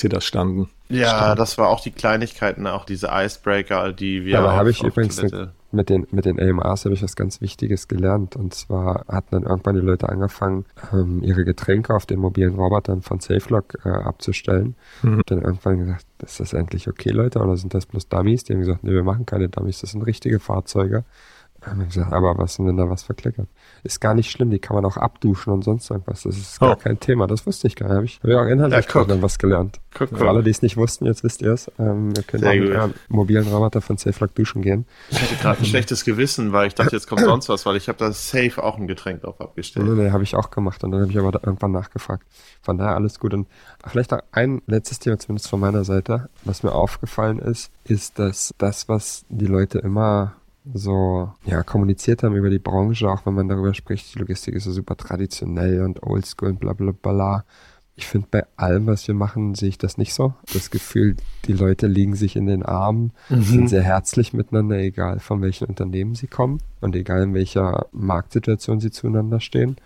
die 0.00 0.08
da 0.08 0.20
standen. 0.20 0.68
Ja, 0.88 1.24
Stimmt. 1.24 1.38
das 1.40 1.58
war 1.58 1.68
auch 1.68 1.80
die 1.80 1.90
Kleinigkeiten, 1.90 2.66
auch 2.66 2.84
diese 2.84 3.08
Icebreaker, 3.10 3.92
die 3.92 4.24
wir. 4.24 4.34
Ja, 4.34 4.38
aber 4.40 4.54
habe 4.54 4.70
ich 4.70 4.82
übrigens 4.82 5.18
eine, 5.18 5.52
mit 5.72 5.90
den, 5.90 6.06
mit 6.10 6.24
den 6.24 6.40
AMAs 6.40 6.84
habe 6.84 6.94
ich 6.94 7.02
was 7.02 7.16
ganz 7.16 7.40
Wichtiges 7.40 7.88
gelernt. 7.88 8.36
Und 8.36 8.54
zwar 8.54 9.04
hatten 9.08 9.28
dann 9.32 9.42
irgendwann 9.42 9.74
die 9.74 9.80
Leute 9.80 10.08
angefangen, 10.08 10.64
ähm, 10.92 11.22
ihre 11.22 11.44
Getränke 11.44 11.94
auf 11.94 12.06
den 12.06 12.20
mobilen 12.20 12.54
Robotern 12.54 13.02
von 13.02 13.20
SafeLock 13.20 13.78
äh, 13.84 13.88
abzustellen. 13.88 14.76
Mhm. 15.02 15.18
Und 15.18 15.30
dann 15.30 15.42
irgendwann 15.42 15.78
gesagt, 15.78 16.06
ist 16.22 16.40
das 16.40 16.52
endlich 16.52 16.88
okay, 16.88 17.10
Leute? 17.10 17.40
Oder 17.40 17.56
sind 17.56 17.74
das 17.74 17.86
bloß 17.86 18.08
Dummies? 18.08 18.44
Die 18.44 18.54
haben 18.54 18.60
gesagt, 18.60 18.84
nee, 18.84 18.92
wir 18.92 19.02
machen 19.02 19.26
keine 19.26 19.48
Dummies, 19.48 19.80
das 19.80 19.90
sind 19.90 20.02
richtige 20.02 20.40
Fahrzeuge. 20.40 21.04
Gesagt, 21.74 22.12
aber 22.12 22.38
was 22.38 22.56
denn 22.56 22.76
da 22.76 22.88
was 22.88 23.02
verkleckert? 23.02 23.48
Ist 23.82 24.00
gar 24.00 24.14
nicht 24.14 24.30
schlimm, 24.30 24.50
die 24.50 24.60
kann 24.60 24.76
man 24.76 24.84
auch 24.84 24.96
abduschen 24.96 25.52
und 25.52 25.62
sonst 25.62 25.90
irgendwas. 25.90 26.22
Das 26.22 26.36
ist 26.36 26.60
gar 26.60 26.72
oh. 26.72 26.76
kein 26.76 27.00
Thema. 27.00 27.26
Das 27.26 27.44
wusste 27.46 27.66
ich 27.66 27.74
gar 27.74 27.88
nicht. 27.88 27.96
Habe 27.96 28.04
ich, 28.06 28.20
hab 28.22 28.30
ich 28.30 28.36
auch 28.36 28.46
inhaltlich 28.46 28.94
ja, 28.94 29.04
dann 29.04 29.22
was 29.22 29.38
gelernt. 29.38 29.80
Guck, 29.92 30.10
Für 30.10 30.28
alle, 30.28 30.42
die 30.42 30.50
es 30.50 30.62
nicht 30.62 30.76
wussten, 30.76 31.06
jetzt 31.06 31.24
wisst 31.24 31.42
ihr 31.42 31.52
es. 31.52 31.70
Ähm, 31.78 32.14
wir 32.14 32.22
können 32.22 32.42
Sehr 32.42 32.52
auch 32.52 32.56
mit 32.56 32.76
einem 32.76 32.94
mobilen 33.08 33.48
Roboter 33.48 33.80
von 33.80 33.96
SafeLock 33.96 34.34
duschen 34.34 34.62
gehen. 34.62 34.86
Ich 35.10 35.20
hatte 35.20 35.34
gerade 35.36 35.58
ein 35.58 35.64
schlechtes 35.66 36.04
Gewissen, 36.04 36.52
weil 36.52 36.68
ich 36.68 36.74
dachte, 36.74 36.94
jetzt 36.94 37.08
kommt 37.08 37.20
sonst 37.24 37.48
was, 37.48 37.66
weil 37.66 37.76
ich 37.76 37.88
habe 37.88 37.98
da 37.98 38.12
Safe 38.12 38.62
auch 38.62 38.78
ein 38.78 38.86
Getränk 38.86 39.22
drauf 39.22 39.40
abgestellt. 39.40 39.86
Nee, 39.86 40.04
nee, 40.04 40.10
habe 40.10 40.22
ich 40.22 40.36
auch 40.36 40.50
gemacht 40.50 40.84
und 40.84 40.92
dann 40.92 41.00
habe 41.00 41.10
ich 41.10 41.18
aber 41.18 41.32
irgendwann 41.42 41.72
nachgefragt. 41.72 42.24
Von 42.62 42.78
daher 42.78 42.94
alles 42.94 43.18
gut. 43.18 43.34
Und 43.34 43.48
vielleicht 43.86 44.12
noch 44.12 44.22
ein 44.32 44.62
letztes 44.66 44.98
Thema, 44.98 45.18
zumindest 45.18 45.48
von 45.48 45.60
meiner 45.60 45.84
Seite, 45.84 46.28
was 46.44 46.62
mir 46.62 46.72
aufgefallen 46.72 47.38
ist, 47.38 47.70
ist, 47.84 48.18
dass 48.18 48.54
das, 48.58 48.88
was 48.88 49.24
die 49.28 49.46
Leute 49.46 49.78
immer 49.78 50.34
so 50.74 51.30
ja, 51.44 51.62
kommuniziert 51.62 52.22
haben 52.22 52.36
über 52.36 52.50
die 52.50 52.58
Branche, 52.58 53.08
auch 53.08 53.24
wenn 53.26 53.34
man 53.34 53.48
darüber 53.48 53.74
spricht, 53.74 54.14
die 54.14 54.18
Logistik 54.18 54.54
ist 54.54 54.64
so 54.64 54.72
super 54.72 54.96
traditionell 54.96 55.82
und 55.82 56.02
oldschool 56.02 56.50
und 56.50 56.60
bla 56.60 56.72
bla 56.72 56.92
bla. 56.92 57.44
Ich 57.98 58.06
finde, 58.06 58.28
bei 58.30 58.46
allem, 58.56 58.86
was 58.86 59.08
wir 59.08 59.14
machen, 59.14 59.54
sehe 59.54 59.70
ich 59.70 59.78
das 59.78 59.96
nicht 59.96 60.12
so. 60.12 60.34
Das 60.52 60.70
Gefühl, 60.70 61.16
die 61.46 61.54
Leute 61.54 61.86
liegen 61.86 62.14
sich 62.14 62.36
in 62.36 62.46
den 62.46 62.62
Armen, 62.62 63.12
mhm. 63.30 63.42
sind 63.42 63.68
sehr 63.68 63.82
herzlich 63.82 64.34
miteinander, 64.34 64.76
egal 64.76 65.18
von 65.18 65.40
welchen 65.40 65.66
Unternehmen 65.66 66.14
sie 66.14 66.26
kommen 66.26 66.60
und 66.82 66.94
egal 66.94 67.22
in 67.22 67.32
welcher 67.32 67.86
Marktsituation 67.92 68.80
sie 68.80 68.90
zueinander 68.90 69.40
stehen 69.40 69.76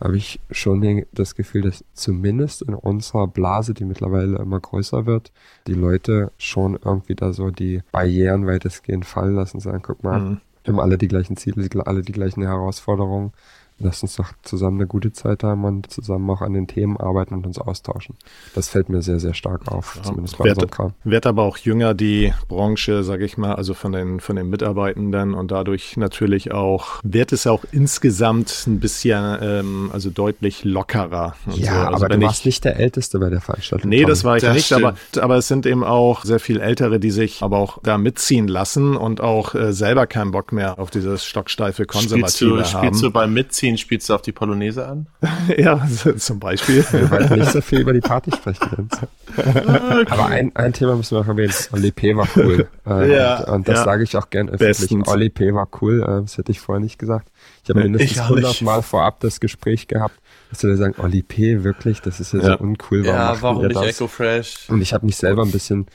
habe 0.00 0.16
ich 0.16 0.40
schon 0.50 1.06
das 1.12 1.34
Gefühl, 1.34 1.62
dass 1.62 1.84
zumindest 1.94 2.62
in 2.62 2.74
unserer 2.74 3.26
Blase, 3.26 3.74
die 3.74 3.84
mittlerweile 3.84 4.38
immer 4.38 4.60
größer 4.60 5.06
wird, 5.06 5.32
die 5.66 5.74
Leute 5.74 6.32
schon 6.36 6.78
irgendwie 6.84 7.14
da 7.14 7.32
so 7.32 7.50
die 7.50 7.82
Barrieren 7.92 8.46
weitestgehend 8.46 9.06
fallen 9.06 9.34
lassen, 9.34 9.60
sagen, 9.60 9.82
guck 9.82 10.02
mal, 10.02 10.20
mhm. 10.20 10.40
wir 10.64 10.74
haben 10.74 10.80
alle 10.80 10.98
die 10.98 11.08
gleichen 11.08 11.36
Ziele, 11.36 11.68
alle 11.86 12.02
die 12.02 12.12
gleichen 12.12 12.42
Herausforderungen 12.42 13.32
lass 13.78 14.02
uns 14.02 14.16
doch 14.16 14.32
zusammen 14.42 14.78
eine 14.78 14.86
gute 14.86 15.12
Zeit 15.12 15.42
haben 15.42 15.64
und 15.64 15.90
zusammen 15.90 16.28
auch 16.30 16.40
an 16.40 16.54
den 16.54 16.66
Themen 16.66 16.96
arbeiten 16.96 17.34
und 17.34 17.46
uns 17.46 17.58
austauschen. 17.58 18.16
Das 18.54 18.68
fällt 18.68 18.88
mir 18.88 19.02
sehr, 19.02 19.20
sehr 19.20 19.34
stark 19.34 19.68
auf, 19.68 19.96
ja, 19.96 20.02
zumindest 20.02 20.38
bei 20.38 20.44
wird, 20.46 20.56
unserem 20.56 20.70
Kram. 20.70 20.94
Wird 21.04 21.26
aber 21.26 21.42
auch 21.42 21.58
jünger 21.58 21.92
die 21.92 22.32
Branche, 22.48 23.04
sage 23.04 23.24
ich 23.24 23.36
mal, 23.36 23.54
also 23.54 23.74
von 23.74 23.92
den, 23.92 24.20
von 24.20 24.36
den 24.36 24.48
Mitarbeitenden 24.48 25.34
und 25.34 25.50
dadurch 25.50 25.96
natürlich 25.96 26.52
auch, 26.52 27.00
wird 27.02 27.32
es 27.32 27.46
auch 27.46 27.64
insgesamt 27.70 28.64
ein 28.66 28.80
bisschen, 28.80 29.38
ähm, 29.42 29.90
also 29.92 30.08
deutlich 30.10 30.64
lockerer. 30.64 31.34
ja, 31.54 31.72
so. 31.72 31.78
also 31.88 32.04
aber 32.06 32.16
du 32.16 32.22
warst 32.22 32.46
nicht 32.46 32.64
der 32.64 32.76
Älteste 32.78 33.18
bei 33.18 33.28
der 33.28 33.42
Veranstaltung. 33.42 33.90
Nee, 33.90 34.02
Tom. 34.02 34.08
das 34.08 34.24
war 34.24 34.36
ich 34.36 34.42
das 34.42 34.54
nicht, 34.54 34.72
aber, 34.72 34.94
aber 35.20 35.36
es 35.36 35.48
sind 35.48 35.66
eben 35.66 35.84
auch 35.84 36.24
sehr 36.24 36.40
viel 36.40 36.60
Ältere, 36.60 36.98
die 36.98 37.10
sich 37.10 37.42
aber 37.42 37.58
auch 37.58 37.78
da 37.82 37.98
mitziehen 37.98 38.48
lassen 38.48 38.96
und 38.96 39.20
auch 39.20 39.54
äh, 39.54 39.72
selber 39.74 40.06
keinen 40.06 40.30
Bock 40.30 40.52
mehr 40.52 40.78
auf 40.78 40.90
dieses 40.90 41.24
stocksteife 41.24 41.84
Konservative 41.84 42.26
spielst 42.28 42.72
du, 42.72 42.78
haben. 42.78 42.86
Spielst 42.86 43.02
du 43.02 43.10
beim 43.10 43.34
Mitziehen 43.34 43.65
Ziehen 43.66 43.78
spielst 43.78 44.08
du 44.08 44.14
auf 44.14 44.22
die 44.22 44.30
Polonaise 44.30 44.86
an? 44.86 45.08
ja, 45.58 45.84
zum 46.16 46.38
Beispiel. 46.38 46.84
Wir 46.92 47.10
wollten 47.10 47.40
nicht 47.40 47.50
so 47.50 47.60
viel 47.60 47.80
über 47.80 47.92
die 47.92 48.00
Party 48.00 48.30
sprechen. 48.30 48.88
okay. 49.36 50.06
Aber 50.08 50.26
ein, 50.26 50.54
ein 50.54 50.72
Thema 50.72 50.94
müssen 50.94 51.16
wir 51.16 51.22
noch 51.22 51.28
erwähnen. 51.28 51.52
Oli 51.72 51.90
P. 51.90 52.14
war 52.14 52.28
cool. 52.36 52.68
Äh, 52.86 53.12
ja, 53.12 53.40
und, 53.40 53.54
und 53.54 53.68
das 53.68 53.78
ja. 53.78 53.84
sage 53.84 54.04
ich 54.04 54.16
auch 54.16 54.30
gern 54.30 54.48
öffentlich. 54.48 54.78
Bestens. 54.78 55.08
Oli 55.08 55.30
P. 55.30 55.52
war 55.52 55.68
cool. 55.80 56.00
Äh, 56.00 56.22
das 56.22 56.38
hätte 56.38 56.52
ich 56.52 56.60
vorher 56.60 56.80
nicht 56.80 56.96
gesagt. 56.96 57.28
Ich 57.64 57.70
habe 57.70 57.82
mindestens 57.82 58.20
100 58.20 58.62
Mal 58.62 58.82
vorab 58.82 59.18
das 59.18 59.40
Gespräch 59.40 59.88
gehabt, 59.88 60.14
dass 60.50 60.62
wir 60.62 60.76
sagen, 60.76 60.94
Oli 60.98 61.24
P. 61.24 61.64
wirklich, 61.64 62.00
das 62.00 62.20
ist 62.20 62.34
ja, 62.34 62.38
ja. 62.38 62.46
so 62.58 62.58
uncool. 62.58 63.04
Warum 63.04 63.16
ja, 63.16 63.42
warum 63.42 63.66
nicht 63.66 63.82
Echo 63.82 64.06
Fresh? 64.06 64.68
Und 64.68 64.80
ich 64.80 64.94
habe 64.94 65.04
mich 65.04 65.16
selber 65.16 65.42
ein 65.42 65.50
bisschen 65.50 65.86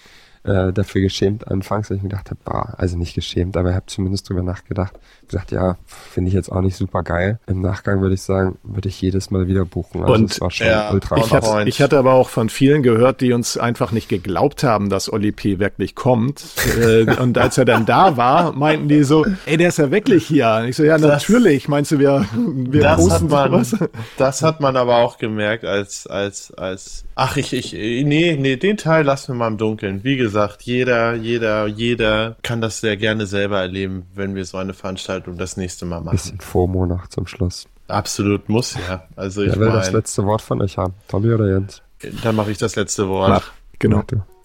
äh, 0.43 0.73
dafür 0.73 1.01
geschämt 1.01 1.47
anfangs, 1.47 1.89
weil 1.89 1.97
ich 1.97 2.04
mir 2.04 2.10
gedacht 2.10 2.32
habe, 2.32 2.80
also 2.80 2.97
nicht 2.97 3.13
geschämt, 3.13 3.58
aber 3.58 3.69
ich 3.69 3.75
habe 3.75 3.86
zumindest 3.86 4.30
drüber 4.30 4.43
nachgedacht, 4.43 4.93
gesagt, 5.27 5.51
ja, 5.51 5.77
finde 5.86 6.30
ich 6.30 6.34
jetzt 6.34 6.51
auch 6.51 6.62
nicht 6.62 6.75
super 6.75 7.04
geil. 7.04 7.39
Im 7.47 7.62
Nachgang 7.62 8.01
würde 8.01 8.15
ich 8.15 8.21
sagen, 8.21 8.58
würde 8.63 8.89
ich 8.89 9.01
jedes 9.01 9.32
Mal 9.32 9.47
wieder 9.47 9.65
buchen. 9.65 10.01
Also 10.01 10.13
und 10.13 10.41
war 10.41 10.51
schon 10.51 10.67
ja, 10.67 10.91
ultra 10.91 11.17
ich, 11.17 11.32
hatte, 11.32 11.69
ich 11.69 11.82
hatte 11.82 11.97
aber 11.97 12.13
auch 12.13 12.30
von 12.30 12.49
vielen 12.49 12.84
gehört, 12.84 13.21
die 13.21 13.34
uns 13.34 13.58
einfach 13.58 13.91
nicht 13.91 14.10
geglaubt 14.10 14.63
haben, 14.63 14.89
dass 14.89 15.12
Oli 15.12 15.32
P. 15.32 15.60
wirklich 15.60 15.95
kommt. 15.95 16.43
Äh, 16.82 17.15
und 17.21 17.38
als 17.38 17.58
er 17.58 17.65
dann 17.65 17.86
da 17.86 18.17
war, 18.17 18.51
meinten 18.54 18.89
die 18.89 19.04
so, 19.04 19.25
ey, 19.45 19.58
der 19.58 19.69
ist 19.69 19.77
ja 19.77 19.91
wirklich 19.91 20.25
hier. 20.25 20.60
Und 20.62 20.69
ich 20.69 20.75
so, 20.75 20.84
ja, 20.84 20.97
das, 20.97 21.08
natürlich. 21.08 21.67
Meinst 21.67 21.91
du, 21.91 21.99
wir, 21.99 22.25
wir 22.34 22.82
das 22.82 23.10
hat 23.10 23.21
man, 23.21 23.51
sowas? 23.51 23.89
Das 24.17 24.41
hat 24.41 24.60
man 24.60 24.75
aber 24.75 24.97
auch 24.97 25.17
gemerkt, 25.17 25.63
als, 25.63 26.08
als, 26.08 26.51
als, 26.54 27.06
ach, 27.15 27.38
ich, 27.38 27.54
ich, 27.54 27.73
nee, 27.73 28.38
nee, 28.39 28.56
den 28.58 28.77
Teil 28.77 29.06
lassen 29.06 29.34
wir 29.34 29.36
mal 29.36 29.47
im 29.47 29.58
Dunkeln. 29.58 30.04
Wie 30.04 30.17
gesagt, 30.17 30.30
jeder, 30.61 31.15
jeder, 31.15 31.67
jeder 31.67 32.35
kann 32.41 32.61
das 32.61 32.81
sehr 32.81 32.97
gerne 32.97 33.25
selber 33.25 33.59
erleben, 33.59 34.05
wenn 34.13 34.35
wir 34.35 34.45
so 34.45 34.57
eine 34.57 34.73
Veranstaltung 34.73 35.37
das 35.37 35.57
nächste 35.57 35.85
Mal 35.85 36.01
machen. 36.01 36.17
Bisschen 36.17 36.39
FOMO 36.39 36.85
noch 36.85 37.07
zum 37.07 37.27
Schluss. 37.27 37.67
Absolut 37.87 38.49
muss, 38.49 38.75
ja. 38.87 39.03
Also 39.15 39.41
ich 39.41 39.51
Wer 39.51 39.59
will 39.59 39.67
mein, 39.67 39.77
das 39.77 39.91
letzte 39.91 40.25
Wort 40.25 40.41
von 40.41 40.61
euch 40.61 40.77
haben? 40.77 40.93
Tommy 41.07 41.33
oder 41.33 41.49
Jens? 41.49 41.81
Dann 42.23 42.35
mache 42.35 42.51
ich 42.51 42.57
das 42.57 42.75
letzte 42.75 43.07
Wort. 43.09 43.29
Mach, 43.29 43.51
genau. 43.79 44.03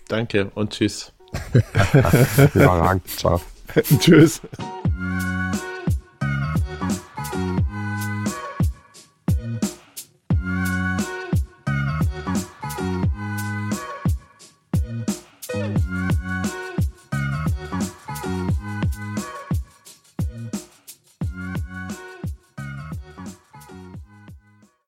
Danke 0.08 0.50
und 0.54 0.72
tschüss. 0.72 1.12
Überragend. 2.54 3.06
Ciao. 3.08 3.40
tschüss. 4.00 4.40